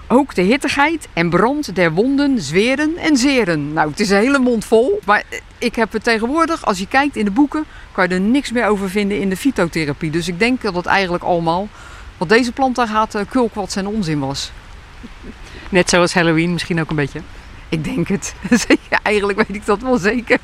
Ook 0.09 0.35
de 0.35 0.43
hittigheid 0.43 1.09
en 1.13 1.31
brand 1.31 1.75
der 1.75 1.93
wonden 1.93 2.41
zweren 2.41 2.97
en 2.97 3.17
zeren. 3.17 3.73
Nou, 3.73 3.91
het 3.91 4.01
is 4.01 4.11
een 4.11 4.19
hele 4.19 4.39
mond 4.39 4.65
vol. 4.65 5.01
Maar 5.05 5.23
eh, 5.29 5.41
ik 5.59 5.75
heb 5.75 5.93
het 5.93 6.05
tegenwoordig, 6.05 6.65
als 6.65 6.79
je 6.79 6.89
kijkt 6.89 7.17
in 7.17 7.25
de 7.25 7.31
boeken, 7.31 7.65
kan 7.93 8.09
je 8.09 8.15
er 8.15 8.21
niks 8.21 8.53
meer 8.53 8.67
over 8.67 8.91
vinden 8.91 9.21
in 9.21 9.29
de 9.29 9.37
fytotherapie. 9.37 10.11
Dus 10.11 10.29
ik 10.29 10.39
denk 10.39 10.63
dat 10.63 10.75
het 10.75 10.87
eigenlijk 10.87 11.25
allemaal, 11.25 11.69
wat 12.17 12.29
deze 12.29 12.53
plant 12.53 12.77
daar 12.77 12.89
gaat, 12.89 13.15
eh, 13.15 13.23
kulkwats 13.29 13.77
en 13.77 13.87
onzin 13.87 14.19
was. 14.19 14.53
Net 15.69 15.91
zoals 15.91 16.15
Halloween 16.15 16.53
misschien 16.53 16.81
ook 16.81 16.91
een 16.91 16.97
beetje. 16.97 17.21
Ik 17.69 17.85
denk 17.85 18.09
het. 18.09 18.35
Eigenlijk 19.03 19.39
weet 19.39 19.57
ik 19.57 19.67
dat 19.67 19.81
wel 19.81 19.99
zeker. 19.99 20.39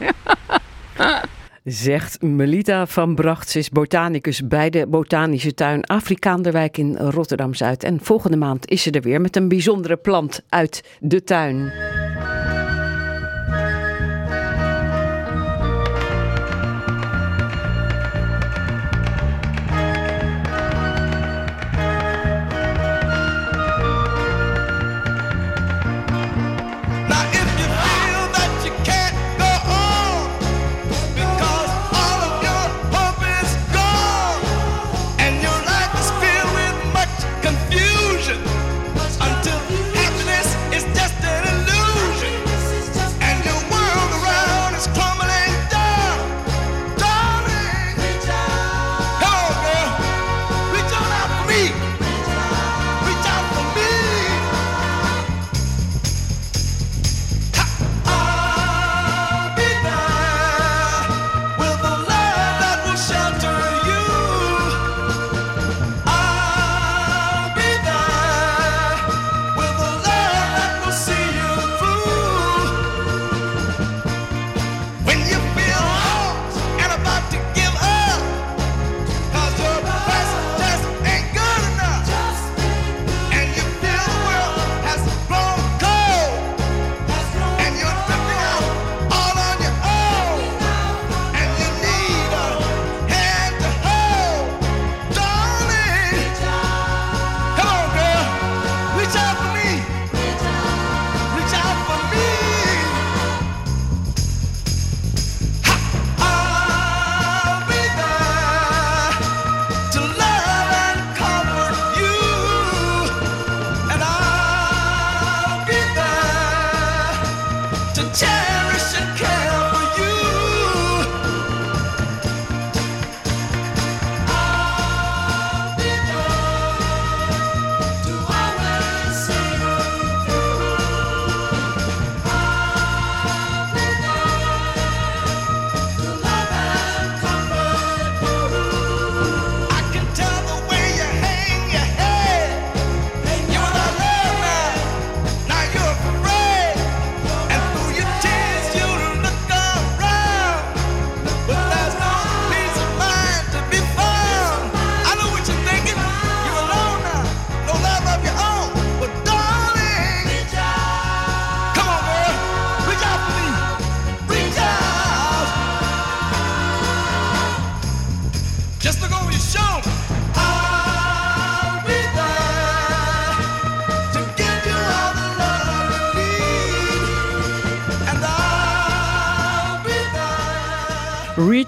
Zegt 1.64 2.22
Melita 2.22 2.86
van 2.86 3.14
Bracht. 3.14 3.50
Ze 3.50 3.58
is 3.58 3.68
botanicus 3.68 4.46
bij 4.46 4.70
de 4.70 4.86
Botanische 4.86 5.54
Tuin 5.54 5.84
Afrikaanderwijk 5.84 6.78
in 6.78 6.96
Rotterdam-Zuid. 6.96 7.84
En 7.84 8.00
volgende 8.00 8.36
maand 8.36 8.70
is 8.70 8.82
ze 8.82 8.90
er 8.90 9.02
weer 9.02 9.20
met 9.20 9.36
een 9.36 9.48
bijzondere 9.48 9.96
plant 9.96 10.42
uit 10.48 10.84
de 11.00 11.24
tuin. 11.24 11.72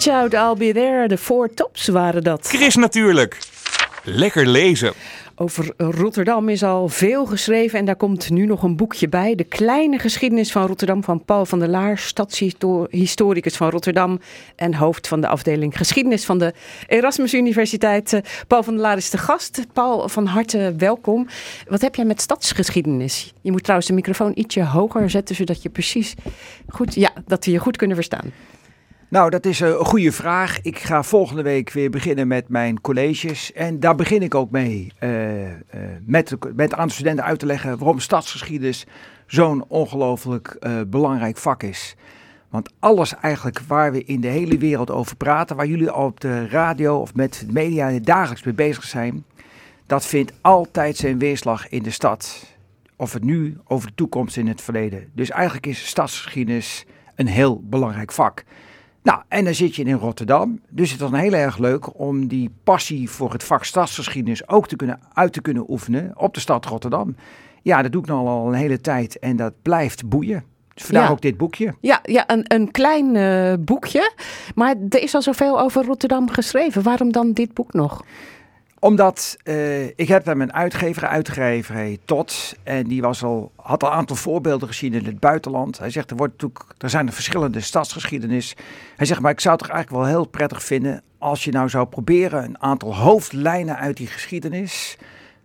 Reach 0.04 0.16
out, 0.16 0.32
I'll 0.32 0.66
be 0.66 0.72
there. 0.80 1.08
De 1.08 1.18
Four 1.18 1.54
Tops 1.54 1.88
waren 1.88 2.22
dat. 2.22 2.48
Chris 2.48 2.76
natuurlijk. 2.76 3.38
Lekker 4.02 4.46
lezen. 4.46 4.92
Over 5.34 5.72
Rotterdam 5.76 6.48
is 6.48 6.62
al 6.62 6.88
veel 6.88 7.26
geschreven 7.26 7.78
en 7.78 7.84
daar 7.84 7.96
komt 7.96 8.30
nu 8.30 8.46
nog 8.46 8.62
een 8.62 8.76
boekje 8.76 9.08
bij. 9.08 9.34
De 9.34 9.44
kleine 9.44 9.98
geschiedenis 9.98 10.52
van 10.52 10.66
Rotterdam 10.66 11.04
van 11.04 11.24
Paul 11.24 11.46
van 11.46 11.58
der 11.58 11.68
Laar, 11.68 11.98
stadshistoricus 11.98 13.56
van 13.56 13.70
Rotterdam 13.70 14.20
en 14.56 14.74
hoofd 14.74 15.08
van 15.08 15.20
de 15.20 15.28
afdeling 15.28 15.76
geschiedenis 15.76 16.24
van 16.24 16.38
de 16.38 16.52
Erasmus 16.86 17.34
Universiteit. 17.34 18.12
Eh, 18.12 18.20
Paul 18.46 18.62
van 18.62 18.72
der 18.72 18.82
Laar 18.82 18.96
is 18.96 19.10
de 19.10 19.18
gast. 19.18 19.60
Paul, 19.72 20.08
van 20.08 20.26
harte 20.26 20.74
welkom. 20.78 21.26
Wat 21.68 21.80
heb 21.80 21.94
jij 21.94 22.04
met 22.04 22.20
stadsgeschiedenis? 22.20 23.32
Je 23.40 23.50
moet 23.50 23.62
trouwens 23.62 23.88
de 23.88 23.94
microfoon 23.94 24.32
ietsje 24.34 24.64
hoger 24.64 25.10
zetten, 25.10 25.34
zodat 25.34 25.62
je 25.62 25.68
precies 25.68 26.14
goed, 26.68 26.94
ja, 26.94 27.10
dat 27.26 27.44
we 27.44 27.50
je 27.50 27.58
goed 27.58 27.76
kunnen 27.76 27.96
verstaan. 27.96 28.32
Nou, 29.14 29.30
dat 29.30 29.46
is 29.46 29.60
een 29.60 29.84
goede 29.84 30.12
vraag. 30.12 30.60
Ik 30.60 30.78
ga 30.78 31.02
volgende 31.02 31.42
week 31.42 31.70
weer 31.70 31.90
beginnen 31.90 32.28
met 32.28 32.48
mijn 32.48 32.80
colleges. 32.80 33.52
En 33.52 33.80
daar 33.80 33.94
begin 33.94 34.22
ik 34.22 34.34
ook 34.34 34.50
mee. 34.50 34.92
eh, 34.98 35.50
eh, 35.50 35.56
met, 36.06 36.36
met 36.54 36.74
aan 36.74 36.86
de 36.86 36.92
studenten 36.92 37.24
uit 37.24 37.38
te 37.38 37.46
leggen 37.46 37.78
waarom 37.78 38.00
stadsgeschiedenis 38.00 38.86
zo'n 39.26 39.64
ongelooflijk 39.68 40.56
eh, 40.60 40.72
belangrijk 40.86 41.36
vak 41.36 41.62
is. 41.62 41.96
Want 42.48 42.72
alles 42.78 43.14
eigenlijk 43.14 43.60
waar 43.60 43.92
we 43.92 44.04
in 44.04 44.20
de 44.20 44.28
hele 44.28 44.58
wereld 44.58 44.90
over 44.90 45.16
praten, 45.16 45.56
waar 45.56 45.66
jullie 45.66 45.90
al 45.90 46.06
op 46.06 46.20
de 46.20 46.48
radio 46.48 46.98
of 46.98 47.14
met 47.14 47.44
de 47.46 47.52
media 47.52 47.98
dagelijks 47.98 48.42
mee 48.42 48.54
bezig 48.54 48.84
zijn, 48.84 49.24
dat 49.86 50.06
vindt 50.06 50.32
altijd 50.40 50.96
zijn 50.96 51.18
weerslag 51.18 51.68
in 51.68 51.82
de 51.82 51.90
stad. 51.90 52.46
Of 52.96 53.12
het 53.12 53.24
nu, 53.24 53.58
over 53.64 53.88
de 53.88 53.94
toekomst, 53.94 54.36
in 54.36 54.48
het 54.48 54.60
verleden. 54.60 55.10
Dus 55.12 55.30
eigenlijk 55.30 55.66
is 55.66 55.86
stadsgeschiedenis 55.86 56.86
een 57.14 57.26
heel 57.26 57.62
belangrijk 57.64 58.12
vak. 58.12 58.44
Nou, 59.04 59.20
en 59.28 59.44
dan 59.44 59.54
zit 59.54 59.76
je 59.76 59.84
in 59.84 59.94
Rotterdam. 59.96 60.60
Dus 60.68 60.90
het 60.92 61.00
is 61.00 61.10
dan 61.10 61.20
heel 61.20 61.32
erg 61.32 61.58
leuk 61.58 61.98
om 61.98 62.26
die 62.26 62.50
passie 62.64 63.10
voor 63.10 63.32
het 63.32 63.44
vak 63.44 63.64
stadsgeschiedenis 63.64 64.48
ook 64.48 64.68
te 64.68 64.76
kunnen, 64.76 65.00
uit 65.12 65.32
te 65.32 65.40
kunnen 65.40 65.70
oefenen 65.70 66.12
op 66.16 66.34
de 66.34 66.40
stad 66.40 66.64
Rotterdam. 66.64 67.16
Ja, 67.62 67.82
dat 67.82 67.92
doe 67.92 68.02
ik 68.02 68.08
nou 68.08 68.26
al 68.28 68.46
een 68.48 68.54
hele 68.54 68.80
tijd 68.80 69.18
en 69.18 69.36
dat 69.36 69.52
blijft 69.62 70.08
boeien. 70.08 70.44
Dus 70.74 70.84
vandaar 70.84 71.04
Ja. 71.04 71.10
ook 71.10 71.20
dit 71.20 71.36
boekje. 71.36 71.74
Ja, 71.80 72.00
ja 72.02 72.24
een, 72.30 72.44
een 72.48 72.70
klein 72.70 73.16
eh, 73.16 73.52
boekje. 73.60 74.12
Maar 74.54 74.74
er 74.88 75.02
is 75.02 75.14
al 75.14 75.22
zoveel 75.22 75.60
over 75.60 75.84
Rotterdam 75.84 76.30
geschreven. 76.30 76.82
Waarom 76.82 77.12
dan 77.12 77.32
dit 77.32 77.54
boek 77.54 77.72
nog? 77.72 78.04
Omdat 78.84 79.36
eh, 79.42 79.84
ik 79.86 80.08
heb 80.08 80.24
daar 80.24 80.36
mijn 80.36 80.52
uitgever, 80.52 81.08
uitgeverij 81.08 81.98
Tot. 82.04 82.54
En 82.62 82.86
die 82.86 83.02
was 83.02 83.22
al, 83.22 83.52
had 83.56 83.82
al 83.82 83.90
een 83.90 83.96
aantal 83.96 84.16
voorbeelden 84.16 84.68
gezien 84.68 84.94
in 84.94 85.04
het 85.04 85.20
buitenland. 85.20 85.78
Hij 85.78 85.90
zegt, 85.90 86.10
er, 86.10 86.16
wordt 86.16 86.32
natuurlijk, 86.32 86.64
er 86.78 86.90
zijn 86.90 87.06
er 87.06 87.12
verschillende 87.12 87.60
stadsgeschiedenis. 87.60 88.56
Hij 88.96 89.06
zegt, 89.06 89.20
maar 89.20 89.30
ik 89.30 89.40
zou 89.40 89.54
het 89.54 89.64
toch 89.64 89.74
eigenlijk 89.74 90.04
wel 90.04 90.14
heel 90.14 90.26
prettig 90.26 90.62
vinden... 90.62 91.02
als 91.18 91.44
je 91.44 91.50
nou 91.50 91.68
zou 91.68 91.86
proberen 91.86 92.44
een 92.44 92.60
aantal 92.60 92.96
hoofdlijnen 92.96 93.76
uit 93.76 93.96
die 93.96 94.06
geschiedenis... 94.06 94.98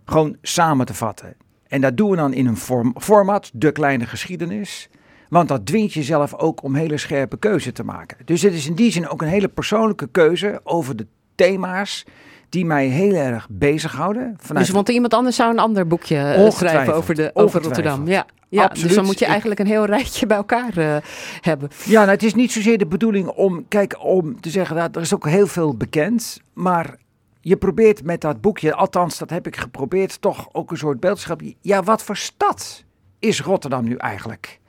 gewoon 0.05 0.37
samen 0.41 0.85
te 0.85 0.93
vatten. 0.93 1.35
En 1.67 1.81
dat 1.81 1.97
doen 1.97 2.09
we 2.09 2.15
dan 2.15 2.33
in 2.33 2.45
een 2.45 2.57
vorm, 2.57 2.95
format, 2.97 3.49
de 3.53 3.71
kleine 3.71 4.05
geschiedenis... 4.05 4.89
Want 5.29 5.47
dat 5.47 5.65
dwingt 5.65 5.93
jezelf 5.93 6.33
ook 6.33 6.63
om 6.63 6.75
hele 6.75 6.97
scherpe 6.97 7.37
keuze 7.37 7.71
te 7.71 7.83
maken. 7.83 8.17
Dus 8.25 8.41
het 8.41 8.53
is 8.53 8.67
in 8.67 8.75
die 8.75 8.91
zin 8.91 9.09
ook 9.09 9.21
een 9.21 9.27
hele 9.27 9.47
persoonlijke 9.47 10.07
keuze 10.11 10.61
over 10.63 10.95
de 10.95 11.07
thema's 11.35 12.05
die 12.49 12.65
mij 12.65 12.87
heel 12.87 13.13
erg 13.13 13.47
bezighouden. 13.49 14.35
Vanuit 14.37 14.65
Dus, 14.65 14.75
want 14.75 14.89
iemand 14.89 15.13
anders 15.13 15.35
zou 15.35 15.51
een 15.51 15.59
ander 15.59 15.87
boekje 15.87 16.17
eh, 16.17 16.51
schrijven 16.51 16.93
over, 16.93 17.15
de, 17.15 17.31
over. 17.33 17.61
Rotterdam. 17.61 18.07
Ja, 18.07 18.25
ja 18.49 18.61
dus 18.61 18.69
Absoluut. 18.69 18.95
dan 18.95 19.05
moet 19.05 19.19
je 19.19 19.25
eigenlijk 19.25 19.59
een 19.59 19.67
heel 19.67 19.85
rijtje 19.85 20.25
bij 20.25 20.37
elkaar 20.37 20.77
eh, 20.77 20.95
hebben. 21.41 21.69
Ja, 21.85 21.99
nou, 21.99 22.11
het 22.11 22.23
is 22.23 22.33
niet 22.33 22.51
zozeer 22.51 22.77
de 22.77 22.87
bedoeling 22.87 23.27
om, 23.27 23.65
kijk, 23.67 24.03
om 24.03 24.41
te 24.41 24.49
zeggen 24.49 24.75
dat 24.75 24.95
er 24.95 25.01
is 25.01 25.13
ook 25.13 25.27
heel 25.27 25.47
veel 25.47 25.77
bekend, 25.77 26.41
maar 26.53 26.97
je 27.41 27.57
probeert 27.57 28.03
met 28.03 28.21
dat 28.21 28.41
boekje, 28.41 28.73
althans 28.73 29.17
dat 29.17 29.29
heb 29.29 29.47
ik 29.47 29.55
geprobeerd, 29.55 30.21
toch 30.21 30.49
ook 30.51 30.71
een 30.71 30.77
soort 30.77 30.99
beeldschap. 30.99 31.41
Ja, 31.61 31.83
wat 31.83 32.03
voor 32.03 32.17
stad 32.17 32.83
is 33.19 33.41
Rotterdam 33.41 33.83
nu 33.83 33.95
eigenlijk? 33.95 34.59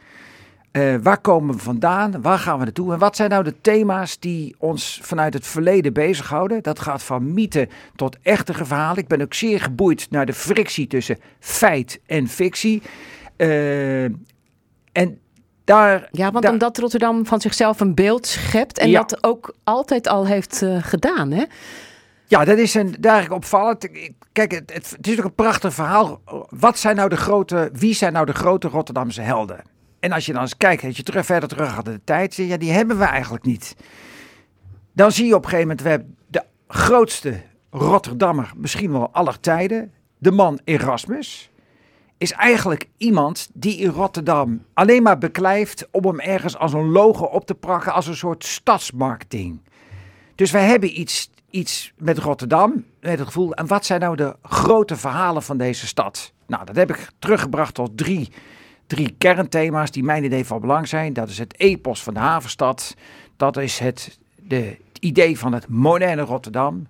Eh, 0.71 0.95
waar 1.03 1.21
komen 1.21 1.55
we 1.57 1.61
vandaan? 1.63 2.23
Waar 2.23 2.39
gaan 2.39 2.59
we 2.59 2.65
naartoe? 2.65 2.93
En 2.93 2.99
wat 2.99 3.17
zijn 3.17 3.31
nou 3.31 3.45
de 3.45 3.61
thema's 3.61 4.19
die 4.19 4.55
ons 4.59 5.01
vanuit 5.03 5.35
het 5.35 5.47
verleden 5.47 5.93
bezighouden? 5.93 6.63
Dat 6.63 6.79
gaat 6.81 7.03
van 7.03 7.33
mythe 7.35 7.69
tot 7.97 8.17
echte 8.23 8.53
verhalen. 8.55 8.97
Ik 9.03 9.09
ben 9.09 9.21
ook 9.23 9.35
zeer 9.35 9.61
geboeid 9.61 10.07
naar 10.11 10.27
de 10.27 10.33
frictie 10.33 10.87
tussen 10.87 11.19
feit 11.41 12.01
en 12.07 12.29
fictie. 12.29 12.83
Eh, 13.37 14.05
en 14.05 15.19
daar, 15.65 16.09
Ja, 16.11 16.31
want 16.31 16.43
daar- 16.45 16.53
omdat 16.53 16.79
Rotterdam 16.79 17.27
van 17.27 17.41
zichzelf 17.41 17.81
een 17.81 17.95
beeld 17.95 18.27
schept 18.27 18.79
en 18.79 18.91
Ja. 18.91 18.99
dat 19.01 19.25
ook 19.25 19.55
altijd 19.65 20.09
al 20.09 20.27
heeft 20.27 20.63
eh, 20.63 20.77
gedaan, 20.81 21.31
hè? 21.31 21.45
Ja, 22.27 22.45
dat 22.45 22.59
is 22.59 22.75
een, 22.75 22.95
daar 23.01 23.13
eigenlijk 23.13 23.43
opvallend. 23.43 23.89
Kijk, 24.33 24.53
het, 24.53 24.73
het, 24.73 24.91
het 24.97 25.07
is 25.07 25.19
ook 25.19 25.25
een 25.25 25.35
prachtig 25.35 25.75
verhaal. 25.75 26.21
Wat 26.51 26.79
zijn 26.79 26.97
nou 26.97 27.09
de 27.09 27.17
grote, 27.17 27.71
wie 27.73 27.95
zijn 27.95 28.13
nou 28.13 28.27
de 28.27 28.33
grote 28.33 28.69
Rotterdamse 28.69 29.21
helden? 29.21 29.61
En 30.01 30.13
als 30.13 30.27
je 30.27 30.33
dan 30.33 30.43
eens 30.43 30.57
kijkt, 30.57 30.83
dat 30.83 30.97
je 30.97 31.03
terug, 31.03 31.27
verder 31.27 31.49
terug 31.49 31.75
gaat 31.75 31.87
in 31.87 31.93
de 31.93 32.05
tijd, 32.05 32.35
ja, 32.35 32.57
die 32.57 32.71
hebben 32.71 32.99
we 32.99 33.05
eigenlijk 33.05 33.45
niet. 33.45 33.77
Dan 34.93 35.13
zie 35.13 35.27
je 35.27 35.35
op 35.35 35.45
een 35.45 35.51
gegeven 35.51 35.69
moment, 35.69 35.83
we 35.85 35.91
hebben 35.91 36.17
de 36.27 36.43
grootste 36.69 37.43
Rotterdammer, 37.71 38.53
misschien 38.57 38.93
wel 38.93 39.11
aller 39.13 39.41
tijden, 39.41 39.93
de 40.19 40.31
man 40.31 40.61
Erasmus, 40.65 41.51
is 42.19 42.33
eigenlijk 42.33 42.89
iemand 42.97 43.51
die 43.53 43.77
in 43.77 43.91
Rotterdam 43.91 44.65
alleen 44.75 45.03
maar 45.03 45.19
beklijft 45.19 45.89
om 45.91 46.07
hem 46.07 46.21
ergens 46.21 46.57
als 46.57 46.73
een 46.73 46.91
logo 46.91 47.25
op 47.25 47.47
te 47.47 47.55
prakken, 47.55 47.93
als 47.93 48.07
een 48.07 48.17
soort 48.17 48.45
stadsmarketing. 48.45 49.61
Dus 50.35 50.51
wij 50.51 50.65
hebben 50.65 51.01
iets, 51.01 51.31
iets 51.51 51.93
met 51.97 52.19
Rotterdam, 52.19 52.85
met 53.01 53.19
het 53.19 53.27
gevoel. 53.27 53.55
En 53.55 53.67
wat 53.67 53.87
zijn 53.87 54.01
nou 54.01 54.17
de 54.17 54.37
grote 54.43 54.97
verhalen 54.97 55.43
van 55.43 55.57
deze 55.57 55.87
stad? 55.87 56.33
Nou, 56.47 56.65
dat 56.65 56.77
heb 56.77 56.91
ik 56.91 57.11
teruggebracht 57.19 57.75
tot 57.75 57.97
drie, 57.97 58.33
drie 58.91 59.15
kernthema's 59.19 59.91
die 59.91 60.03
mijn 60.03 60.25
idee 60.25 60.45
van 60.47 60.61
belang 60.61 60.89
zijn. 60.89 61.13
Dat 61.13 61.29
is 61.29 61.39
het 61.39 61.59
epos 61.61 62.03
van 62.03 62.15
de 62.15 62.21
havenstad. 62.21 62.95
Dat 63.37 63.57
is 63.57 63.79
het, 63.79 64.19
de, 64.37 64.57
het 64.57 64.99
idee 65.01 65.39
van 65.39 65.53
het 65.53 65.69
moderne 65.69 66.23
Rotterdam. 66.23 66.87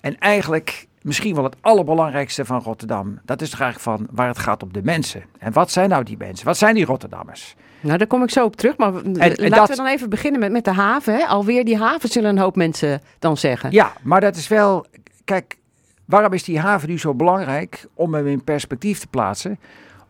En 0.00 0.18
eigenlijk 0.18 0.86
misschien 1.02 1.34
wel 1.34 1.44
het 1.44 1.56
allerbelangrijkste 1.60 2.44
van 2.44 2.60
Rotterdam. 2.60 3.18
Dat 3.24 3.40
is 3.42 3.48
eigenlijk 3.48 3.80
van 3.80 4.06
waar 4.10 4.28
het 4.28 4.38
gaat 4.38 4.62
om 4.62 4.72
de 4.72 4.82
mensen. 4.82 5.22
En 5.38 5.52
wat 5.52 5.70
zijn 5.70 5.88
nou 5.88 6.04
die 6.04 6.16
mensen? 6.16 6.46
Wat 6.46 6.56
zijn 6.58 6.74
die 6.74 6.84
Rotterdammers? 6.84 7.54
Nou, 7.80 7.98
daar 7.98 8.06
kom 8.06 8.22
ik 8.22 8.30
zo 8.30 8.44
op 8.44 8.56
terug. 8.56 8.76
Maar 8.76 8.94
en 8.94 9.12
laten 9.16 9.50
dat- 9.50 9.68
we 9.68 9.76
dan 9.76 9.86
even 9.86 10.10
beginnen 10.10 10.40
met, 10.40 10.52
met 10.52 10.64
de 10.64 10.72
haven. 10.72 11.14
Hè? 11.14 11.24
Alweer 11.24 11.64
die 11.64 11.76
haven 11.76 12.08
zullen 12.08 12.30
een 12.30 12.38
hoop 12.38 12.56
mensen 12.56 13.00
dan 13.18 13.36
zeggen. 13.36 13.70
Ja, 13.72 13.92
maar 14.02 14.20
dat 14.20 14.36
is 14.36 14.48
wel. 14.48 14.86
Kijk, 15.24 15.56
waarom 16.04 16.32
is 16.32 16.44
die 16.44 16.58
haven 16.58 16.88
nu 16.88 16.98
zo 16.98 17.14
belangrijk 17.14 17.86
om 17.94 18.14
hem 18.14 18.26
in 18.26 18.44
perspectief 18.44 18.98
te 18.98 19.06
plaatsen? 19.06 19.58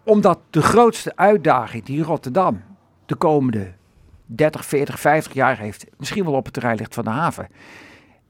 Omdat 0.05 0.39
de 0.51 0.63
grootste 0.63 1.17
uitdaging 1.17 1.85
die 1.85 2.03
Rotterdam 2.03 2.63
de 3.07 3.15
komende 3.15 3.73
30, 4.27 4.65
40, 4.65 5.01
50 5.01 5.33
jaar 5.33 5.59
heeft, 5.59 5.87
misschien 5.97 6.25
wel 6.25 6.35
op 6.35 6.45
het 6.45 6.55
terrein 6.55 6.77
ligt 6.77 6.95
van 6.95 7.05
de 7.05 7.11
haven. 7.11 7.49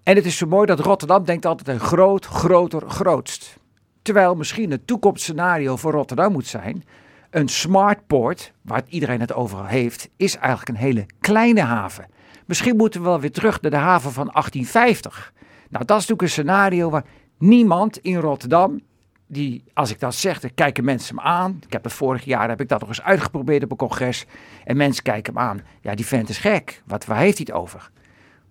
En 0.02 0.16
het 0.16 0.24
is 0.26 0.36
zo 0.36 0.46
mooi 0.46 0.66
dat 0.66 0.80
Rotterdam 0.80 1.24
denkt 1.24 1.46
altijd 1.46 1.68
een 1.68 1.86
groot, 1.86 2.26
groter, 2.26 2.90
grootst. 2.90 3.58
Terwijl 4.02 4.34
misschien 4.34 4.70
het 4.70 4.86
toekomstscenario 4.86 5.76
voor 5.76 5.92
Rotterdam 5.92 6.32
moet 6.32 6.46
zijn. 6.46 6.84
Een 7.30 7.48
smart 7.48 8.06
port, 8.06 8.52
waar 8.62 8.82
iedereen 8.88 9.20
het 9.20 9.32
over 9.32 9.66
heeft, 9.66 10.08
is 10.16 10.36
eigenlijk 10.36 10.68
een 10.68 10.84
hele 10.84 11.06
kleine 11.20 11.60
haven. 11.60 12.06
Misschien 12.46 12.76
moeten 12.76 13.00
we 13.00 13.06
wel 13.06 13.20
weer 13.20 13.32
terug 13.32 13.60
naar 13.60 13.70
de 13.70 13.76
haven 13.76 14.12
van 14.12 14.30
1850. 14.32 15.32
Nou, 15.68 15.84
dat 15.84 16.00
is 16.00 16.06
natuurlijk 16.06 16.22
een 16.22 16.28
scenario 16.28 16.90
waar 16.90 17.04
niemand 17.38 17.98
in 17.98 18.16
Rotterdam, 18.16 18.80
die, 19.30 19.64
als 19.74 19.90
ik 19.90 20.00
dat 20.00 20.14
zeg, 20.14 20.40
dan 20.40 20.54
kijken 20.54 20.84
mensen 20.84 21.14
me 21.14 21.20
aan. 21.20 21.60
Ik 21.66 21.72
heb 21.72 21.84
het 21.84 21.92
vorig 21.92 22.24
jaar, 22.24 22.48
heb 22.48 22.60
ik 22.60 22.68
dat 22.68 22.80
nog 22.80 22.88
eens 22.88 23.02
uitgeprobeerd 23.02 23.62
op 23.62 23.70
een 23.70 23.76
congres. 23.76 24.26
En 24.64 24.76
mensen 24.76 25.02
kijken 25.02 25.34
me 25.34 25.40
aan. 25.40 25.60
Ja, 25.80 25.94
die 25.94 26.06
vent 26.06 26.28
is 26.28 26.38
gek. 26.38 26.82
Wat, 26.86 27.04
waar 27.04 27.18
heeft 27.18 27.36
hij 27.36 27.46
het 27.48 27.62
over? 27.62 27.90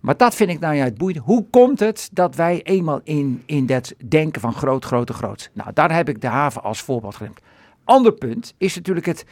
Maar 0.00 0.16
dat 0.16 0.34
vind 0.34 0.50
ik 0.50 0.60
nou 0.60 0.74
juist 0.74 0.98
boeiend. 0.98 1.24
Hoe 1.24 1.46
komt 1.50 1.80
het 1.80 2.08
dat 2.12 2.34
wij 2.34 2.62
eenmaal 2.62 3.00
in, 3.04 3.42
in 3.46 3.66
dat 3.66 3.94
denken 4.08 4.40
van 4.40 4.52
groot, 4.52 4.84
grote, 4.84 5.12
groot. 5.12 5.50
Nou, 5.52 5.70
daar 5.72 5.94
heb 5.94 6.08
ik 6.08 6.20
de 6.20 6.26
haven 6.26 6.62
als 6.62 6.80
voorbeeld 6.80 7.16
genoemd. 7.16 7.40
Ander 7.84 8.12
punt 8.12 8.54
is 8.58 8.74
natuurlijk 8.74 9.06
het 9.06 9.24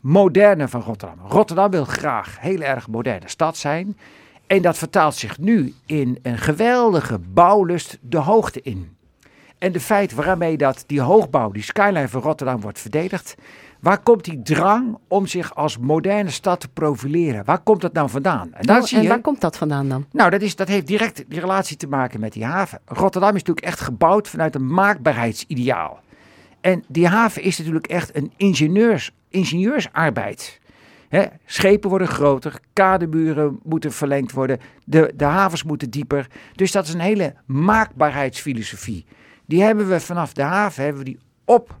moderne 0.00 0.68
van 0.68 0.80
Rotterdam. 0.80 1.18
Rotterdam 1.28 1.70
wil 1.70 1.84
graag 1.84 2.40
heel 2.40 2.60
erg 2.60 2.88
moderne 2.88 3.28
stad 3.28 3.56
zijn. 3.56 3.96
En 4.46 4.62
dat 4.62 4.78
vertaalt 4.78 5.14
zich 5.14 5.38
nu 5.38 5.74
in 5.86 6.18
een 6.22 6.38
geweldige 6.38 7.18
bouwlust 7.18 7.98
de 8.00 8.18
hoogte 8.18 8.62
in. 8.62 8.95
En 9.58 9.72
de 9.72 9.80
feit 9.80 10.14
waarmee 10.14 10.56
dat 10.56 10.84
die 10.86 11.00
hoogbouw, 11.00 11.50
die 11.50 11.62
skyline 11.62 12.08
van 12.08 12.20
Rotterdam 12.22 12.60
wordt 12.60 12.80
verdedigd. 12.80 13.34
Waar 13.80 13.98
komt 14.02 14.24
die 14.24 14.42
drang 14.42 14.98
om 15.08 15.26
zich 15.26 15.54
als 15.54 15.78
moderne 15.78 16.30
stad 16.30 16.60
te 16.60 16.68
profileren? 16.68 17.44
Waar 17.44 17.58
komt 17.62 17.80
dat 17.80 17.92
nou 17.92 18.10
vandaan? 18.10 18.54
En, 18.54 18.66
daar 18.66 18.80
Oh, 18.80 18.86
zie 18.86 18.96
en 18.96 19.02
je, 19.02 19.08
waar 19.08 19.20
komt 19.20 19.40
dat 19.40 19.56
vandaan 19.56 19.88
dan? 19.88 20.06
nou, 20.12 20.30
dat, 20.30 20.42
is, 20.42 20.56
dat 20.56 20.68
heeft 20.68 20.86
direct 20.86 21.24
die 21.28 21.40
relatie 21.40 21.76
te 21.76 21.86
maken 21.86 22.20
met 22.20 22.32
die 22.32 22.44
haven. 22.44 22.80
Rotterdam 22.84 23.34
is 23.34 23.42
natuurlijk 23.42 23.66
echt 23.66 23.80
gebouwd 23.80 24.28
vanuit 24.28 24.54
een 24.54 24.72
maakbaarheidsideaal. 24.74 26.00
En 26.60 26.84
die 26.88 27.06
haven 27.06 27.42
is 27.42 27.58
natuurlijk 27.58 27.86
echt 27.86 28.16
een 28.16 28.32
ingenieurs, 28.36 29.10
ingenieursarbeid. 29.28 30.60
Schepen 31.46 31.90
worden 31.90 32.08
groter, 32.08 32.60
kademuren 32.72 33.58
moeten 33.62 33.92
verlengd 33.92 34.32
worden, 34.32 34.58
de, 34.84 35.12
de 35.16 35.24
havens 35.24 35.62
moeten 35.62 35.90
dieper. 35.90 36.26
Dus 36.52 36.72
dat 36.72 36.86
is 36.86 36.94
een 36.94 37.00
hele 37.00 37.34
maakbaarheidsfilosofie. 37.46 39.04
Die 39.46 39.62
hebben 39.62 39.88
we 39.88 40.00
vanaf 40.00 40.32
de 40.32 40.42
haven 40.42 40.82
hebben 40.82 41.02
we 41.02 41.10
die 41.10 41.18
op 41.44 41.76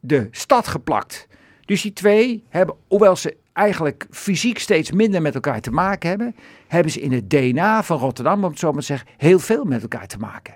de 0.00 0.28
stad 0.30 0.66
geplakt. 0.66 1.28
Dus 1.64 1.82
die 1.82 1.92
twee 1.92 2.44
hebben, 2.48 2.76
hoewel 2.88 3.16
ze 3.16 3.36
eigenlijk 3.52 4.06
fysiek 4.10 4.58
steeds 4.58 4.90
minder 4.90 5.22
met 5.22 5.34
elkaar 5.34 5.60
te 5.60 5.70
maken 5.70 6.08
hebben, 6.08 6.36
hebben 6.68 6.92
ze 6.92 7.00
in 7.00 7.12
het 7.12 7.30
DNA 7.30 7.82
van 7.82 7.98
Rotterdam, 7.98 8.44
om 8.44 8.50
het 8.50 8.58
zo 8.58 8.70
maar 8.70 8.80
te 8.80 8.86
zeggen, 8.86 9.08
heel 9.16 9.38
veel 9.38 9.64
met 9.64 9.82
elkaar 9.82 10.06
te 10.06 10.18
maken. 10.18 10.54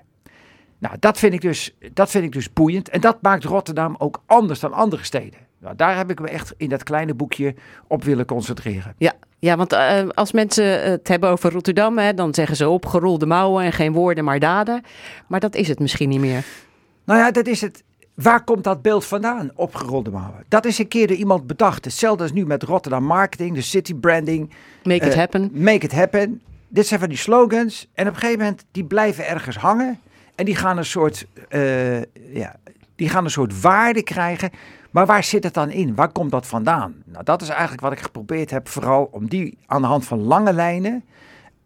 Nou, 0.79 0.97
dat 0.99 1.19
vind 1.19 1.33
ik 1.33 1.41
dus, 1.41 1.77
dat 1.93 2.11
vind 2.11 2.25
ik 2.25 2.33
dus 2.33 2.53
boeiend. 2.53 2.89
En 2.89 3.01
dat 3.01 3.23
maakt 3.23 3.45
Rotterdam 3.45 3.95
ook 3.99 4.23
anders 4.27 4.61
dan 4.61 4.73
andere 4.73 5.05
steden. 5.05 5.46
Nou, 5.67 5.79
daar 5.79 5.97
heb 5.97 6.11
ik 6.11 6.21
me 6.21 6.29
echt 6.29 6.55
in 6.57 6.69
dat 6.69 6.83
kleine 6.83 7.15
boekje 7.15 7.55
op 7.87 8.05
willen 8.05 8.25
concentreren. 8.27 8.95
Ja, 8.99 9.13
ja 9.39 9.57
want 9.57 9.73
eh, 9.73 10.09
als 10.15 10.33
mensen 10.33 10.91
het 10.91 11.09
hebben 11.09 11.31
over 11.31 11.53
Rotterdam, 11.53 11.99
hè, 11.99 12.15
dan 12.15 12.35
zeggen 12.35 12.57
ze 12.57 12.69
opgerolde 12.69 13.27
mouwen 13.27 13.65
en 13.65 13.73
geen 13.73 13.93
woorden 13.93 14.25
maar 14.25 14.39
daden. 14.39 14.83
Maar 15.27 15.41
dat 15.41 15.55
is 15.55 15.69
het 15.69 15.79
misschien 15.79 16.09
niet 16.09 16.21
meer. 16.21 16.45
Nou 17.05 17.21
ja, 17.21 17.31
dat 17.31 17.47
is 17.47 17.61
het. 17.61 17.83
Waar 18.15 18.45
komt 18.45 18.65
dat 18.65 18.83
beeld 18.83 19.05
vandaan, 19.05 19.51
opgerolde 19.55 20.11
mouwen? 20.11 20.45
Dat 20.49 20.65
is 20.65 20.79
een 20.79 20.89
keer 20.89 21.07
door 21.07 21.17
iemand 21.17 21.47
bedacht. 21.47 21.85
Hetzelfde 21.85 22.23
als 22.23 22.33
nu 22.33 22.47
met 22.47 22.63
Rotterdam 22.63 23.05
Marketing, 23.05 23.55
de 23.55 23.61
city 23.61 23.95
branding. 23.95 24.51
Make 24.83 25.07
it 25.07 25.13
Eh, 25.13 25.19
happen. 25.19 25.51
Make 25.53 25.85
it 25.85 25.93
happen. 25.93 26.43
Dit 26.69 26.87
zijn 26.87 27.01
van 27.01 27.09
die 27.09 27.19
slogans. 27.19 27.89
En 27.95 28.07
op 28.09 28.15
een 28.15 28.21
gegeven 28.21 28.39
moment, 28.41 28.65
die 28.73 28.85
blijven 28.85 29.27
ergens 29.27 29.57
hangen. 29.57 29.99
En 30.35 30.45
die 30.45 30.57
gaan 30.57 30.77
een 30.79 30.85
soort, 30.85 31.27
eh, 31.49 32.01
ja, 32.35 32.57
die 32.97 33.09
gaan 33.09 33.25
een 33.25 33.31
soort 33.31 33.61
waarde 33.61 34.03
krijgen. 34.03 34.51
Maar 34.97 35.07
waar 35.07 35.25
zit 35.25 35.45
het 35.45 35.55
dan 35.55 35.71
in? 35.71 35.95
Waar 35.95 36.13
komt 36.13 36.31
dat 36.31 36.47
vandaan? 36.47 36.95
Nou, 37.05 37.25
dat 37.25 37.43
is 37.43 37.49
eigenlijk 37.49 37.81
wat 37.81 37.93
ik 37.93 37.99
geprobeerd 37.99 38.51
heb. 38.51 38.69
Vooral 38.69 39.09
om 39.11 39.29
die 39.29 39.59
aan 39.67 39.81
de 39.81 39.87
hand 39.87 40.05
van 40.05 40.23
lange 40.23 40.53
lijnen. 40.53 41.05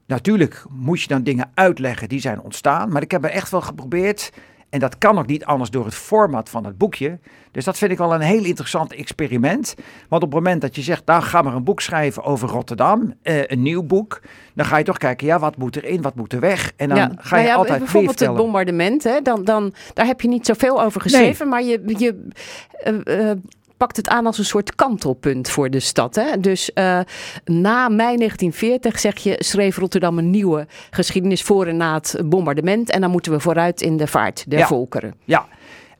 Natuurlijk 0.06 0.64
moet 0.70 1.00
je 1.00 1.08
dan 1.08 1.22
dingen 1.22 1.50
uitleggen 1.54 2.08
die 2.08 2.20
zijn 2.20 2.40
ontstaan. 2.40 2.92
Maar 2.92 3.02
ik 3.02 3.10
heb 3.10 3.24
er 3.24 3.30
echt 3.30 3.50
wel 3.50 3.60
geprobeerd. 3.60 4.32
En 4.70 4.78
dat 4.78 4.98
kan 4.98 5.18
ook 5.18 5.26
niet 5.26 5.44
anders 5.44 5.70
door 5.70 5.84
het 5.84 5.94
format 5.94 6.48
van 6.48 6.64
het 6.64 6.78
boekje. 6.78 7.18
Dus 7.50 7.64
dat 7.64 7.78
vind 7.78 7.90
ik 7.90 7.98
al 7.98 8.14
een 8.14 8.20
heel 8.20 8.44
interessant 8.44 8.92
experiment. 8.92 9.74
Want 10.08 10.22
op 10.22 10.32
het 10.32 10.42
moment 10.42 10.60
dat 10.60 10.76
je 10.76 10.82
zegt, 10.82 11.06
nou 11.06 11.22
ga 11.22 11.42
maar 11.42 11.54
een 11.54 11.64
boek 11.64 11.80
schrijven 11.80 12.24
over 12.24 12.48
Rotterdam, 12.48 13.14
eh, 13.22 13.46
een 13.46 13.62
nieuw 13.62 13.82
boek, 13.82 14.20
dan 14.54 14.66
ga 14.66 14.76
je 14.76 14.84
toch 14.84 14.98
kijken, 14.98 15.26
ja, 15.26 15.38
wat 15.38 15.56
moet 15.56 15.76
erin, 15.76 16.02
wat 16.02 16.14
moet 16.14 16.32
er 16.32 16.40
weg? 16.40 16.72
En 16.76 16.88
dan 16.88 16.98
ja, 16.98 17.12
ga 17.16 17.36
je 17.36 17.42
nou 17.42 17.46
ja, 17.46 17.54
altijd 17.54 17.78
bijvoorbeeld 17.78 18.20
het 18.20 18.34
bombardement, 18.34 19.04
hè, 19.04 19.20
dan, 19.20 19.44
dan, 19.44 19.74
daar 19.94 20.06
heb 20.06 20.20
je 20.20 20.28
niet 20.28 20.46
zoveel 20.46 20.82
over 20.82 21.00
geschreven, 21.00 21.48
maar 21.48 21.62
je, 21.62 21.82
je 21.86 22.28
eh, 22.72 23.30
eh, 23.30 23.36
pakt 23.80 23.96
het 23.96 24.08
aan 24.08 24.26
als 24.26 24.38
een 24.38 24.44
soort 24.44 24.74
kantelpunt 24.74 25.50
voor 25.50 25.70
de 25.70 25.80
stad. 25.80 26.14
Hè? 26.14 26.40
Dus 26.40 26.72
eh, 26.72 27.00
na 27.44 27.88
mei 27.88 28.16
1940 28.16 28.98
zeg 28.98 29.16
je, 29.18 29.36
schreef 29.38 29.76
Rotterdam 29.76 30.18
een 30.18 30.30
nieuwe 30.30 30.66
geschiedenis 30.90 31.42
voor 31.42 31.66
en 31.66 31.76
na 31.76 31.94
het 31.94 32.20
bombardement. 32.24 32.90
En 32.90 33.00
dan 33.00 33.10
moeten 33.10 33.32
we 33.32 33.40
vooruit 33.40 33.80
in 33.80 33.96
de 33.96 34.06
vaart 34.06 34.50
der 34.50 34.58
Ja. 34.58 34.66
volkeren. 34.66 35.14
Ja, 35.24 35.48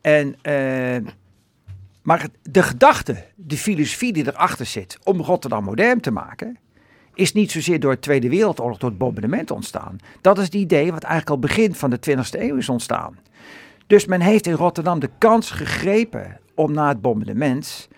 en, 0.01 0.37
eh, 0.43 1.13
maar 2.03 2.27
de 2.43 2.63
gedachte, 2.63 3.25
de 3.35 3.57
filosofie 3.57 4.13
die 4.13 4.27
erachter 4.27 4.67
zit 4.67 4.99
om 5.05 5.21
Rotterdam 5.21 5.65
modern 5.65 6.01
te 6.01 6.11
maken, 6.11 6.59
is 7.15 7.33
niet 7.33 7.51
zozeer 7.51 7.81
door 7.81 7.93
de 7.93 8.01
Tweede 8.01 8.29
Wereldoorlog, 8.29 8.79
door 8.79 8.89
het 8.91 8.99
bombardement 8.99 9.51
ontstaan. 9.51 9.97
Dat 10.21 10.39
is 10.39 10.45
het 10.45 10.55
idee 10.55 10.93
wat 10.93 11.03
eigenlijk 11.03 11.31
al 11.31 11.49
begin 11.49 11.75
van 11.75 11.91
de 11.91 11.99
20e 11.99 12.41
eeuw 12.41 12.57
is 12.57 12.69
ontstaan. 12.69 13.19
Dus 13.87 14.07
men 14.07 14.21
heeft 14.21 14.47
in 14.47 14.53
Rotterdam 14.53 14.99
de 15.01 15.11
kans 15.19 15.51
gegrepen 15.51 16.41
om 16.61 16.73
na 16.73 16.89
het 16.89 17.01
bombardement 17.01 17.89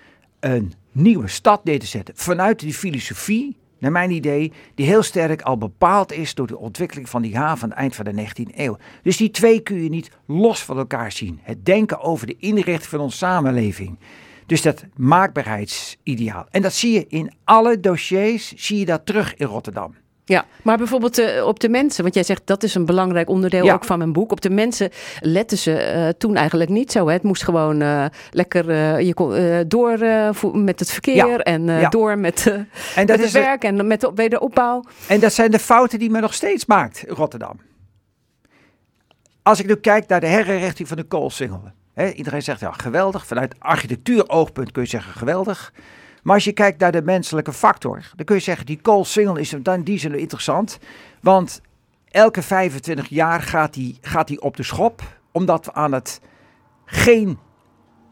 een 0.40 0.72
nieuwe 0.92 1.28
stad 1.28 1.64
neer 1.64 1.78
te 1.78 1.86
zetten. 1.86 2.14
Vanuit 2.16 2.58
die 2.58 2.74
filosofie, 2.74 3.56
naar 3.78 3.92
mijn 3.92 4.10
idee, 4.10 4.52
die 4.74 4.86
heel 4.86 5.02
sterk 5.02 5.42
al 5.42 5.58
bepaald 5.58 6.12
is 6.12 6.34
door 6.34 6.46
de 6.46 6.58
ontwikkeling 6.58 7.08
van 7.08 7.22
die 7.22 7.36
haven 7.36 7.62
aan 7.62 7.68
het 7.70 7.78
eind 7.78 7.94
van 7.94 8.04
de 8.04 8.26
19e 8.26 8.56
eeuw. 8.56 8.76
Dus 9.02 9.16
die 9.16 9.30
twee 9.30 9.60
kun 9.60 9.82
je 9.82 9.88
niet 9.88 10.10
los 10.26 10.64
van 10.64 10.78
elkaar 10.78 11.12
zien. 11.12 11.40
Het 11.42 11.64
denken 11.64 12.00
over 12.00 12.26
de 12.26 12.36
inrichting 12.38 12.82
van 12.82 13.00
onze 13.00 13.16
samenleving. 13.16 13.98
Dus 14.46 14.62
dat 14.62 14.84
maakbaarheidsideaal. 14.96 16.46
En 16.50 16.62
dat 16.62 16.72
zie 16.72 16.92
je 16.92 17.06
in 17.08 17.32
alle 17.44 17.80
dossiers, 17.80 18.52
zie 18.54 18.78
je 18.78 18.84
dat 18.84 19.06
terug 19.06 19.34
in 19.34 19.46
Rotterdam. 19.46 19.94
Ja, 20.24 20.44
maar 20.62 20.76
bijvoorbeeld 20.76 21.18
eh, 21.18 21.46
op 21.46 21.60
de 21.60 21.68
mensen, 21.68 22.02
want 22.02 22.14
jij 22.14 22.22
zegt 22.22 22.42
dat 22.44 22.62
is 22.62 22.74
een 22.74 22.86
belangrijk 22.86 23.28
onderdeel 23.28 23.64
Ja. 23.64 23.74
ook 23.74 23.84
van 23.84 23.98
mijn 23.98 24.12
boek. 24.12 24.32
Op 24.32 24.40
de 24.40 24.50
mensen 24.50 24.90
letten 25.20 25.58
ze 25.58 25.74
eh, 25.76 26.08
toen 26.08 26.36
eigenlijk 26.36 26.70
niet 26.70 26.92
zo. 26.92 27.06
Hè? 27.06 27.12
Het 27.12 27.22
moest 27.22 27.44
gewoon 27.44 27.80
eh, 27.82 28.04
lekker 28.30 29.00
je 29.00 29.14
kon, 29.14 29.64
door 29.68 29.98
met 30.54 30.78
het 30.80 30.90
verkeer 30.90 31.14
Ja. 31.28 31.38
en 31.38 31.64
Ja. 31.66 31.88
door 31.88 32.18
met, 32.18 32.46
En 32.46 32.68
met 32.96 33.06
dat 33.06 33.16
het 33.16 33.26
is 33.26 33.32
het- 33.32 33.42
werk 33.44 33.64
en 33.64 33.86
met 33.86 34.00
de 34.00 34.12
wederopbouw. 34.14 34.84
En 35.08 35.20
dat 35.20 35.32
zijn 35.32 35.50
de 35.50 35.58
fouten 35.58 35.98
die 35.98 36.10
men 36.10 36.20
nog 36.22 36.34
steeds 36.34 36.66
maakt 36.66 37.02
in 37.06 37.14
Rotterdam. 37.14 37.60
Als 39.42 39.60
ik 39.60 39.66
nu 39.66 39.74
kijk 39.74 40.08
naar 40.08 40.20
de 40.20 40.26
herinrichting 40.26 40.88
van 40.88 40.96
de 40.96 41.02
koolsingel. 41.04 41.62
Hè, 41.94 42.10
iedereen 42.10 42.42
zegt 42.42 42.60
ja, 42.60 42.72
geweldig. 42.72 43.26
Vanuit 43.26 43.54
architectuuroogpunt 43.58 44.72
kun 44.72 44.82
je 44.82 44.88
zeggen 44.88 45.12
geweldig. 45.12 45.72
Maar 46.22 46.34
als 46.34 46.44
je 46.44 46.52
kijkt 46.52 46.80
naar 46.80 46.92
de 46.92 47.02
menselijke 47.02 47.52
factor, 47.52 48.10
dan 48.16 48.24
kun 48.24 48.36
je 48.36 48.42
zeggen 48.42 48.66
die 48.66 48.80
koolsingel 48.80 49.36
is 49.36 49.54
dan 49.62 49.82
die 49.82 49.98
zin 49.98 50.18
interessant. 50.18 50.78
Want 51.20 51.60
elke 52.08 52.42
25 52.42 53.08
jaar 53.08 53.42
gaat 53.42 53.74
die, 53.74 53.98
gaat 54.00 54.26
die 54.26 54.42
op 54.42 54.56
de 54.56 54.62
schop. 54.62 55.02
Omdat 55.32 55.64
we 55.64 55.72
aan 55.72 55.92
het 55.92 56.20
geen 56.84 57.38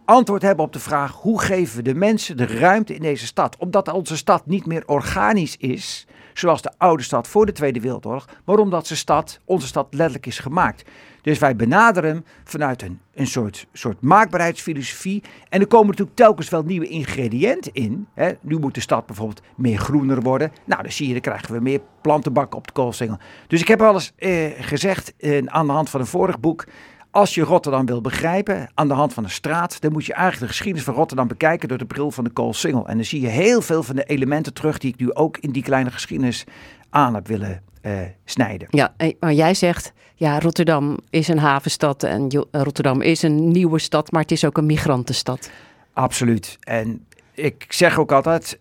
antwoord 0.04 0.42
hebben 0.42 0.64
op 0.64 0.72
de 0.72 0.78
vraag 0.78 1.12
hoe 1.12 1.40
geven 1.40 1.76
we 1.76 1.82
de 1.82 1.94
mensen 1.94 2.36
de 2.36 2.46
ruimte 2.46 2.94
in 2.94 3.02
deze 3.02 3.26
stad. 3.26 3.56
Omdat 3.56 3.92
onze 3.92 4.16
stad 4.16 4.46
niet 4.46 4.66
meer 4.66 4.82
organisch 4.86 5.56
is, 5.56 6.06
zoals 6.40 6.62
de 6.62 6.72
oude 6.78 7.02
stad 7.02 7.28
voor 7.28 7.46
de 7.46 7.52
Tweede 7.52 7.80
Wereldoorlog, 7.80 8.28
maar 8.44 8.58
omdat 8.58 8.86
stad, 8.86 9.40
onze 9.44 9.66
stad 9.66 9.86
letterlijk 9.90 10.26
is 10.26 10.38
gemaakt. 10.38 10.84
Dus 11.22 11.38
wij 11.38 11.56
benaderen 11.56 12.10
hem 12.10 12.24
vanuit 12.44 12.82
een, 12.82 13.00
een 13.14 13.26
soort, 13.26 13.66
soort 13.72 14.00
maakbaarheidsfilosofie. 14.00 15.22
En 15.48 15.60
er 15.60 15.66
komen 15.66 15.86
natuurlijk 15.86 16.16
telkens 16.16 16.48
wel 16.48 16.62
nieuwe 16.62 16.88
ingrediënten 16.88 17.72
in. 17.72 18.06
Hè. 18.14 18.32
Nu 18.40 18.58
moet 18.58 18.74
de 18.74 18.80
stad 18.80 19.06
bijvoorbeeld 19.06 19.42
meer 19.56 19.78
groener 19.78 20.20
worden. 20.20 20.52
Nou, 20.64 20.82
dan 20.82 20.92
zie 20.92 21.06
je, 21.06 21.12
dan 21.12 21.22
krijgen 21.22 21.54
we 21.54 21.60
meer 21.60 21.80
plantenbakken 22.00 22.58
op 22.58 22.66
de 22.66 22.72
koolsingel. 22.72 23.18
Dus 23.46 23.60
ik 23.60 23.68
heb 23.68 23.80
eens 23.80 24.12
eh, 24.16 24.50
gezegd 24.60 25.14
eh, 25.16 25.42
aan 25.46 25.66
de 25.66 25.72
hand 25.72 25.90
van 25.90 26.00
een 26.00 26.06
vorig 26.06 26.40
boek. 26.40 26.66
Als 27.12 27.34
je 27.34 27.42
Rotterdam 27.42 27.86
wil 27.86 28.00
begrijpen 28.00 28.70
aan 28.74 28.88
de 28.88 28.94
hand 28.94 29.14
van 29.14 29.24
een 29.24 29.30
straat, 29.30 29.80
dan 29.80 29.92
moet 29.92 30.06
je 30.06 30.12
eigenlijk 30.12 30.42
de 30.42 30.48
geschiedenis 30.48 30.84
van 30.84 30.94
Rotterdam 30.94 31.28
bekijken 31.28 31.68
door 31.68 31.78
de 31.78 31.84
bril 31.84 32.10
van 32.10 32.24
de 32.24 32.30
koolsingel. 32.30 32.88
En 32.88 32.96
dan 32.96 33.04
zie 33.04 33.20
je 33.20 33.26
heel 33.26 33.62
veel 33.62 33.82
van 33.82 33.96
de 33.96 34.04
elementen 34.04 34.54
terug 34.54 34.78
die 34.78 34.92
ik 34.92 34.98
nu 34.98 35.14
ook 35.14 35.38
in 35.38 35.50
die 35.50 35.62
kleine 35.62 35.90
geschiedenis 35.90 36.44
aan 36.90 37.14
heb 37.14 37.26
willen 37.26 37.62
eh, 37.80 37.92
snijden. 38.24 38.68
Ja, 38.70 38.94
eh, 38.96 39.14
maar 39.20 39.32
jij 39.32 39.54
zegt, 39.54 39.92
ja, 40.14 40.38
Rotterdam 40.38 40.98
is 41.10 41.28
een 41.28 41.38
havenstad 41.38 42.02
en 42.02 42.28
eh, 42.28 42.60
Rotterdam 42.62 43.00
is 43.00 43.22
een 43.22 43.48
nieuwe 43.48 43.78
stad, 43.78 44.12
maar 44.12 44.22
het 44.22 44.32
is 44.32 44.44
ook 44.44 44.58
een 44.58 44.66
migrantenstad. 44.66 45.50
Absoluut. 45.92 46.58
En 46.60 47.06
ik 47.32 47.64
zeg 47.68 47.98
ook 47.98 48.12
altijd, 48.12 48.56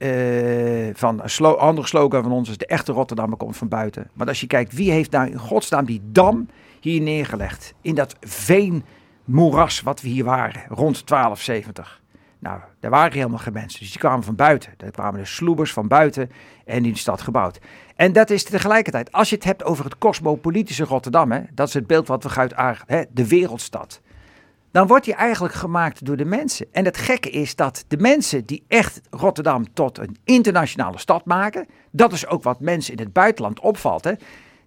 van 0.93 1.21
een 1.23 1.29
slo 1.29 1.53
andere 1.53 1.87
slogan 1.87 2.23
van 2.23 2.31
ons 2.31 2.49
is 2.49 2.57
de 2.57 2.65
echte 2.65 2.91
Rotterdammer 2.91 3.37
komt 3.37 3.57
van 3.57 3.67
buiten. 3.67 4.09
Maar 4.13 4.27
als 4.27 4.39
je 4.39 4.47
kijkt, 4.47 4.73
wie 4.73 4.91
heeft 4.91 5.11
nou 5.11 5.29
in 5.29 5.37
godsnaam 5.37 5.85
die 5.85 6.01
dam 6.03 6.47
hier 6.81 7.01
neergelegd? 7.01 7.73
In 7.81 7.95
dat 7.95 8.15
veenmoeras 8.19 9.81
wat 9.81 10.01
we 10.01 10.07
hier 10.07 10.23
waren, 10.23 10.63
rond 10.67 11.07
1270. 11.07 12.01
Nou, 12.39 12.59
daar 12.79 12.91
waren 12.91 13.17
helemaal 13.17 13.37
geen 13.37 13.53
mensen. 13.53 13.79
Dus 13.79 13.89
die 13.89 13.99
kwamen 13.99 14.23
van 14.23 14.35
buiten. 14.35 14.73
Daar 14.77 14.91
kwamen 14.91 15.19
de 15.19 15.25
sloebers 15.25 15.73
van 15.73 15.87
buiten 15.87 16.31
en 16.65 16.83
die 16.83 16.91
de 16.91 16.97
stad 16.97 17.21
gebouwd. 17.21 17.59
En 17.95 18.13
dat 18.13 18.29
is 18.29 18.43
tegelijkertijd, 18.43 19.11
als 19.11 19.29
je 19.29 19.35
het 19.35 19.43
hebt 19.43 19.63
over 19.63 19.83
het 19.83 19.97
cosmopolitische 19.97 20.83
Rotterdam, 20.83 21.31
hè, 21.31 21.41
dat 21.53 21.67
is 21.67 21.73
het 21.73 21.87
beeld 21.87 22.07
wat 22.07 22.23
we 22.23 22.55
uit 22.55 23.07
de 23.11 23.27
wereldstad 23.27 24.01
dan 24.71 24.87
wordt 24.87 25.05
die 25.05 25.13
eigenlijk 25.13 25.53
gemaakt 25.53 26.05
door 26.05 26.17
de 26.17 26.25
mensen. 26.25 26.67
En 26.71 26.85
het 26.85 26.97
gekke 26.97 27.29
is 27.29 27.55
dat 27.55 27.85
de 27.87 27.97
mensen 27.97 28.45
die 28.45 28.63
echt 28.67 29.01
Rotterdam 29.09 29.73
tot 29.73 29.97
een 29.97 30.17
internationale 30.23 30.97
stad 30.97 31.25
maken, 31.25 31.67
dat 31.91 32.13
is 32.13 32.27
ook 32.27 32.43
wat 32.43 32.59
mensen 32.59 32.93
in 32.93 32.99
het 32.99 33.13
buitenland 33.13 33.59
opvalt. 33.59 34.13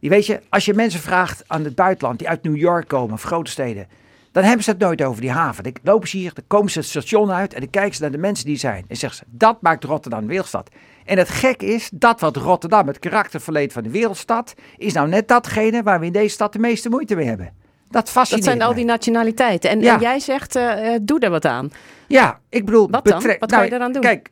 Die 0.03 0.11
weet 0.11 0.27
je, 0.27 0.41
als 0.49 0.65
je 0.65 0.75
mensen 0.75 1.01
vraagt 1.01 1.45
aan 1.47 1.65
het 1.65 1.75
buitenland 1.75 2.19
die 2.19 2.29
uit 2.29 2.43
New 2.43 2.57
York 2.57 2.89
komen 2.89 3.15
of 3.15 3.23
grote 3.23 3.51
steden, 3.51 3.89
dan 4.33 4.45
hebben 4.45 4.65
ze 4.65 4.71
het 4.71 4.79
nooit 4.79 5.03
over 5.03 5.21
die 5.21 5.31
haven. 5.31 5.65
Dan 5.65 5.73
lopen 5.83 6.09
ze 6.09 6.17
hier, 6.17 6.31
dan 6.35 6.45
komen 6.47 6.71
ze 6.71 6.79
het 6.79 6.89
station 6.89 7.33
uit 7.33 7.55
en 7.55 7.61
dan 7.61 7.71
kijken 7.71 7.95
ze 7.95 8.03
naar 8.03 8.11
de 8.11 8.19
mensen 8.19 8.45
die 8.47 8.57
zijn. 8.57 8.85
En 8.89 8.97
zeggen 8.97 9.19
ze, 9.19 9.25
dat 9.37 9.63
maakt 9.63 9.85
Rotterdam 9.85 10.21
een 10.21 10.27
wereldstad. 10.27 10.71
En 11.05 11.19
het 11.19 11.29
gekke 11.29 11.67
is, 11.67 11.91
dat 11.93 12.21
wat 12.21 12.37
Rotterdam 12.37 12.87
het 12.87 12.99
karakter 12.99 13.41
verleent 13.41 13.73
van 13.73 13.83
de 13.83 13.91
wereldstad, 13.91 14.55
is 14.77 14.93
nou 14.93 15.09
net 15.09 15.29
datgene 15.29 15.83
waar 15.83 16.01
we 16.01 16.07
in 16.07 16.13
deze 16.13 16.35
stad 16.35 16.53
de 16.53 16.59
meeste 16.59 16.89
moeite 16.89 17.15
mee 17.15 17.27
hebben. 17.27 17.47
Dat 17.47 17.93
Dat 17.93 18.11
fascineert 18.11 18.45
zijn 18.45 18.63
al 18.63 18.75
die 18.75 18.85
nationaliteiten. 18.85 19.71
En, 19.71 19.81
Ja. 19.81 19.95
en 19.95 20.01
jij 20.01 20.19
zegt, 20.19 20.57
eh, 20.57 20.95
eh, 20.95 21.01
doe 21.03 21.19
er 21.19 21.31
wat 21.31 21.45
aan. 21.45 21.71
Ja, 22.07 22.41
ik 22.49 22.65
bedoel... 22.65 22.91
Wat 22.91 23.05
dan? 23.05 23.23
Wat 23.23 23.23
kan 23.23 23.65
je 23.65 23.71
nou, 23.71 23.75
eraan 23.75 23.93
doen? 23.93 24.03
Kijk, 24.03 24.29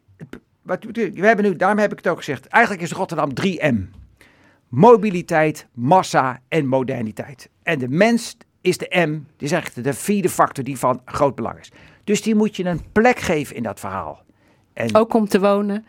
wat, 0.62 0.84
we 0.92 1.26
hebben 1.26 1.44
nu, 1.44 1.56
daarom 1.56 1.78
heb 1.78 1.92
ik 1.92 1.98
het 1.98 2.08
ook 2.08 2.18
gezegd. 2.18 2.46
Eigenlijk 2.46 2.82
is 2.82 2.92
Rotterdam 2.92 3.30
3M. 3.34 3.99
Mobiliteit, 4.70 5.66
massa 5.72 6.40
en 6.48 6.66
moderniteit. 6.66 7.50
En 7.62 7.78
de 7.78 7.88
mens 7.88 8.36
is 8.60 8.78
de 8.78 9.04
M, 9.06 9.10
die 9.10 9.46
is 9.46 9.52
eigenlijk 9.52 9.86
de 9.86 9.94
vierde 9.94 10.28
factor 10.28 10.64
die 10.64 10.78
van 10.78 11.02
groot 11.04 11.34
belang 11.34 11.58
is. 11.58 11.70
Dus 12.04 12.22
die 12.22 12.34
moet 12.34 12.56
je 12.56 12.64
een 12.64 12.82
plek 12.92 13.18
geven 13.18 13.56
in 13.56 13.62
dat 13.62 13.80
verhaal. 13.80 14.22
En 14.72 14.94
Ook 14.94 15.14
om 15.14 15.28
te 15.28 15.40
wonen 15.40 15.84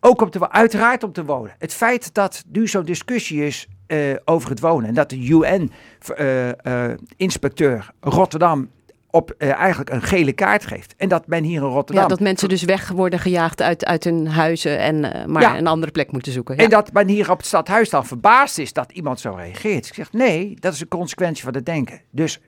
Ook 0.00 0.22
om 0.22 0.30
te, 0.30 0.50
uiteraard 0.50 1.02
om 1.02 1.12
te 1.12 1.24
wonen. 1.24 1.54
Het 1.58 1.74
feit 1.74 2.14
dat 2.14 2.44
nu 2.52 2.68
zo'n 2.68 2.84
discussie 2.84 3.44
is 3.44 3.68
eh, 3.86 3.98
over 4.24 4.50
het 4.50 4.60
wonen. 4.60 4.88
En 4.88 4.94
dat 4.94 5.10
de 5.10 5.18
UN-inspecteur 5.18 7.90
Rotterdam 8.00 8.70
op 9.16 9.30
eh, 9.30 9.52
eigenlijk 9.52 9.90
een 9.90 10.02
gele 10.02 10.32
kaart 10.32 10.66
geeft. 10.66 10.94
En 10.96 11.08
dat 11.08 11.26
men 11.26 11.44
hier 11.44 11.62
in 11.62 11.68
Rotterdam... 11.68 12.02
Ja, 12.04 12.08
dat 12.08 12.20
mensen 12.20 12.48
dus 12.48 12.62
weg 12.62 12.88
worden 12.88 13.18
gejaagd 13.18 13.62
uit, 13.62 13.84
uit 13.84 14.04
hun 14.04 14.28
huizen 14.28 14.78
en 14.78 15.12
eh, 15.12 15.26
maar 15.26 15.42
Ja. 15.42 15.58
een 15.58 15.66
andere 15.66 15.92
plek 15.92 16.12
moeten 16.12 16.32
zoeken. 16.32 16.56
Ja. 16.56 16.62
En 16.62 16.70
dat 16.70 16.92
men 16.92 17.08
hier 17.08 17.30
op 17.30 17.36
het 17.36 17.46
stadhuis 17.46 17.90
dan 17.90 18.06
verbaasd 18.06 18.58
is 18.58 18.72
dat 18.72 18.92
iemand 18.92 19.20
zo 19.20 19.30
reageert. 19.30 19.86
Ik 19.86 19.94
zeg 19.94 20.12
nee, 20.12 20.56
dat 20.60 20.72
is 20.72 20.80
een 20.80 20.88
consequentie 20.88 21.44
van 21.44 21.54
het 21.54 21.66
denken. 21.66 22.00
Dus 22.10 22.40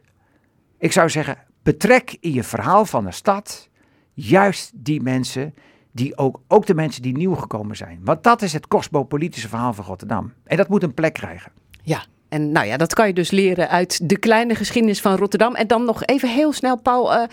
ik 0.79 0.93
zou 0.93 1.11
zeggen, 1.11 1.37
betrek 1.63 2.17
in 2.21 2.33
je 2.33 2.43
verhaal 2.43 2.85
van 2.85 3.07
een 3.07 3.13
stad 3.13 3.69
juist 4.15 4.71
die 4.75 5.01
mensen, 5.03 5.55
die 5.93 6.17
ook, 6.19 6.41
ook 6.49 6.67
de 6.67 6.75
mensen 6.75 7.03
die 7.03 7.17
nieuw 7.17 7.35
gekomen 7.35 7.77
zijn. 7.77 8.01
Want 8.03 8.23
dat 8.23 8.43
is 8.43 8.53
het 8.53 8.67
kosmopolitische 8.67 9.49
verhaal 9.49 9.73
van 9.73 9.85
Rotterdam. 9.85 10.33
En 10.45 10.57
dat 10.57 10.69
moet 10.69 10.83
een 10.83 10.95
plek 10.95 11.13
krijgen. 11.13 11.53
Ja, 11.83 12.05
en 12.29 12.53
nou 12.53 12.67
ja, 12.67 12.77
dat 12.77 12.95
kan 12.95 13.07
je 13.07 13.13
dus 13.13 13.31
leren 13.31 13.69
uit 13.69 14.09
de 14.09 14.19
kleine 14.19 14.55
geschiedenis 14.55 15.01
van 15.01 15.17
Rotterdam. 15.17 15.55
En 15.55 15.67
dan 15.67 15.85
nog 15.85 16.05
even 16.05 16.29
heel 16.29 16.53
snel, 16.53 16.77
Paul. 16.77 17.15
eh, 17.15 17.29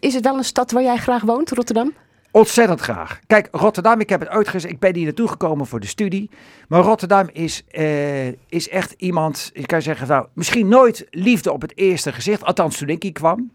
is 0.00 0.14
het 0.14 0.24
wel 0.24 0.36
een 0.36 0.44
stad 0.44 0.70
waar 0.70 0.82
jij 0.82 0.96
graag 0.96 1.22
woont, 1.22 1.50
Rotterdam? 1.50 1.92
Ontzettend 2.30 2.80
graag. 2.80 3.20
Kijk, 3.26 3.48
Rotterdam, 3.50 4.00
ik 4.00 4.08
heb 4.08 4.20
het 4.20 4.28
ooit 4.28 4.64
ik 4.64 4.78
ben 4.78 4.94
hier 4.94 5.04
naartoe 5.04 5.28
gekomen 5.28 5.66
voor 5.66 5.80
de 5.80 5.86
studie. 5.86 6.30
Maar 6.68 6.82
Rotterdam 6.82 7.28
is, 7.32 7.64
eh, 7.68 8.26
is 8.28 8.68
echt 8.68 8.94
iemand, 8.96 9.50
ik 9.52 9.66
kan 9.66 9.82
zeggen, 9.82 10.08
nou, 10.08 10.26
misschien 10.32 10.68
nooit 10.68 11.06
liefde 11.10 11.52
op 11.52 11.62
het 11.62 11.76
eerste 11.76 12.12
gezicht. 12.12 12.44
Althans, 12.44 12.78
toen 12.78 12.88
ik 12.88 13.02
hier 13.02 13.12
kwam. 13.12 13.50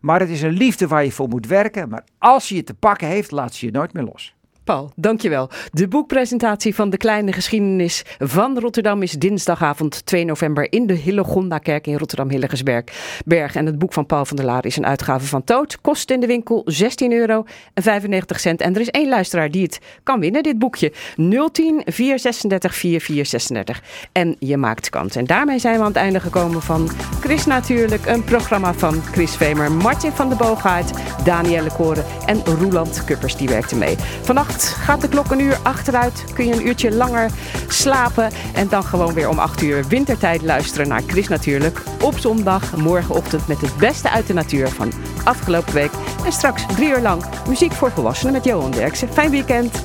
Maar 0.00 0.20
het 0.20 0.28
is 0.28 0.42
een 0.42 0.52
liefde 0.52 0.86
waar 0.86 1.04
je 1.04 1.12
voor 1.12 1.28
moet 1.28 1.46
werken. 1.46 1.88
Maar 1.88 2.04
als 2.18 2.48
je 2.48 2.54
je 2.54 2.64
te 2.64 2.74
pakken 2.74 3.08
heeft, 3.08 3.30
laat 3.30 3.54
ze 3.54 3.66
je 3.66 3.72
nooit 3.72 3.92
meer 3.92 4.04
los. 4.04 4.34
Paul, 4.70 4.92
dankjewel. 4.96 5.50
De 5.72 5.88
boekpresentatie 5.88 6.74
van 6.74 6.90
de 6.90 6.96
kleine 6.96 7.32
geschiedenis 7.32 8.04
van 8.18 8.58
Rotterdam 8.58 9.02
is 9.02 9.12
dinsdagavond 9.12 10.06
2 10.06 10.24
november 10.24 10.72
in 10.72 10.86
de 10.86 10.92
Hillegonda-kerk 10.92 11.86
in 11.86 11.98
Rotterdam-Hillegersberg. 11.98 12.84
Berg. 13.24 13.54
En 13.54 13.66
het 13.66 13.78
boek 13.78 13.92
van 13.92 14.06
Paul 14.06 14.24
van 14.24 14.36
der 14.36 14.46
Laar 14.46 14.66
is 14.66 14.76
een 14.76 14.86
uitgave 14.86 15.26
van 15.26 15.44
Toot. 15.44 15.80
Kost 15.80 16.10
in 16.10 16.20
de 16.20 16.26
winkel 16.26 16.62
16 16.64 17.12
euro 17.12 17.44
en 17.74 17.82
95 17.82 18.40
cent. 18.40 18.60
En 18.60 18.74
er 18.74 18.80
is 18.80 18.90
één 18.90 19.08
luisteraar 19.08 19.50
die 19.50 19.62
het 19.62 19.78
kan 20.02 20.20
winnen, 20.20 20.42
dit 20.42 20.58
boekje. 20.58 20.92
010 21.16 21.82
436 21.84 22.74
4436. 22.74 23.82
En 24.12 24.36
je 24.38 24.56
maakt 24.56 24.88
kans. 24.88 25.16
En 25.16 25.24
daarmee 25.24 25.58
zijn 25.58 25.74
we 25.74 25.80
aan 25.80 25.86
het 25.86 25.96
einde 25.96 26.20
gekomen 26.20 26.62
van 26.62 26.90
Chris 27.20 27.46
Natuurlijk. 27.46 28.06
Een 28.06 28.24
programma 28.24 28.74
van 28.74 29.02
Chris 29.02 29.36
Vemer, 29.36 29.72
Martin 29.72 30.12
van 30.12 30.28
der 30.28 30.38
Boogaard, 30.38 30.90
Danielle 31.24 31.70
Koren 31.72 32.04
en 32.26 32.44
Roeland 32.44 33.04
Kuppers. 33.04 33.36
Die 33.36 33.48
werkte 33.48 33.76
mee. 33.76 33.96
Vannacht 34.22 34.59
gaat 34.64 35.00
de 35.00 35.08
klok 35.08 35.30
een 35.30 35.40
uur 35.40 35.58
achteruit. 35.62 36.24
Kun 36.34 36.46
je 36.46 36.52
een 36.52 36.66
uurtje 36.66 36.92
langer 36.92 37.30
slapen. 37.68 38.30
En 38.54 38.68
dan 38.68 38.84
gewoon 38.84 39.14
weer 39.14 39.28
om 39.28 39.38
8 39.38 39.62
uur 39.62 39.84
wintertijd 39.88 40.42
luisteren 40.42 40.88
naar 40.88 41.02
Chris 41.06 41.28
Natuurlijk. 41.28 41.82
Op 42.00 42.18
zondag, 42.18 42.76
morgenochtend 42.76 43.46
met 43.46 43.60
het 43.60 43.76
beste 43.76 44.10
uit 44.10 44.26
de 44.26 44.34
natuur 44.34 44.68
van 44.68 44.92
afgelopen 45.24 45.74
week. 45.74 45.90
En 46.24 46.32
straks 46.32 46.66
drie 46.74 46.88
uur 46.88 47.00
lang 47.00 47.24
muziek 47.48 47.72
voor 47.72 47.90
volwassenen 47.90 48.32
met 48.32 48.44
Johan 48.44 48.70
Derksen. 48.70 49.12
Fijn 49.12 49.30
weekend. 49.30 49.84